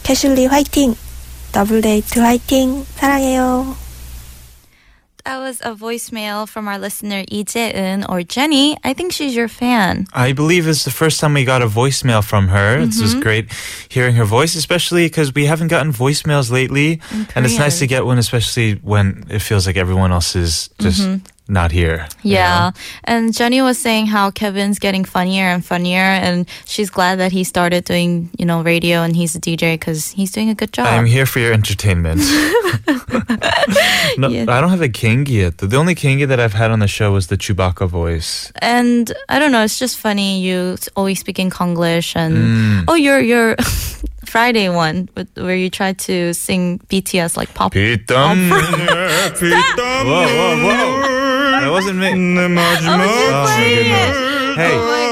캐슐리 0.04 0.46
화이팅! 0.46 0.96
더블데이트 1.52 2.20
화이팅! 2.20 2.86
사랑해요. 2.96 3.76
That 5.26 5.42
was 5.42 5.60
a 5.62 5.76
voicemail 5.76 6.48
from 6.48 6.70
our 6.70 6.80
listener 6.80 7.26
Lee 7.30 7.44
Jae-eun 7.44 8.06
or 8.08 8.24
Jenny. 8.24 8.78
I 8.86 8.94
think 8.94 9.12
she's 9.12 9.36
your 9.36 9.50
fan. 9.50 10.08
I 10.14 10.32
believe 10.32 10.66
it's 10.66 10.86
the 10.86 10.92
first 10.92 11.20
time 11.20 11.34
we 11.34 11.44
got 11.44 11.62
a 11.62 11.68
voicemail 11.68 12.24
from 12.24 12.48
her. 12.48 12.80
It 12.80 12.96
was 13.02 13.16
great 13.16 13.52
hearing 13.90 14.16
her 14.16 14.24
voice, 14.24 14.56
especially 14.56 15.08
because 15.08 15.36
we 15.36 15.46
haven't 15.46 15.68
gotten 15.68 15.92
voicemails 15.92 16.50
lately. 16.50 17.02
And 17.36 17.46
it's 17.46 17.60
nice 17.60 17.80
to 17.80 17.86
get 17.86 18.06
one, 18.06 18.18
especially 18.18 18.80
when 18.82 19.26
it 19.30 19.40
feels 19.40 19.68
like 19.68 19.76
everyone 19.76 20.14
else 20.14 20.38
is 20.38 20.70
just 20.80 21.04
not 21.49 21.73
here. 21.73 22.09
Yeah. 22.23 22.33
You 22.33 22.71
know? 22.71 22.73
And 23.05 23.35
Jenny 23.35 23.61
was 23.61 23.79
saying 23.79 24.07
how 24.07 24.31
Kevin's 24.31 24.79
getting 24.79 25.05
funnier 25.05 25.45
and 25.45 25.65
funnier 25.65 25.99
and 25.99 26.47
she's 26.65 26.91
glad 26.91 27.19
that 27.19 27.33
he 27.33 27.45
started 27.45 27.85
doing, 27.85 28.31
you 28.39 28.47
know, 28.47 28.63
radio 28.63 29.03
and 29.03 29.15
he's 29.15 29.35
a 29.37 29.41
DJ 29.41 29.79
cuz 29.79 30.13
he's 30.13 30.33
doing 30.33 30.49
a 30.49 30.55
good 30.55 30.73
job. 30.73 30.87
I'm 30.87 31.07
here 31.07 31.27
for 31.27 31.41
your 31.41 31.53
entertainment. 31.53 32.21
no, 34.19 34.29
yeah. 34.29 34.47
I 34.49 34.61
don't 34.61 34.71
have 34.71 34.83
a 34.83 34.89
kingi 34.89 35.29
yet. 35.29 35.59
The 35.59 35.77
only 35.77 35.95
kingi 35.95 36.27
that 36.27 36.41
I've 36.41 36.55
had 36.55 36.71
on 36.71 36.79
the 36.79 36.89
show 36.89 37.13
was 37.13 37.27
the 37.27 37.37
Chewbacca 37.37 37.89
voice. 37.89 38.51
And 38.63 39.13
I 39.29 39.39
don't 39.39 39.53
know, 39.53 39.63
it's 39.63 39.79
just 39.79 39.99
funny 39.99 40.41
you 40.41 40.77
always 40.97 41.21
speak 41.21 41.39
in 41.39 41.51
Konglish 41.51 42.17
and 42.17 42.37
mm. 42.37 42.85
oh, 42.89 42.95
you're 42.95 43.21
you're 43.21 43.57
Friday 44.25 44.69
one 44.69 45.09
with, 45.15 45.29
where 45.37 45.55
you 45.55 45.71
tried 45.71 45.99
to 46.01 46.33
sing 46.33 46.81
BTS 46.89 47.37
like 47.37 47.53
pop. 47.55 47.73
pop. 47.73 48.37
whoa, 50.07 50.27
whoa, 50.27 50.65
whoa. 50.65 51.34
That 51.61 51.71
wasn't 51.71 51.99
me. 51.99 52.09
Oh, 52.09 52.45
oh 52.45 52.49
my 52.49 52.77
goodness. 52.81 54.35
Hey, 54.57 54.77
oh, 54.77 55.05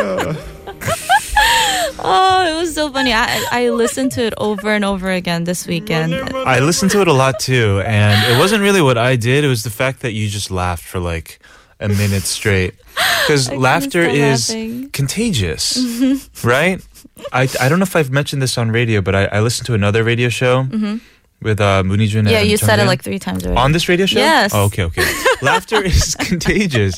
oh, 1.98 2.46
it 2.46 2.56
was 2.58 2.74
so 2.74 2.90
funny. 2.90 3.12
I 3.12 3.44
I 3.50 3.68
listened 3.70 4.12
to 4.12 4.24
it 4.24 4.34
over 4.38 4.70
and 4.70 4.84
over 4.84 5.10
again 5.10 5.44
this 5.44 5.66
weekend. 5.66 6.14
I 6.34 6.60
listened 6.60 6.90
to 6.92 7.00
it 7.00 7.08
a 7.08 7.12
lot 7.12 7.38
too, 7.38 7.82
and 7.84 8.32
it 8.32 8.38
wasn't 8.38 8.62
really 8.62 8.82
what 8.82 8.96
I 8.98 9.16
did. 9.16 9.44
It 9.44 9.48
was 9.48 9.62
the 9.62 9.70
fact 9.70 10.00
that 10.00 10.12
you 10.12 10.28
just 10.28 10.50
laughed 10.50 10.84
for 10.84 10.98
like 11.00 11.38
a 11.80 11.88
minute 11.88 12.22
straight 12.22 12.74
because 13.26 13.50
laughter 13.52 14.02
is 14.02 14.50
laughing. 14.50 14.90
contagious, 14.90 15.78
right? 16.44 16.84
I 17.32 17.48
I 17.60 17.68
don't 17.68 17.78
know 17.78 17.84
if 17.84 17.96
I've 17.96 18.10
mentioned 18.10 18.42
this 18.42 18.56
on 18.58 18.70
radio, 18.70 19.00
but 19.00 19.14
I, 19.14 19.24
I 19.26 19.40
listened 19.40 19.66
to 19.66 19.74
another 19.74 20.02
radio 20.04 20.28
show 20.28 20.64
mm-hmm. 20.64 20.98
With 21.42 21.60
uh, 21.60 21.82
Moonijun. 21.82 22.30
Yeah, 22.30 22.40
and 22.40 22.50
you 22.50 22.56
said 22.56 22.78
it 22.78 22.86
like 22.86 23.02
three 23.02 23.18
times 23.18 23.44
already. 23.44 23.60
on 23.60 23.72
this 23.72 23.88
radio 23.88 24.06
show. 24.06 24.18
Yes. 24.18 24.52
Oh, 24.54 24.64
okay, 24.66 24.84
okay. 24.84 25.02
Laughter 25.42 25.82
is 25.84 26.14
contagious. 26.16 26.94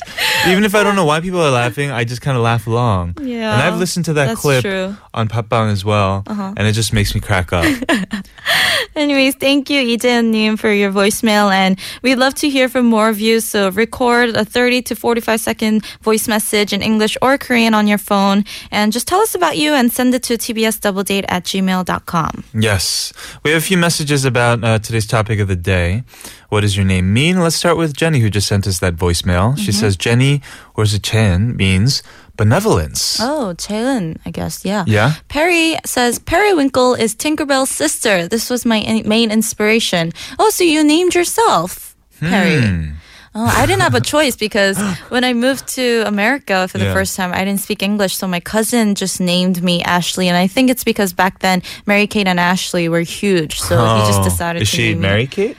Even 0.47 0.63
if 0.63 0.75
I 0.75 0.83
don't 0.83 0.95
know 0.95 1.05
why 1.05 1.19
people 1.21 1.41
are 1.41 1.51
laughing, 1.51 1.91
I 1.91 2.03
just 2.03 2.21
kind 2.21 2.35
of 2.37 2.43
laugh 2.43 2.67
along. 2.67 3.15
Yeah, 3.21 3.53
And 3.53 3.61
I've 3.61 3.79
listened 3.79 4.05
to 4.05 4.13
that 4.13 4.35
clip 4.37 4.61
true. 4.63 4.95
on 5.13 5.27
Papang 5.27 5.71
as 5.71 5.83
well, 5.85 6.23
Uh-huh. 6.27 6.53
and 6.57 6.67
it 6.67 6.73
just 6.73 6.93
makes 6.93 7.13
me 7.15 7.21
crack 7.21 7.53
up. 7.53 7.65
Anyways, 8.95 9.35
thank 9.35 9.69
you, 9.71 9.81
Nim, 10.21 10.57
for 10.57 10.71
your 10.71 10.91
voicemail. 10.91 11.51
And 11.51 11.79
we'd 12.03 12.15
love 12.17 12.35
to 12.35 12.49
hear 12.49 12.69
from 12.69 12.85
more 12.85 13.09
of 13.09 13.19
you. 13.19 13.39
So 13.39 13.71
record 13.71 14.35
a 14.35 14.45
30 14.45 14.81
to 14.83 14.95
45 14.95 15.39
second 15.39 15.85
voice 16.01 16.27
message 16.27 16.73
in 16.73 16.81
English 16.83 17.17
or 17.21 17.37
Korean 17.39 17.73
on 17.73 17.87
your 17.87 17.97
phone. 17.97 18.43
And 18.71 18.91
just 18.93 19.07
tell 19.07 19.19
us 19.19 19.33
about 19.33 19.57
you 19.57 19.73
and 19.73 19.91
send 19.91 20.13
it 20.13 20.21
to 20.23 20.37
tbsdoubledate 20.37 21.25
at 21.27 21.43
gmail.com. 21.45 22.43
yes. 22.53 23.13
We 23.43 23.51
have 23.51 23.61
a 23.61 23.65
few 23.65 23.77
messages 23.77 24.25
about 24.25 24.63
uh, 24.63 24.79
today's 24.79 25.07
topic 25.07 25.39
of 25.39 25.47
the 25.47 25.55
day. 25.55 26.03
What 26.49 26.61
does 26.61 26.75
your 26.77 26.85
name 26.85 27.11
mean? 27.13 27.39
Let's 27.39 27.55
start 27.55 27.77
with 27.77 27.95
Jenny, 27.97 28.19
who 28.19 28.29
just 28.33 28.47
sent 28.47 28.67
us 28.67 28.79
that 28.79 28.95
voicemail. 28.95 29.57
She 29.57 29.71
says, 29.71 29.95
Jenny, 29.95 30.41
or 30.75 30.83
is 30.83 30.93
it 30.93 31.03
Chen, 31.03 31.55
means 31.55 32.03
benevolence. 32.35 33.19
Oh, 33.21 33.53
Jalen, 33.57 34.17
I 34.25 34.31
guess. 34.31 34.65
Yeah. 34.65 34.83
Yeah? 34.87 35.13
Perry 35.29 35.77
says 35.85 36.17
Periwinkle 36.19 36.95
is 36.95 37.13
Tinkerbell's 37.15 37.69
sister. 37.69 38.27
This 38.27 38.49
was 38.49 38.65
my 38.65 38.77
in- 38.77 39.07
main 39.07 39.29
inspiration. 39.31 40.11
Oh, 40.39 40.49
so 40.49 40.63
you 40.63 40.83
named 40.83 41.13
yourself 41.15 41.95
Perry. 42.19 42.59
Hmm. 42.61 42.89
Oh, 43.35 43.45
I 43.45 43.65
didn't 43.65 43.81
have 43.81 43.95
a 43.95 44.01
choice 44.13 44.35
because 44.35 44.77
when 45.09 45.23
I 45.23 45.33
moved 45.33 45.67
to 45.75 46.03
America 46.07 46.67
for 46.67 46.77
the 46.79 46.85
Yeah. 46.85 46.93
first 46.93 47.15
time, 47.15 47.33
I 47.33 47.45
didn't 47.45 47.61
speak 47.61 47.81
English. 47.81 48.15
So 48.17 48.27
my 48.27 48.39
cousin 48.39 48.93
just 48.95 49.19
named 49.19 49.61
me 49.63 49.81
Ashley. 49.83 50.27
And 50.27 50.37
I 50.37 50.47
think 50.47 50.69
it's 50.69 50.83
because 50.83 51.13
back 51.13 51.39
then 51.39 51.61
Mary 51.85 52.05
Kate 52.07 52.27
and 52.27 52.39
Ashley 52.39 52.89
were 52.89 53.01
huge. 53.01 53.59
So 53.59 53.75
he 53.77 54.01
just 54.07 54.21
Oh. 54.21 54.23
decided 54.23 54.61
Is 54.63 54.69
to 54.71 54.75
she 54.75 54.83
name 54.89 55.01
me- 55.01 55.07
Mary 55.07 55.27
Kate? 55.27 55.57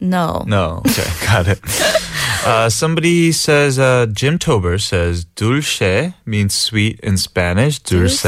No. 0.00 0.44
No. 0.46 0.80
Okay, 0.86 1.08
got 1.26 1.46
it. 1.48 1.60
Uh, 2.44 2.70
somebody 2.70 3.32
says, 3.32 3.78
uh, 3.78 4.06
Jim 4.12 4.38
Tober 4.38 4.78
says, 4.78 5.24
dulce 5.24 6.14
means 6.24 6.54
sweet 6.54 6.98
in 7.00 7.18
Spanish. 7.18 7.78
Dulce. 7.80 8.24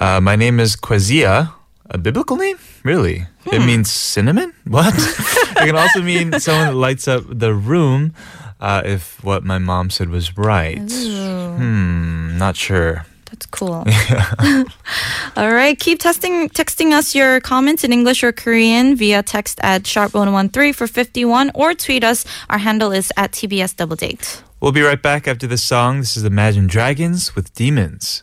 Uh, 0.00 0.20
my 0.20 0.34
name 0.36 0.58
is 0.58 0.74
Quazia. 0.76 1.52
A 1.88 1.98
biblical 1.98 2.36
name? 2.36 2.58
Really? 2.82 3.26
It 3.52 3.60
Hmm. 3.60 3.66
means 3.66 3.90
cinnamon? 3.92 4.52
What? 4.66 4.92
it 4.96 5.56
can 5.56 5.76
also 5.76 6.02
mean 6.02 6.38
someone 6.40 6.66
that 6.66 6.74
lights 6.74 7.06
up 7.06 7.22
the 7.30 7.54
room, 7.54 8.12
uh, 8.60 8.82
if 8.84 9.22
what 9.22 9.44
my 9.44 9.58
mom 9.58 9.90
said 9.90 10.08
was 10.10 10.36
right. 10.36 10.82
Hmm, 10.90 12.36
not 12.36 12.56
sure. 12.56 13.06
That's 13.30 13.46
cool. 13.46 13.84
All 15.36 15.52
right. 15.52 15.78
Keep 15.78 15.98
testing, 15.98 16.48
texting 16.50 16.92
us 16.92 17.14
your 17.14 17.40
comments 17.40 17.84
in 17.84 17.92
English 17.92 18.22
or 18.22 18.32
Korean 18.32 18.96
via 18.96 19.22
text 19.22 19.60
at 19.62 19.82
sharp1013 19.82 20.74
for 20.74 20.86
51 20.86 21.50
or 21.54 21.74
tweet 21.74 22.04
us. 22.04 22.24
Our 22.48 22.58
handle 22.58 22.92
is 22.92 23.12
at 23.16 23.32
TBS 23.32 23.76
Double 23.76 23.96
Date. 23.96 24.42
We'll 24.60 24.72
be 24.72 24.82
right 24.82 25.00
back 25.00 25.28
after 25.28 25.46
this 25.46 25.62
song. 25.62 26.00
This 26.00 26.16
is 26.16 26.24
Imagine 26.24 26.66
Dragons 26.66 27.36
with 27.36 27.52
Demons. 27.54 28.22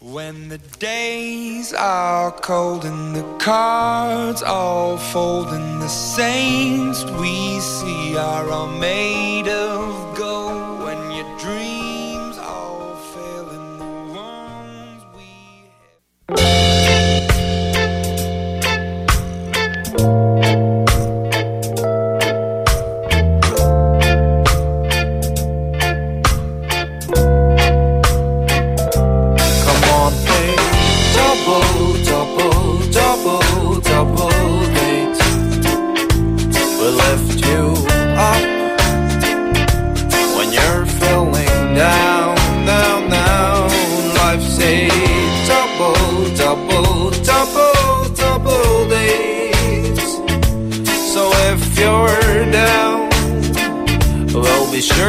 When 0.00 0.48
the 0.48 0.58
days 0.78 1.74
are 1.74 2.32
cold 2.32 2.86
and 2.86 3.14
the 3.14 3.22
cards 3.38 4.42
all 4.42 4.96
fold 4.96 5.48
and 5.48 5.82
the 5.82 5.88
saints 5.88 7.04
we 7.04 7.60
see 7.60 8.16
are 8.16 8.48
all 8.48 8.66
made 8.66 9.46
of 9.46 10.09
Come 20.00 20.39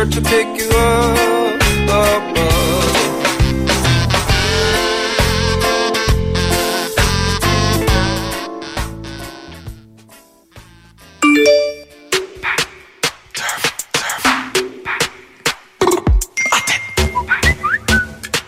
sure 0.01 0.21
to 0.21 0.29
pick 0.29 0.47
you 0.57 0.69
up. 0.69 1.61
up, 1.89 2.37
up. 2.37 2.51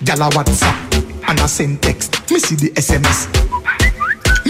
Gyal 0.04 0.22
a 0.22 0.30
WhatsApp 0.30 1.30
and 1.30 1.40
I 1.40 1.46
send 1.46 1.82
text. 1.82 2.32
Me 2.32 2.40
see 2.40 2.56
the 2.56 2.72
SMS. 2.72 3.53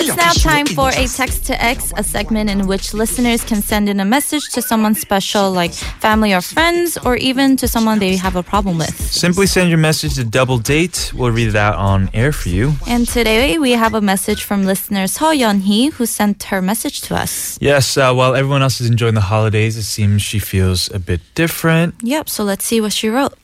It's 0.06 0.18
now 0.18 0.34
time 0.34 0.66
for 0.66 0.90
a 0.90 1.08
text 1.08 1.46
to 1.46 1.64
X, 1.64 1.94
a 1.96 2.04
segment 2.04 2.50
in 2.50 2.68
which 2.68 2.94
listeners 2.94 3.42
can 3.42 3.62
send 3.62 3.88
in 3.88 4.02
a 4.02 4.06
message 4.06 4.50
to 4.50 4.62
someone 4.62 4.96
special, 4.96 5.50
like 5.52 5.72
family 5.72 6.34
or 6.34 6.42
friends, 6.42 6.98
or 7.06 7.16
even 7.16 7.56
to 7.56 7.70
someone 7.70 8.00
they 8.00 8.18
have 8.18 8.36
a 8.36 8.44
problem 8.44 8.78
with. 8.78 8.94
Simply 9.00 9.48
send 9.48 9.70
your 9.70 9.78
message 9.78 10.16
to 10.16 10.26
Double 10.26 10.58
Date. 10.58 11.14
We'll 11.16 11.32
read 11.32 11.48
it 11.48 11.56
out 11.56 11.76
on 11.76 12.10
air 12.14 12.34
for 12.34 12.50
you. 12.50 12.74
And 12.86 13.08
today 13.08 13.58
we 13.58 13.72
have 13.72 13.94
a 13.94 14.02
message 14.02 14.44
from 14.44 14.66
listener 14.66 15.06
Seo 15.06 15.34
Yeon-hee, 15.34 15.92
who 15.92 16.06
sent 16.06 16.44
her 16.44 16.62
message 16.62 17.00
to 17.04 17.16
us. 17.16 17.58
Yes, 17.62 17.96
uh, 17.96 18.14
while 18.14 18.36
everyone 18.36 18.62
else 18.62 18.82
is 18.82 18.90
enjoying 18.90 19.16
the 19.16 19.22
holidays, 19.22 19.78
it 19.78 19.84
seems 19.84 20.22
she 20.22 20.40
feels 20.40 20.92
a 20.92 21.00
bit 21.00 21.22
different. 21.34 21.96
Yep, 22.02 22.28
so 22.28 22.44
let's 22.44 22.66
see 22.66 22.82
what 22.82 22.92
she 22.92 23.08
wrote. 23.08 23.38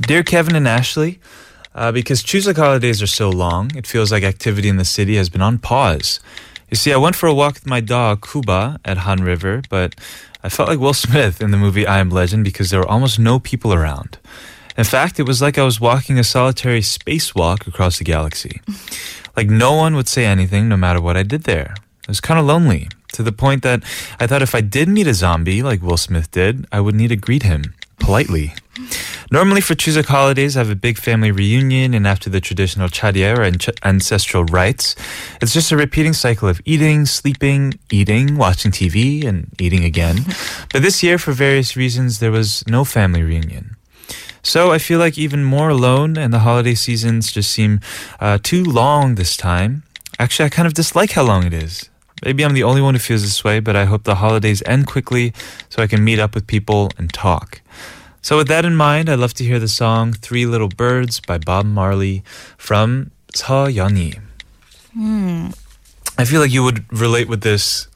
Dear 0.00 0.22
Kevin 0.22 0.56
and 0.56 0.66
Ashley, 0.66 1.20
uh, 1.74 1.92
because 1.92 2.22
Chuseok 2.22 2.56
holidays 2.56 3.02
are 3.02 3.06
so 3.06 3.30
long, 3.30 3.74
it 3.76 3.86
feels 3.86 4.12
like 4.12 4.22
activity 4.22 4.68
in 4.68 4.76
the 4.76 4.84
city 4.84 5.16
has 5.16 5.28
been 5.28 5.42
on 5.42 5.58
pause. 5.58 6.20
You 6.70 6.76
see, 6.76 6.92
I 6.92 6.96
went 6.96 7.16
for 7.16 7.26
a 7.26 7.34
walk 7.34 7.54
with 7.54 7.66
my 7.66 7.80
dog, 7.80 8.26
Kuba, 8.26 8.80
at 8.84 8.98
Han 8.98 9.22
River, 9.22 9.62
but 9.68 9.94
I 10.42 10.48
felt 10.48 10.68
like 10.68 10.78
Will 10.78 10.94
Smith 11.06 11.40
in 11.40 11.50
the 11.50 11.56
movie 11.56 11.86
I 11.86 11.98
Am 11.98 12.10
Legend 12.10 12.44
because 12.44 12.70
there 12.70 12.80
were 12.80 12.88
almost 12.88 13.18
no 13.18 13.38
people 13.38 13.74
around. 13.74 14.18
In 14.76 14.84
fact, 14.84 15.20
it 15.20 15.26
was 15.26 15.42
like 15.42 15.58
I 15.58 15.64
was 15.64 15.80
walking 15.80 16.18
a 16.18 16.24
solitary 16.24 16.80
spacewalk 16.80 17.66
across 17.66 17.98
the 17.98 18.04
galaxy. 18.04 18.60
Like 19.34 19.48
no 19.48 19.72
one 19.72 19.96
would 19.96 20.08
say 20.08 20.26
anything 20.26 20.68
no 20.68 20.76
matter 20.76 21.00
what 21.00 21.16
I 21.16 21.22
did 21.22 21.44
there. 21.44 21.74
It 22.02 22.08
was 22.08 22.20
kind 22.20 22.38
of 22.38 22.44
lonely, 22.44 22.88
to 23.12 23.22
the 23.22 23.32
point 23.32 23.62
that 23.62 23.82
I 24.20 24.26
thought 24.26 24.42
if 24.42 24.54
I 24.54 24.60
did 24.60 24.90
meet 24.90 25.06
a 25.06 25.14
zombie 25.14 25.62
like 25.62 25.80
Will 25.80 25.96
Smith 25.96 26.30
did, 26.30 26.66
I 26.70 26.80
would 26.80 26.94
need 26.94 27.08
to 27.08 27.16
greet 27.16 27.42
him 27.42 27.74
politely. 27.98 28.52
Normally 29.32 29.62
for 29.62 29.74
Chuseok 29.74 30.04
holidays, 30.04 30.58
I 30.58 30.60
have 30.60 30.68
a 30.68 30.76
big 30.76 30.98
family 30.98 31.30
reunion, 31.30 31.94
and 31.94 32.06
after 32.06 32.28
the 32.28 32.38
traditional 32.38 32.88
charye 32.88 33.34
or 33.34 33.50
ch- 33.52 33.70
ancestral 33.82 34.44
rites, 34.44 34.94
it's 35.40 35.54
just 35.54 35.72
a 35.72 35.76
repeating 35.78 36.12
cycle 36.12 36.50
of 36.50 36.60
eating, 36.66 37.06
sleeping, 37.06 37.78
eating, 37.90 38.36
watching 38.36 38.70
TV, 38.70 39.24
and 39.24 39.48
eating 39.58 39.84
again. 39.84 40.26
but 40.70 40.82
this 40.82 41.02
year, 41.02 41.16
for 41.16 41.32
various 41.32 41.76
reasons, 41.76 42.18
there 42.18 42.30
was 42.30 42.62
no 42.68 42.84
family 42.84 43.22
reunion. 43.22 43.76
So 44.42 44.70
I 44.70 44.76
feel 44.76 44.98
like 44.98 45.16
even 45.16 45.44
more 45.44 45.70
alone, 45.70 46.18
and 46.18 46.30
the 46.30 46.40
holiday 46.40 46.74
seasons 46.74 47.32
just 47.32 47.50
seem 47.50 47.80
uh, 48.20 48.36
too 48.42 48.62
long 48.62 49.14
this 49.14 49.34
time. 49.34 49.84
Actually, 50.18 50.44
I 50.44 50.50
kind 50.50 50.66
of 50.66 50.74
dislike 50.74 51.12
how 51.12 51.22
long 51.22 51.44
it 51.44 51.54
is. 51.54 51.88
Maybe 52.22 52.44
I'm 52.44 52.52
the 52.52 52.64
only 52.64 52.82
one 52.82 52.92
who 52.92 53.00
feels 53.00 53.22
this 53.22 53.42
way, 53.42 53.60
but 53.60 53.76
I 53.76 53.86
hope 53.86 54.04
the 54.04 54.16
holidays 54.16 54.62
end 54.66 54.88
quickly 54.88 55.32
so 55.70 55.82
I 55.82 55.86
can 55.86 56.04
meet 56.04 56.18
up 56.18 56.34
with 56.34 56.46
people 56.46 56.90
and 56.98 57.10
talk. 57.10 57.62
So, 58.22 58.36
with 58.36 58.46
that 58.48 58.64
in 58.64 58.76
mind, 58.76 59.08
I'd 59.08 59.18
love 59.18 59.34
to 59.34 59.44
hear 59.44 59.58
the 59.58 59.66
song 59.68 60.12
Three 60.12 60.46
Little 60.46 60.68
Birds 60.68 61.18
by 61.20 61.38
Bob 61.38 61.66
Marley 61.66 62.22
from 62.56 63.10
Seo 63.34 63.66
Yeon-hee. 63.72 64.18
Hmm. 64.94 65.48
I 66.18 66.24
feel 66.24 66.40
like 66.40 66.52
you 66.52 66.62
would 66.62 66.84
relate 66.92 67.28
with 67.28 67.40
this 67.40 67.88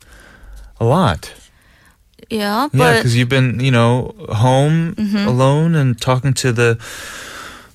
a 0.80 0.84
lot. 0.84 1.32
Yeah, 2.28 2.68
yeah, 2.72 2.96
because 2.96 3.14
you've 3.14 3.28
been, 3.28 3.60
you 3.60 3.70
know, 3.70 4.14
home 4.30 4.94
Mhm. 4.96 5.26
alone 5.26 5.74
and 5.76 6.00
talking 6.00 6.34
to 6.42 6.50
the 6.52 6.76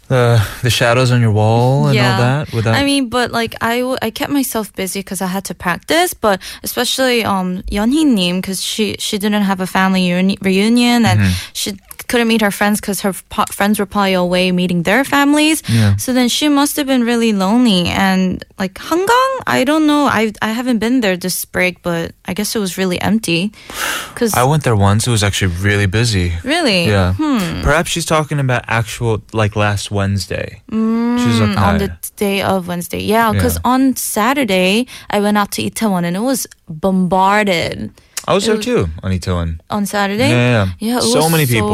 the 0.09 0.41
the 0.61 0.69
shadows 0.69 1.09
on 1.09 1.21
your 1.21 1.31
wall 1.31 1.87
and 1.87 1.97
all 1.97 2.03
yeah. 2.03 2.17
that. 2.17 2.51
Without 2.51 2.75
I 2.75 2.83
mean, 2.83 3.07
but 3.07 3.31
like 3.31 3.55
I, 3.61 3.79
w- 3.79 3.97
I 4.01 4.09
kept 4.11 4.29
myself 4.29 4.73
busy 4.75 4.99
because 4.99 5.21
I 5.21 5.27
had 5.27 5.45
to 5.45 5.53
practice. 5.55 6.13
But 6.13 6.41
especially 6.63 7.23
um 7.23 7.63
Yeonhee-nim 7.71 8.41
because 8.41 8.61
she 8.61 8.97
she 8.99 9.17
didn't 9.17 9.43
have 9.43 9.61
a 9.61 9.67
family 9.67 10.09
reuni- 10.09 10.41
reunion 10.43 11.05
and 11.05 11.19
Mm-hmm. 11.21 11.33
she 11.53 11.77
couldn't 12.11 12.27
meet 12.27 12.41
her 12.43 12.51
friends 12.51 12.81
because 12.83 12.99
her 13.07 13.13
po- 13.31 13.47
friends 13.55 13.79
were 13.79 13.87
probably 13.87 14.13
away 14.19 14.51
meeting 14.51 14.83
their 14.83 15.03
families. 15.07 15.63
Yeah. 15.71 15.95
So 15.95 16.11
then 16.11 16.27
she 16.27 16.49
must 16.51 16.75
have 16.75 16.85
been 16.85 17.03
really 17.07 17.31
lonely. 17.31 17.87
And 17.87 18.43
like 18.59 18.73
Hangang, 18.75 19.33
I 19.47 19.63
don't 19.63 19.87
know. 19.87 20.03
I 20.19 20.33
I 20.43 20.51
haven't 20.51 20.79
been 20.83 20.99
there 20.99 21.15
this 21.15 21.45
break, 21.45 21.79
but 21.81 22.11
I 22.29 22.33
guess 22.35 22.51
it 22.55 22.59
was 22.59 22.75
really 22.77 22.99
empty. 22.99 23.51
Because 24.11 24.35
I 24.35 24.43
went 24.43 24.63
there 24.67 24.75
once. 24.75 25.07
It 25.07 25.11
was 25.11 25.23
actually 25.23 25.53
really 25.63 25.87
busy. 25.87 26.33
really, 26.43 26.85
Yeah. 26.91 27.13
Hmm. 27.15 27.61
Perhaps 27.63 27.89
she's 27.95 28.05
talking 28.05 28.39
about 28.39 28.61
actual 28.67 29.21
like 29.31 29.55
last 29.55 29.89
Wednesday. 29.91 30.61
she 30.69 31.27
was 31.31 31.39
like, 31.39 31.55
Mm, 31.55 31.67
on 31.67 31.77
the 31.79 31.89
day 32.17 32.41
of 32.43 32.67
Wednesday. 32.67 32.99
Yeah, 33.15 33.31
because 33.31 33.55
Yeah. 33.55 33.71
on 33.73 33.95
Saturday 33.95 34.85
I 35.15 35.17
went 35.23 35.37
out 35.39 35.51
to 35.55 35.61
Itaewon 35.63 36.03
and 36.03 36.15
it 36.19 36.25
was 36.31 36.47
bombarded 37.05 37.91
I 38.27 38.33
was 38.33 38.43
it 38.43 38.47
there 38.47 38.55
was- 38.57 38.65
too 38.65 38.81
on 39.03 39.11
Itaewon. 39.11 39.59
on 39.69 39.85
Saturday. 39.85 40.29
Yeah, 40.29 40.67
yeah. 40.79 40.93
yeah. 40.93 40.99
So 40.99 41.29
many 41.29 41.45
people. 41.45 41.69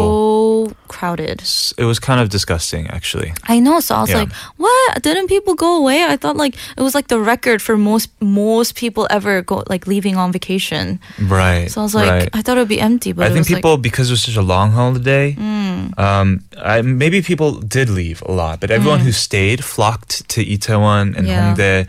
So 0.68 0.76
crowded. 0.88 1.44
It 1.78 1.84
was 1.84 2.00
kind 2.00 2.20
of 2.22 2.30
disgusting, 2.30 2.88
actually. 2.88 3.34
I 3.44 3.60
know. 3.60 3.80
So 3.82 3.96
I 3.96 4.02
was 4.02 4.10
Yeah. 4.10 4.20
like, 4.24 4.32
"What? 4.58 5.04
Didn't 5.04 5.28
people 5.28 5.54
go 5.56 5.76
away?" 5.82 6.04
I 6.04 6.16
thought 6.18 6.38
like 6.38 6.56
it 6.78 6.82
was 6.88 6.96
like 6.96 7.08
the 7.08 7.20
record 7.20 7.62
for 7.62 7.76
most 7.78 8.10
most 8.22 8.76
people 8.76 9.04
ever 9.10 9.42
go 9.42 9.64
like 9.70 9.86
leaving 9.88 10.16
on 10.18 10.32
vacation. 10.32 11.00
Right. 11.20 11.70
So 11.72 11.82
I 11.82 11.84
was 11.84 11.94
like, 11.96 12.10
right. 12.10 12.30
I 12.34 12.42
thought 12.42 12.58
it 12.58 12.62
would 12.62 12.76
be 12.78 12.80
empty, 12.80 13.12
but 13.14 13.26
I 13.28 13.30
think 13.34 13.48
people 13.48 13.78
because 13.78 14.10
it 14.10 14.14
was 14.14 14.24
such 14.24 14.38
a 14.38 14.42
long 14.56 14.72
holiday. 14.72 15.36
Mm. 15.36 15.98
Um, 16.00 16.28
I, 16.58 16.82
maybe 16.82 17.22
people 17.22 17.52
did 17.78 17.90
leave 17.90 18.24
a 18.26 18.32
lot, 18.32 18.60
but 18.62 18.72
everyone 18.72 19.00
who 19.00 19.12
stayed 19.12 19.64
flocked 19.64 20.28
to 20.34 20.40
Itaewon 20.46 21.16
and 21.18 21.28
Mm. 21.28 21.30
Yeah. 21.30 21.54
Hongdae, 21.56 21.88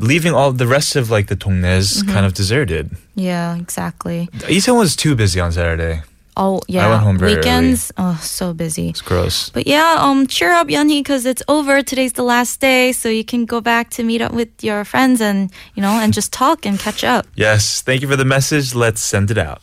leaving 0.00 0.32
all 0.34 0.52
the 0.52 0.66
rest 0.66 0.96
of 0.96 1.10
like 1.10 1.26
the 1.28 1.36
dongnaes 1.36 1.98
Mm-hmm. 2.02 2.12
kind 2.12 2.26
of 2.26 2.32
deserted. 2.34 2.90
yeah, 3.14 3.56
exactly. 3.56 4.28
Itaewon 4.48 4.78
was 4.78 4.96
too 4.96 5.14
busy 5.14 5.40
on 5.40 5.52
Saturday. 5.52 6.02
Oh 6.38 6.60
yeah, 6.68 6.84
I 6.86 6.90
went 6.90 7.02
home 7.02 7.16
very 7.18 7.36
weekends. 7.36 7.90
Oh, 7.96 8.18
so 8.20 8.52
busy. 8.52 8.90
It's 8.90 9.00
gross. 9.00 9.48
But 9.50 9.66
yeah, 9.66 9.96
um, 9.98 10.26
cheer 10.26 10.52
up, 10.52 10.68
Yeonhee, 10.68 11.00
because 11.00 11.24
it's 11.24 11.42
over. 11.48 11.82
Today's 11.82 12.12
the 12.12 12.22
last 12.24 12.60
day, 12.60 12.92
so 12.92 13.08
you 13.08 13.24
can 13.24 13.46
go 13.46 13.62
back 13.62 13.88
to 13.96 14.02
meet 14.02 14.20
up 14.20 14.32
with 14.32 14.50
your 14.62 14.84
friends 14.84 15.22
and 15.22 15.50
you 15.74 15.80
know 15.82 15.98
and 16.02 16.12
just 16.12 16.32
talk 16.34 16.66
and 16.66 16.78
catch 16.78 17.04
up. 17.04 17.24
Yes, 17.36 17.80
thank 17.80 18.02
you 18.02 18.08
for 18.08 18.16
the 18.16 18.26
message. 18.26 18.74
Let's 18.74 19.00
send 19.00 19.30
it 19.30 19.38
out. 19.38 19.62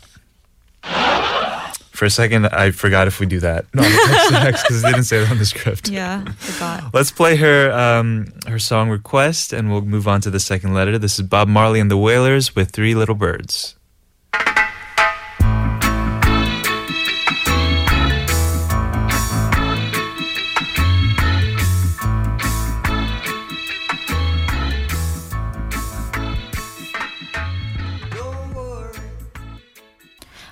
For 2.03 2.07
a 2.07 2.09
second, 2.09 2.47
I 2.47 2.71
forgot 2.71 3.07
if 3.07 3.21
we 3.21 3.25
do 3.25 3.39
that. 3.39 3.63
No, 3.73 3.81
because 3.81 4.83
it 4.83 4.87
didn't 4.87 5.05
say 5.05 5.23
it 5.23 5.31
on 5.31 5.37
the 5.37 5.45
script. 5.45 5.87
Yeah, 5.87 6.25
forgot. 6.33 6.93
Let's 6.93 7.11
play 7.11 7.37
her 7.37 7.71
um, 7.71 8.33
her 8.45 8.59
song 8.59 8.89
request, 8.89 9.53
and 9.53 9.71
we'll 9.71 9.83
move 9.83 10.05
on 10.05 10.19
to 10.19 10.29
the 10.29 10.41
second 10.41 10.73
letter. 10.73 10.97
This 10.97 11.17
is 11.17 11.25
Bob 11.25 11.47
Marley 11.47 11.79
and 11.79 11.89
the 11.89 11.95
Wailers 11.95 12.57
with 12.57 12.71
Three 12.71 12.93
Little 12.93 13.15
Birds. 13.15 13.77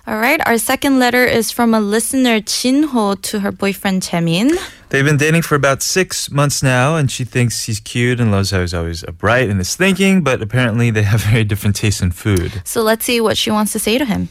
All 0.08 0.18
right, 0.18 0.42
our 0.48 0.58
second 0.58 0.98
letter 0.98 1.24
is 1.24 1.52
from 1.52 1.76
a 1.76 1.80
listener 1.80 2.42
Jinho 2.42 3.22
to 3.22 3.42
her 3.42 3.52
boyfriend 3.52 4.02
Jaemin. 4.02 4.58
They've 4.90 5.06
been 5.06 5.18
dating 5.18 5.44
for 5.44 5.54
about 5.54 5.84
six 5.84 6.32
months 6.32 6.64
now, 6.64 6.96
and 6.96 7.12
she 7.12 7.24
thinks 7.24 7.66
he's 7.66 7.80
cute 7.80 8.20
and 8.20 8.32
loves 8.32 8.50
how 8.50 8.62
he's 8.62 8.74
always 8.74 9.04
upright 9.04 9.48
in 9.48 9.60
his 9.60 9.76
thinking, 9.76 10.24
but 10.24 10.42
apparently 10.42 10.90
they 10.90 11.04
have 11.04 11.22
very 11.32 11.44
different 11.44 11.76
tastes 11.76 12.02
in 12.02 12.12
food. 12.12 12.64
So 12.66 12.82
let's 12.82 13.06
see 13.06 13.22
what 13.22 13.38
she 13.38 13.52
wants 13.52 13.74
to 13.74 13.80
say 13.80 14.00
to 14.00 14.06
him. 14.06 14.30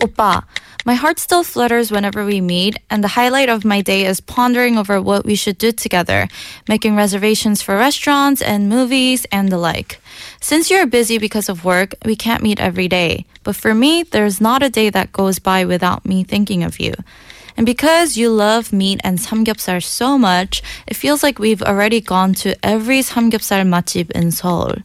Oppa, 0.00 0.44
my 0.84 0.94
heart 0.94 1.18
still 1.18 1.42
flutters 1.42 1.90
whenever 1.90 2.24
we 2.24 2.40
meet, 2.40 2.78
and 2.90 3.02
the 3.02 3.08
highlight 3.08 3.48
of 3.48 3.64
my 3.64 3.80
day 3.80 4.06
is 4.06 4.20
pondering 4.20 4.78
over 4.78 5.02
what 5.02 5.24
we 5.24 5.34
should 5.34 5.58
do 5.58 5.72
together, 5.72 6.28
making 6.68 6.94
reservations 6.94 7.60
for 7.60 7.74
restaurants 7.74 8.40
and 8.40 8.68
movies 8.68 9.26
and 9.32 9.50
the 9.50 9.58
like. 9.58 10.00
Since 10.39 10.69
you're 10.69 10.85
busy 10.85 11.17
because 11.17 11.49
of 11.49 11.65
work, 11.65 11.95
we 12.05 12.15
can't 12.15 12.43
meet 12.43 12.59
every 12.59 12.87
day. 12.87 13.25
But 13.43 13.55
for 13.55 13.73
me, 13.73 14.03
there's 14.03 14.39
not 14.41 14.63
a 14.63 14.69
day 14.69 14.89
that 14.89 15.11
goes 15.11 15.39
by 15.39 15.65
without 15.65 16.05
me 16.05 16.23
thinking 16.23 16.63
of 16.63 16.79
you. 16.79 16.93
And 17.57 17.65
because 17.65 18.17
you 18.17 18.29
love 18.29 18.71
meat 18.71 19.01
and 19.03 19.19
samgyeopsal 19.19 19.83
so 19.83 20.17
much, 20.17 20.63
it 20.87 20.95
feels 20.95 21.21
like 21.21 21.37
we've 21.37 21.61
already 21.61 22.01
gone 22.01 22.33
to 22.35 22.55
every 22.65 22.99
samgyeopsal 22.99 23.67
맛집 23.67 24.11
in 24.11 24.31
Seoul. 24.31 24.75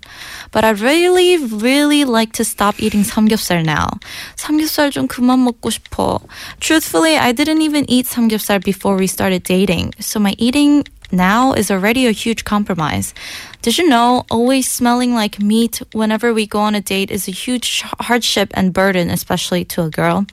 But 0.51 0.65
I 0.65 0.71
really, 0.71 1.37
really 1.37 2.05
like 2.05 2.33
to 2.35 2.45
stop 2.45 2.81
eating 2.81 3.03
samgyeopsal 3.03 3.65
now. 3.65 3.91
삼겹살 4.37 4.91
좀 4.91 5.07
그만 5.07 5.45
먹고 5.45 5.71
싶어. 5.71 6.21
Truthfully, 6.61 7.17
I 7.17 7.33
didn't 7.33 7.63
even 7.63 7.89
eat 7.89 8.07
samgyeopsal 8.07 8.65
before 8.65 8.97
we 8.97 9.07
started 9.07 9.45
dating, 9.45 9.93
so 10.01 10.19
my 10.19 10.35
eating 10.39 10.85
now 11.12 11.54
is 11.54 11.72
already 11.72 12.08
a 12.08 12.12
huge 12.12 12.44
compromise. 12.44 13.14
Did 13.62 13.78
you 13.78 13.88
know 13.88 14.26
always 14.30 14.70
smelling 14.70 15.14
like 15.14 15.40
meat 15.40 15.82
whenever 15.94 16.34
we 16.34 16.46
go 16.46 16.60
on 16.60 16.76
a 16.76 16.82
date 16.82 17.12
is 17.12 17.28
a 17.28 17.32
huge 17.32 17.82
hardship 18.00 18.52
and 18.54 18.74
burden, 18.74 19.10
especially 19.10 19.66
to 19.66 19.84
a 19.84 19.90
girl? 19.90 20.26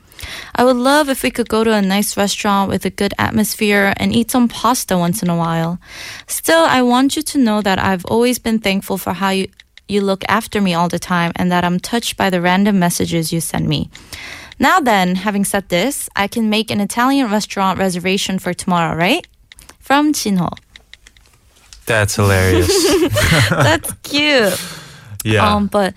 I 0.55 0.65
would 0.65 0.77
love 0.77 1.09
if 1.09 1.23
we 1.23 1.31
could 1.31 1.49
go 1.49 1.65
to 1.65 1.73
a 1.73 1.83
nice 1.83 2.17
restaurant 2.17 2.69
with 2.69 2.85
a 2.85 2.91
good 2.91 3.15
atmosphere 3.19 3.95
and 3.97 4.15
eat 4.15 4.31
some 4.31 4.49
pasta 4.49 4.97
once 4.97 5.23
in 5.23 5.31
a 5.31 5.37
while. 5.37 5.79
Still, 6.27 6.65
I 6.65 6.83
want 6.83 7.17
you 7.17 7.23
to 7.23 7.39
know 7.39 7.63
that 7.63 7.79
I've 7.79 8.05
always 8.07 8.39
been 8.39 8.59
thankful 8.59 8.99
for 8.99 9.13
how 9.13 9.31
you, 9.31 9.49
you 9.89 10.01
look 10.01 10.25
after 10.29 10.61
me 10.61 10.75
all 10.75 10.89
the 10.89 10.99
time 10.99 11.33
and 11.37 11.51
that 11.53 11.65
I'm 11.65 11.79
touched 11.79 12.17
by 12.17 12.31
the 12.31 12.41
random 12.41 12.79
messages 12.79 13.33
you 13.33 13.41
send 13.41 13.69
me. 13.69 13.91
Now 14.59 14.81
then, 14.81 15.17
having 15.17 15.45
said 15.45 15.69
this, 15.69 16.09
I 16.17 16.27
can 16.27 16.51
make 16.51 16.71
an 16.71 16.81
Italian 16.81 17.31
restaurant 17.31 17.79
reservation 17.79 18.39
for 18.39 18.53
tomorrow, 18.53 18.97
right? 18.97 19.27
From 19.79 20.13
Jinho. 20.13 20.53
That's 21.89 22.15
hilarious. 22.17 22.69
That's 23.51 23.91
cute. 24.05 24.55
yeah. 25.25 25.55
Um, 25.55 25.67
but 25.67 25.95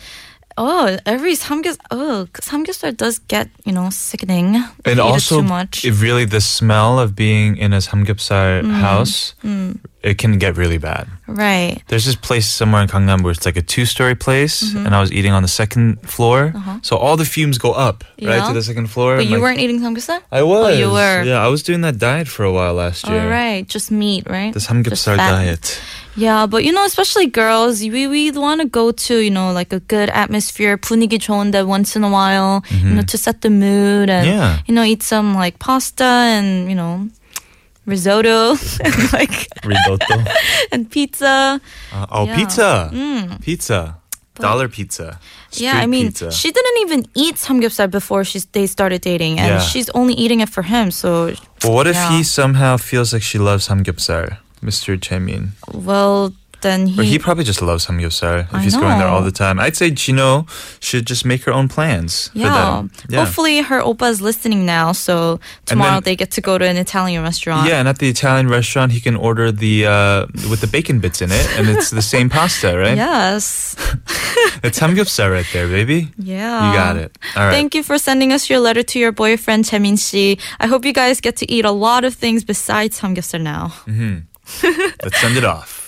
oh, 0.57 0.97
every 1.05 1.33
samgyeopsal, 1.35 1.77
oh, 1.91 2.27
samgyeopsal 2.33 2.95
does 2.97 3.19
get 3.27 3.49
you 3.65 3.71
know 3.73 3.89
sickening. 3.89 4.55
and 4.55 4.97
it 4.97 4.99
also, 4.99 5.41
too 5.41 5.43
much. 5.47 5.85
it 5.85 5.93
really 6.01 6.25
the 6.25 6.41
smell 6.41 6.97
of 6.99 7.13
being 7.15 7.57
in 7.57 7.73
a 7.73 7.77
samgyeopsal 7.79 8.63
Mm. 8.63 8.71
house, 8.79 9.35
it 10.01 10.17
can 10.17 10.37
get 10.39 10.57
really 10.57 10.77
bad. 10.79 11.07
right. 11.30 11.82
There's 11.88 12.04
this 12.04 12.14
place 12.16 12.46
somewhere 12.46 12.82
in 12.82 12.88
Gangnam 12.88 13.22
where 13.22 13.32
it's 13.32 13.44
like 13.46 13.56
a 13.56 13.62
two-story 13.62 14.14
place, 14.14 14.62
Mm-hmm. 14.62 14.86
and 14.86 14.94
I 14.94 15.00
was 15.00 15.10
eating 15.12 15.32
on 15.32 15.42
the 15.42 15.48
second 15.48 16.00
floor, 16.08 16.52
so 16.82 16.96
all 16.96 17.16
the 17.16 17.24
fumes 17.24 17.58
go 17.58 17.72
up 17.72 18.04
right 18.22 18.38
Uh-huh. 18.38 18.46
Yeah. 18.46 18.48
to 18.48 18.54
the 18.54 18.62
second 18.62 18.86
floor. 18.88 19.16
But 19.16 19.22
and, 19.22 19.30
you 19.30 19.36
like, 19.36 19.42
weren't 19.42 19.60
eating 19.60 19.80
samgyeopsal. 19.80 20.20
I 20.30 20.42
was. 20.42 20.66
Oh, 20.66 20.78
you 20.78 20.90
were. 20.90 21.22
Yeah, 21.24 21.42
I 21.44 21.48
was 21.48 21.62
doing 21.62 21.80
that 21.82 21.98
diet 21.98 22.28
for 22.28 22.44
a 22.44 22.52
while 22.52 22.74
last 22.74 23.06
year. 23.06 23.20
All 23.22 23.28
right, 23.28 23.66
just 23.66 23.90
meat, 23.90 24.24
right? 24.30 24.52
The 24.54 24.60
Just 24.60 24.70
samgyeopsal 24.70 25.16
fat. 25.16 25.30
diet. 25.30 25.80
Yeah, 26.16 26.46
but 26.46 26.64
you 26.64 26.72
know, 26.72 26.84
especially 26.86 27.26
girls, 27.28 27.82
we 27.84 28.06
we 28.08 28.30
want 28.32 28.62
to 28.64 28.66
go 28.66 28.88
to 29.04 29.20
you 29.20 29.28
know 29.30 29.52
like 29.52 29.72
a 29.76 29.80
good 29.84 30.08
atmosphere, 30.08 30.78
분위기 30.80 31.18
좋은데 31.20 31.60
once 31.66 31.92
in 31.94 32.04
a 32.04 32.08
while, 32.08 32.64
you 32.72 32.94
know, 32.96 33.02
to 33.04 33.18
set 33.18 33.42
the 33.42 33.50
mood 33.50 34.08
and 34.08 34.24
Mm-hmm. 34.24 34.32
Yeah. 34.32 34.58
you 34.64 34.72
know 34.72 34.82
eat 34.82 35.02
some 35.04 35.34
like 35.36 35.58
pasta 35.60 36.08
and 36.32 36.70
you 36.72 36.74
know 36.74 37.08
risotto 37.85 38.51
and 38.83 39.13
like 39.13 39.47
Risotto. 39.65 40.23
and 40.71 40.89
pizza. 40.89 41.59
Uh, 41.93 42.05
oh, 42.11 42.25
Yeah. 42.25 42.35
pizza. 42.35 42.89
Mm. 42.93 43.41
Pizza. 43.41 43.97
Dollar 44.35 44.67
pizza. 44.69 45.19
yeah, 45.51 45.73
I 45.83 45.85
mean, 45.85 46.07
pizza. 46.07 46.31
she 46.31 46.51
didn't 46.51 46.79
even 46.81 47.05
eat 47.13 47.35
samgyeopsal 47.35 47.91
before 47.91 48.23
she's 48.23 48.45
they 48.53 48.65
started 48.65 49.01
dating, 49.01 49.37
and 49.39 49.49
Yeah. 49.49 49.59
she's 49.59 49.89
only 49.93 50.13
eating 50.15 50.39
it 50.41 50.49
for 50.49 50.63
him. 50.63 50.89
So, 50.89 51.35
Well, 51.63 51.73
what 51.73 51.85
if 51.87 51.97
he 52.09 52.23
somehow 52.23 52.77
feels 52.77 53.13
like 53.13 53.21
she 53.21 53.37
loves 53.37 53.67
samgyeopsal, 53.67 54.37
Mr. 54.63 54.97
Jaemin? 54.97 55.49
well, 55.73 56.33
then 56.61 56.83
Or 56.99 57.03
he 57.03 57.11
he. 57.11 57.19
probably 57.19 57.43
just 57.43 57.61
loves 57.61 57.85
samgyeopsal 57.87 58.41
if 58.41 58.53
I 58.53 58.59
he's 58.61 58.75
going 58.75 58.97
there 58.99 59.07
all 59.07 59.21
the 59.21 59.31
time. 59.31 59.59
I'd 59.59 59.75
say 59.75 59.91
Jinho 59.91 60.47
should 60.83 61.05
just 61.07 61.25
make 61.25 61.43
her 61.43 61.51
own 61.51 61.67
plans 61.67 62.29
for 62.29 62.39
yeah. 62.39 62.55
them. 62.81 62.91
Yeah. 63.09 63.23
hopefully 63.25 63.61
her 63.61 63.81
oppa 63.81 64.09
is 64.09 64.21
listening 64.21 64.65
now. 64.65 64.91
So 64.93 65.39
tomorrow 65.65 65.93
then- 65.93 66.03
they 66.03 66.15
get 66.15 66.31
to 66.31 66.41
go 66.41 66.57
to 66.57 66.65
an 66.65 66.77
Italian 66.77 67.23
restaurant. 67.23 67.67
Yeah, 67.69 67.79
and 67.79 67.87
at 67.87 67.99
the 67.99 68.09
Italian 68.09 68.47
restaurant, 68.49 68.91
he 68.91 68.99
can 68.99 69.15
order 69.15 69.51
the 69.51 69.85
uh, 69.85 70.25
with 70.49 70.61
the 70.61 70.67
bacon 70.67 70.99
bits 70.99 71.21
in 71.21 71.31
it, 71.31 71.47
and 71.57 71.67
it's 71.69 71.89
the 71.89 72.01
same 72.01 72.29
pasta, 72.29 72.77
right? 72.77 72.97
Yes. 72.97 73.75
It's 74.63 74.79
samgyeopsal 74.79 75.31
right 75.31 75.45
there, 75.53 75.67
baby. 75.67 76.09
Yeah. 76.17 76.69
You 76.71 76.77
got 76.77 76.95
it. 76.97 77.17
All 77.35 77.45
right. 77.45 77.51
Thank 77.51 77.73
you 77.75 77.83
for 77.83 77.97
sending 77.97 78.31
us 78.31 78.49
your 78.49 78.59
letter 78.59 78.83
to 78.83 78.99
your 78.99 79.11
boyfriend 79.11 79.65
Jaemin 79.65 79.97
Shi. 79.97 80.37
I 80.59 80.67
hope 80.67 80.85
you 80.85 80.93
guys 80.93 81.19
get 81.19 81.35
to 81.37 81.51
eat 81.51 81.65
a 81.65 81.71
lot 81.71 82.03
of 82.05 82.13
things 82.13 82.43
besides 82.43 82.99
samgyeopsal 82.99 83.41
now. 83.41 83.73
Let's 85.03 85.19
send 85.19 85.37
it 85.37 85.43
off. 85.45 85.80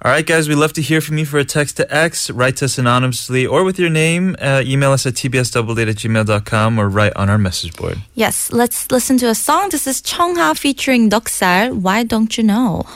All 0.00 0.12
right, 0.12 0.24
guys, 0.24 0.48
we'd 0.48 0.54
love 0.54 0.72
to 0.74 0.82
hear 0.82 1.00
from 1.00 1.18
you 1.18 1.26
for 1.26 1.38
a 1.38 1.44
text 1.44 1.76
to 1.78 1.94
X. 1.94 2.30
Write 2.30 2.56
to 2.58 2.66
us 2.66 2.78
anonymously 2.78 3.44
or 3.44 3.64
with 3.64 3.80
your 3.80 3.90
name. 3.90 4.36
Uh, 4.40 4.62
email 4.64 4.92
us 4.92 5.04
at 5.06 5.14
tbsdoubled 5.14 5.88
at 5.88 5.96
gmail.com 5.96 6.78
or 6.78 6.88
write 6.88 7.16
on 7.16 7.28
our 7.28 7.36
message 7.36 7.74
board. 7.76 7.98
Yes, 8.14 8.52
let's 8.52 8.90
listen 8.92 9.18
to 9.18 9.26
a 9.28 9.34
song. 9.34 9.70
This 9.70 9.88
is 9.88 10.00
Chungha 10.00 10.56
featuring 10.56 11.10
Nucksal. 11.10 11.72
Why 11.74 12.04
don't 12.04 12.38
you 12.38 12.44
know? 12.44 12.86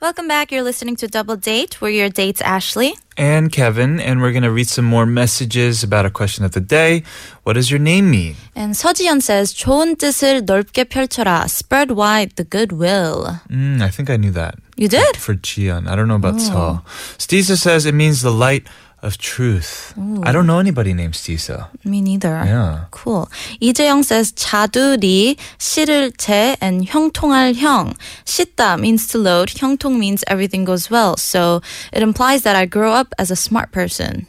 Welcome 0.00 0.28
back. 0.28 0.50
You're 0.50 0.62
listening 0.62 0.96
to 0.96 1.08
Double 1.08 1.36
Date. 1.36 1.80
We're 1.82 1.90
your 1.90 2.08
dates, 2.08 2.40
Ashley. 2.40 2.94
And 3.18 3.52
Kevin, 3.52 4.00
and 4.00 4.22
we're 4.22 4.32
going 4.32 4.44
to 4.44 4.50
read 4.50 4.66
some 4.66 4.86
more 4.86 5.04
messages 5.04 5.82
about 5.84 6.06
a 6.06 6.10
question 6.10 6.42
of 6.42 6.52
the 6.52 6.60
day. 6.60 7.02
What 7.42 7.52
does 7.52 7.70
your 7.70 7.80
name 7.80 8.10
mean? 8.10 8.34
And 8.56 8.72
서지연 8.74 9.20
says, 9.20 9.52
좋은 9.52 9.96
뜻을 9.96 10.46
넓게 10.46 10.84
펼쳐라. 10.84 11.44
Spread 11.50 11.90
wide 11.92 12.36
the 12.36 12.44
goodwill. 12.44 13.40
Mm, 13.50 13.82
I 13.82 13.90
think 13.90 14.08
I 14.08 14.16
knew 14.16 14.30
that. 14.32 14.54
You 14.78 14.88
did? 14.88 15.18
For 15.18 15.34
Jian. 15.34 15.86
I 15.86 15.94
don't 15.96 16.08
know 16.08 16.14
about 16.16 16.36
Oh. 16.36 16.80
Seo. 16.80 16.82
Stisa 17.18 17.58
says 17.58 17.84
it 17.84 17.92
means 17.94 18.22
the 18.22 18.32
light 18.32 18.64
of 19.04 19.16
truth. 19.16 19.94
I 20.24 20.30
don't 20.30 20.46
know 20.46 20.58
anybody 20.58 20.92
named 20.92 21.14
Stisa. 21.14 21.68
Me 21.84 22.02
neither. 22.02 22.42
Yeah. 22.44 22.84
Cool. 22.90 23.28
이재영 23.62 24.04
says 24.04 24.32
자두리 24.32 25.36
실을 25.58 26.12
재 26.18 26.56
and 26.60 26.84
형통할 26.86 27.54
형. 27.54 27.94
씻다 28.26 28.78
means 28.78 29.06
to 29.08 29.18
load. 29.18 29.48
형통 29.56 29.96
means 29.98 30.22
everything 30.28 30.64
goes 30.66 30.90
well. 30.90 31.16
So 31.16 31.62
it 31.92 32.02
implies 32.02 32.42
that 32.42 32.56
I 32.56 32.66
grow 32.66 32.92
up 32.92 33.14
as 33.18 33.30
a 33.30 33.36
smart 33.36 33.72
person. 33.72 34.26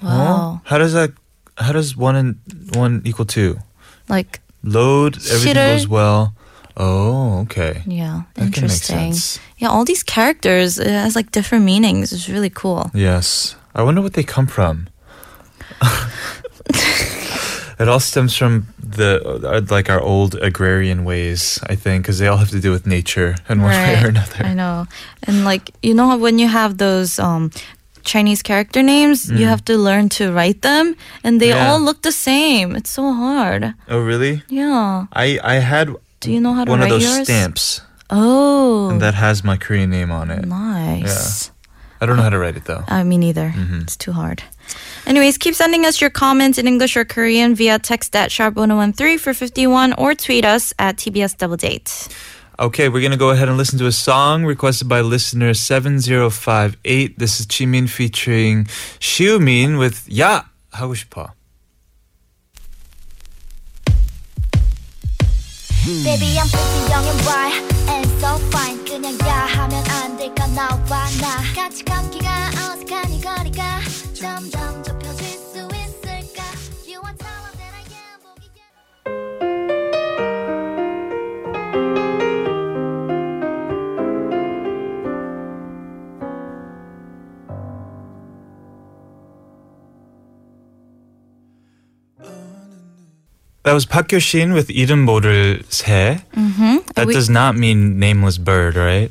Wow. 0.00 0.08
Oh, 0.10 0.60
how 0.64 0.78
does 0.78 0.92
that? 0.92 1.10
How 1.58 1.72
does 1.72 1.96
one 1.96 2.14
and 2.14 2.36
one 2.76 3.02
equal 3.04 3.24
two? 3.26 3.58
Like 4.08 4.40
Load. 4.62 5.16
Everything 5.18 5.54
실을- 5.54 5.74
goes 5.74 5.88
well. 5.88 6.34
Oh, 6.80 7.40
okay. 7.42 7.82
yeah, 7.86 8.22
That 8.34 8.54
can 8.54 8.62
make 8.62 8.70
interesting. 8.70 9.12
sense. 9.12 9.40
Yeah, 9.58 9.66
all 9.68 9.84
these 9.84 10.04
characters 10.04 10.78
it 10.78 10.86
has 10.86 11.16
like 11.16 11.32
different 11.32 11.64
meanings. 11.64 12.12
It's 12.12 12.28
really 12.28 12.50
cool. 12.50 12.90
Yes. 12.94 13.56
I 13.75 13.81
wonder 13.83 14.01
what 14.01 14.13
they 14.13 14.23
come 14.23 14.47
from. 14.47 14.87
it 17.79 17.87
all 17.87 17.99
stems 17.99 18.35
from 18.37 18.67
the 18.79 19.21
uh, 19.25 19.61
like 19.69 19.89
our 19.89 19.99
old 20.01 20.35
agrarian 20.35 21.03
ways, 21.05 21.59
I 21.69 21.75
think, 21.75 22.03
because 22.03 22.19
they 22.19 22.27
all 22.27 22.37
have 22.37 22.49
to 22.51 22.59
do 22.59 22.71
with 22.71 22.85
nature 22.85 23.35
in 23.49 23.61
one 23.61 23.71
way 23.71 24.01
or 24.03 24.07
another. 24.09 24.45
I 24.45 24.53
know. 24.53 24.85
And 25.23 25.43
like 25.45 25.71
you 25.81 25.93
know 25.93 26.17
when 26.17 26.39
you 26.39 26.47
have 26.47 26.77
those 26.77 27.19
um 27.19 27.51
Chinese 28.03 28.41
character 28.43 28.83
names, 28.83 29.31
you 29.31 29.45
have 29.47 29.63
to 29.65 29.77
learn 29.77 30.09
to 30.09 30.31
write 30.33 30.61
them 30.61 30.95
and 31.23 31.39
they 31.41 31.49
Mm. 31.51 31.55
Yeah. 31.55 31.71
all 31.71 31.79
look 31.79 32.01
the 32.01 32.11
same. 32.11 32.75
It's 32.75 32.89
so 32.91 33.13
hard. 33.13 33.73
Oh, 33.87 33.99
really? 33.99 34.43
Yeah. 34.49 35.05
I 35.13 35.39
I 35.43 35.55
had 35.59 35.95
Do 36.19 36.31
you 36.31 36.39
know 36.41 36.53
how 36.53 36.65
to 36.65 36.71
one 36.71 36.79
of 36.81 36.85
write 36.85 36.91
those 36.99 37.03
yours? 37.03 37.23
stamps, 37.27 37.81
Oh. 38.09 38.89
and 38.89 39.01
that 39.01 39.13
has 39.15 39.43
my 39.43 39.57
Korean 39.57 39.89
name 39.89 40.11
on 40.11 40.29
it. 40.31 40.45
nice. 40.45 41.49
I 42.03 42.05
don't 42.05 42.17
know 42.17 42.23
how 42.23 42.35
to 42.35 42.37
write 42.37 42.57
it 42.57 42.65
though. 42.65 42.83
Uh, 42.89 43.05
me 43.05 43.17
neither. 43.17 43.53
Mm-hmm. 43.55 43.81
It's 43.87 43.95
too 43.95 44.11
hard. 44.11 44.43
Anyways, 45.07 45.37
keep 45.37 45.55
sending 45.55 45.85
us 45.85 46.01
your 46.01 46.09
comments 46.09 46.57
in 46.57 46.67
English 46.67 46.97
or 46.97 47.05
Korean 47.05 47.55
via 47.55 47.79
text 47.79 48.13
at 48.13 48.29
sharp1013 48.29 49.19
for 49.19 49.33
51 49.33 49.93
or 49.93 50.13
tweet 50.13 50.43
us 50.43 50.73
at 50.79 50.97
TBS 50.97 51.37
Double 51.37 51.55
Date. 51.55 52.09
Okay, 52.59 52.89
we're 52.89 52.99
going 52.99 53.11
to 53.11 53.17
go 53.17 53.31
ahead 53.31 53.47
and 53.47 53.57
listen 53.57 53.79
to 53.79 53.87
a 53.87 53.91
song 53.91 54.43
requested 54.43 54.89
by 54.89 54.99
listener 54.99 55.53
7058. 55.53 57.17
This 57.17 57.39
is 57.39 57.47
Jimin 57.47 57.89
featuring 57.89 58.65
Xiumin 58.99 59.79
with 59.79 60.05
Ya 60.09 60.43
하고 60.73 60.93
싶어. 60.93 61.31
Baby 65.85 66.39
I'm 66.39 66.47
pretty 66.47 66.89
young 66.89 67.05
and 67.05 67.21
bright 67.23 67.59
and 67.89 68.07
so 68.21 68.37
fine 68.51 68.85
그냥 68.85 69.19
야 69.27 69.45
하면 69.47 69.83
안 69.89 70.15
될까 70.15 70.47
나와 70.47 70.79
나 71.19 71.43
같이 71.53 71.83
걷기가 71.83 72.51
어색한 72.51 73.11
이 73.11 73.19
거리가 73.19 73.81
점점 74.13 74.82
That 93.64 93.74
was 93.74 93.84
Park 93.84 94.10
Shin 94.18 94.52
with 94.54 94.68
이름 94.68 95.04
모를 95.04 95.62
새. 95.68 96.22
Mm-hmm. 96.34 96.76
That 96.94 97.08
does 97.08 97.28
not 97.28 97.56
mean 97.56 97.98
nameless 97.98 98.38
bird, 98.38 98.76
right? 98.76 99.10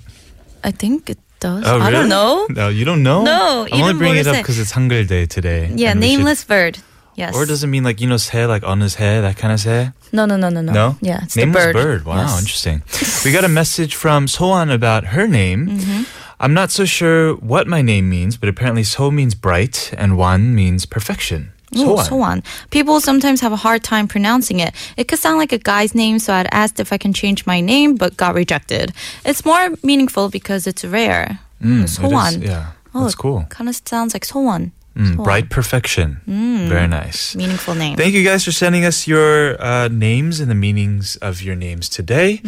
I 0.63 0.71
think 0.71 1.09
it 1.11 1.19
does. 1.39 1.63
Oh, 1.67 1.77
I 1.79 1.89
really? 1.89 1.91
don't 1.91 2.09
know. 2.09 2.47
No, 2.49 2.69
you 2.69 2.83
don't 2.85 3.03
know? 3.03 3.23
No, 3.23 3.67
I'm 3.71 3.81
only 3.81 3.93
이름 3.93 3.97
bringing 3.99 4.17
it 4.17 4.25
모를 4.25 4.29
up 4.29 4.35
새. 4.35 4.41
because 4.41 4.59
it's 4.59 4.73
Hangul 4.73 5.05
Day 5.07 5.25
today. 5.27 5.69
Yeah, 5.75 5.91
and 5.91 5.99
we 5.99 6.07
should- 6.09 6.17
nameless 6.17 6.43
bird. 6.43 6.79
Yes. 7.15 7.33
Or 7.35 7.45
does 7.47 7.63
it 7.63 7.67
mean 7.67 7.83
like, 7.83 7.99
you 7.99 8.07
know, 8.07 8.17
새, 8.17 8.45
like 8.47 8.63
on 8.63 8.79
his 8.79 8.95
head, 8.95 9.23
that 9.23 9.37
kind 9.37 9.51
of 9.51 9.59
새? 9.59 9.91
No, 10.13 10.25
no, 10.25 10.37
no, 10.37 10.49
no, 10.49 10.61
no. 10.61 10.71
No? 10.71 10.95
Yeah, 11.01 11.23
it's 11.23 11.35
Nameless 11.35 11.67
the 11.67 11.73
bird. 11.73 12.05
Wow, 12.05 12.21
Yes. 12.29 12.39
interesting. 12.39 12.81
we 13.25 13.31
got 13.31 13.43
a 13.43 13.49
message 13.49 13.95
from 13.95 14.27
Sohan 14.27 14.71
about 14.71 15.17
her 15.17 15.27
name. 15.27 15.67
Mm-hmm. 15.67 16.03
I'm 16.39 16.53
not 16.53 16.69
so 16.69 16.85
sure 16.85 17.33
what 17.35 17.65
my 17.65 17.81
name 17.81 18.07
means, 18.09 18.37
but 18.37 18.49
apparently 18.49 18.83
So 18.83 19.09
means 19.09 19.33
bright 19.33 19.91
and 19.97 20.15
Wan 20.15 20.53
means 20.53 20.85
perfection. 20.85 21.51
Ooh, 21.76 21.96
Sohan. 21.96 22.06
Sohan. 22.08 22.44
People 22.70 23.00
sometimes 23.00 23.40
have 23.40 23.52
a 23.52 23.56
hard 23.56 23.82
time 23.82 24.08
pronouncing 24.08 24.60
it. 24.60 24.74
It 24.96 25.08
could 25.08 25.18
sound 25.18 25.38
like 25.38 25.52
a 25.52 25.58
guy's 25.58 25.94
name, 25.94 26.18
so 26.18 26.32
I'd 26.32 26.48
asked 26.52 26.80
if 26.80 26.92
I 26.92 26.98
can 26.98 27.12
change 27.12 27.46
my 27.46 27.60
name, 27.60 27.96
but 27.96 28.16
got 28.16 28.34
rejected. 28.34 28.92
It's 29.24 29.44
more 29.44 29.70
meaningful 29.82 30.28
because 30.28 30.66
it's 30.66 30.84
rare. 30.84 31.38
Mm, 31.62 31.84
it 31.84 32.36
is, 32.36 32.48
yeah, 32.48 32.72
Oh, 32.94 33.02
that's 33.02 33.14
cool. 33.14 33.46
Kind 33.48 33.68
of 33.68 33.80
sounds 33.86 34.14
like 34.14 34.26
Sohan. 34.26 34.72
Mm, 34.96 35.24
bright 35.24 35.48
perfection. 35.48 36.20
Mm. 36.28 36.68
Very 36.68 36.86
nice. 36.86 37.34
Meaningful 37.34 37.74
name. 37.74 37.96
Thank 37.96 38.12
you 38.14 38.22
guys 38.22 38.44
for 38.44 38.52
sending 38.52 38.84
us 38.84 39.06
your 39.08 39.56
uh, 39.62 39.88
names 39.88 40.38
and 40.40 40.50
the 40.50 40.54
meanings 40.54 41.16
of 41.16 41.40
your 41.42 41.54
names 41.56 41.88
today. 41.88 42.42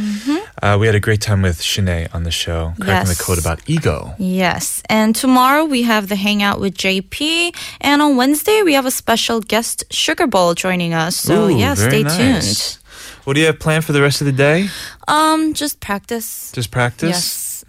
Uh, 0.62 0.76
we 0.78 0.86
had 0.86 0.94
a 0.94 1.00
great 1.00 1.20
time 1.20 1.42
with 1.42 1.60
Shinae 1.60 2.14
on 2.14 2.22
the 2.24 2.30
show, 2.30 2.74
cracking 2.80 3.08
the 3.08 3.14
Mm-hmm. 3.14 3.24
Code 3.24 3.38
about 3.38 3.60
ego. 3.66 4.14
Yes. 4.18 4.82
And 4.90 5.16
tomorrow 5.16 5.64
we 5.64 5.82
have 5.82 6.08
the 6.08 6.16
hangout 6.16 6.60
with 6.60 6.74
JP. 6.76 7.54
And 7.80 8.02
on 8.02 8.16
Wednesday 8.16 8.62
we 8.62 8.74
have 8.74 8.86
a 8.86 8.90
special 8.90 9.40
guest 9.40 9.84
Sugar 9.90 10.26
Bowl 10.26 10.54
joining 10.54 10.92
us. 10.94 11.16
So 11.16 11.46
Ooh, 11.46 11.48
yeah, 11.58 11.74
stay 11.74 12.02
nice. 12.02 12.16
tuned. 12.16 12.78
What 13.24 13.34
do 13.34 13.40
you 13.40 13.46
have 13.46 13.58
planned 13.58 13.84
for 13.86 13.92
the 13.92 14.02
rest 14.02 14.20
of 14.20 14.26
the 14.26 14.32
day? 14.32 14.68
Um, 15.08 15.54
just 15.54 15.80
practice. 15.80 16.52
Just 16.52 16.70
practice? 16.70 17.08
Yes. 17.08 17.24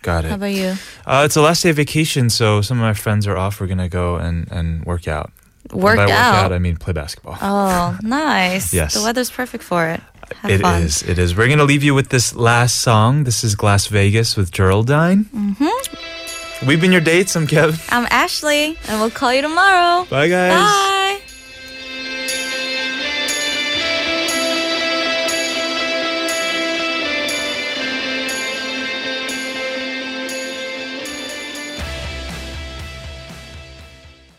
Got 0.05 0.25
it. 0.25 0.29
How 0.29 0.35
about 0.35 0.53
you? 0.53 0.75
Uh, 1.05 1.23
it's 1.25 1.33
the 1.33 1.41
last 1.41 1.63
day 1.63 1.71
of 1.71 1.77
vacation, 1.77 2.29
so 2.29 2.61
some 2.61 2.77
of 2.77 2.83
my 2.83 2.93
friends 2.93 3.25
are 3.25 3.35
off. 3.35 3.59
We're 3.59 3.65
gonna 3.65 3.89
go 3.89 4.17
and, 4.17 4.47
and 4.51 4.85
work 4.85 5.07
out. 5.07 5.31
Work 5.73 5.97
out. 5.97 6.09
work 6.09 6.11
out, 6.11 6.53
I 6.53 6.59
mean 6.59 6.77
play 6.77 6.93
basketball. 6.93 7.37
Oh, 7.41 7.97
nice. 8.03 8.71
Yes. 8.71 8.93
The 8.93 9.01
weather's 9.01 9.31
perfect 9.31 9.63
for 9.63 9.87
it. 9.89 9.99
Have 10.41 10.51
It 10.51 10.61
fun. 10.61 10.83
is. 10.83 11.01
It 11.01 11.17
is. 11.17 11.35
We're 11.35 11.49
gonna 11.49 11.63
leave 11.63 11.83
you 11.83 11.95
with 11.95 12.09
this 12.09 12.35
last 12.35 12.81
song. 12.81 13.23
This 13.23 13.43
is 13.43 13.55
Glasvegas 13.55 14.37
with 14.37 14.51
Geraldine. 14.51 15.25
Mm-hmm. 15.25 16.67
We've 16.67 16.79
been 16.79 16.91
your 16.91 17.01
dates. 17.01 17.35
I'm 17.35 17.47
Kevin. 17.47 17.79
I'm 17.89 18.07
Ashley, 18.11 18.77
and 18.87 19.01
we'll 19.01 19.09
call 19.09 19.33
you 19.33 19.41
tomorrow. 19.41 20.05
Bye, 20.05 20.27
guys. 20.29 20.53
Bye. 20.53 21.21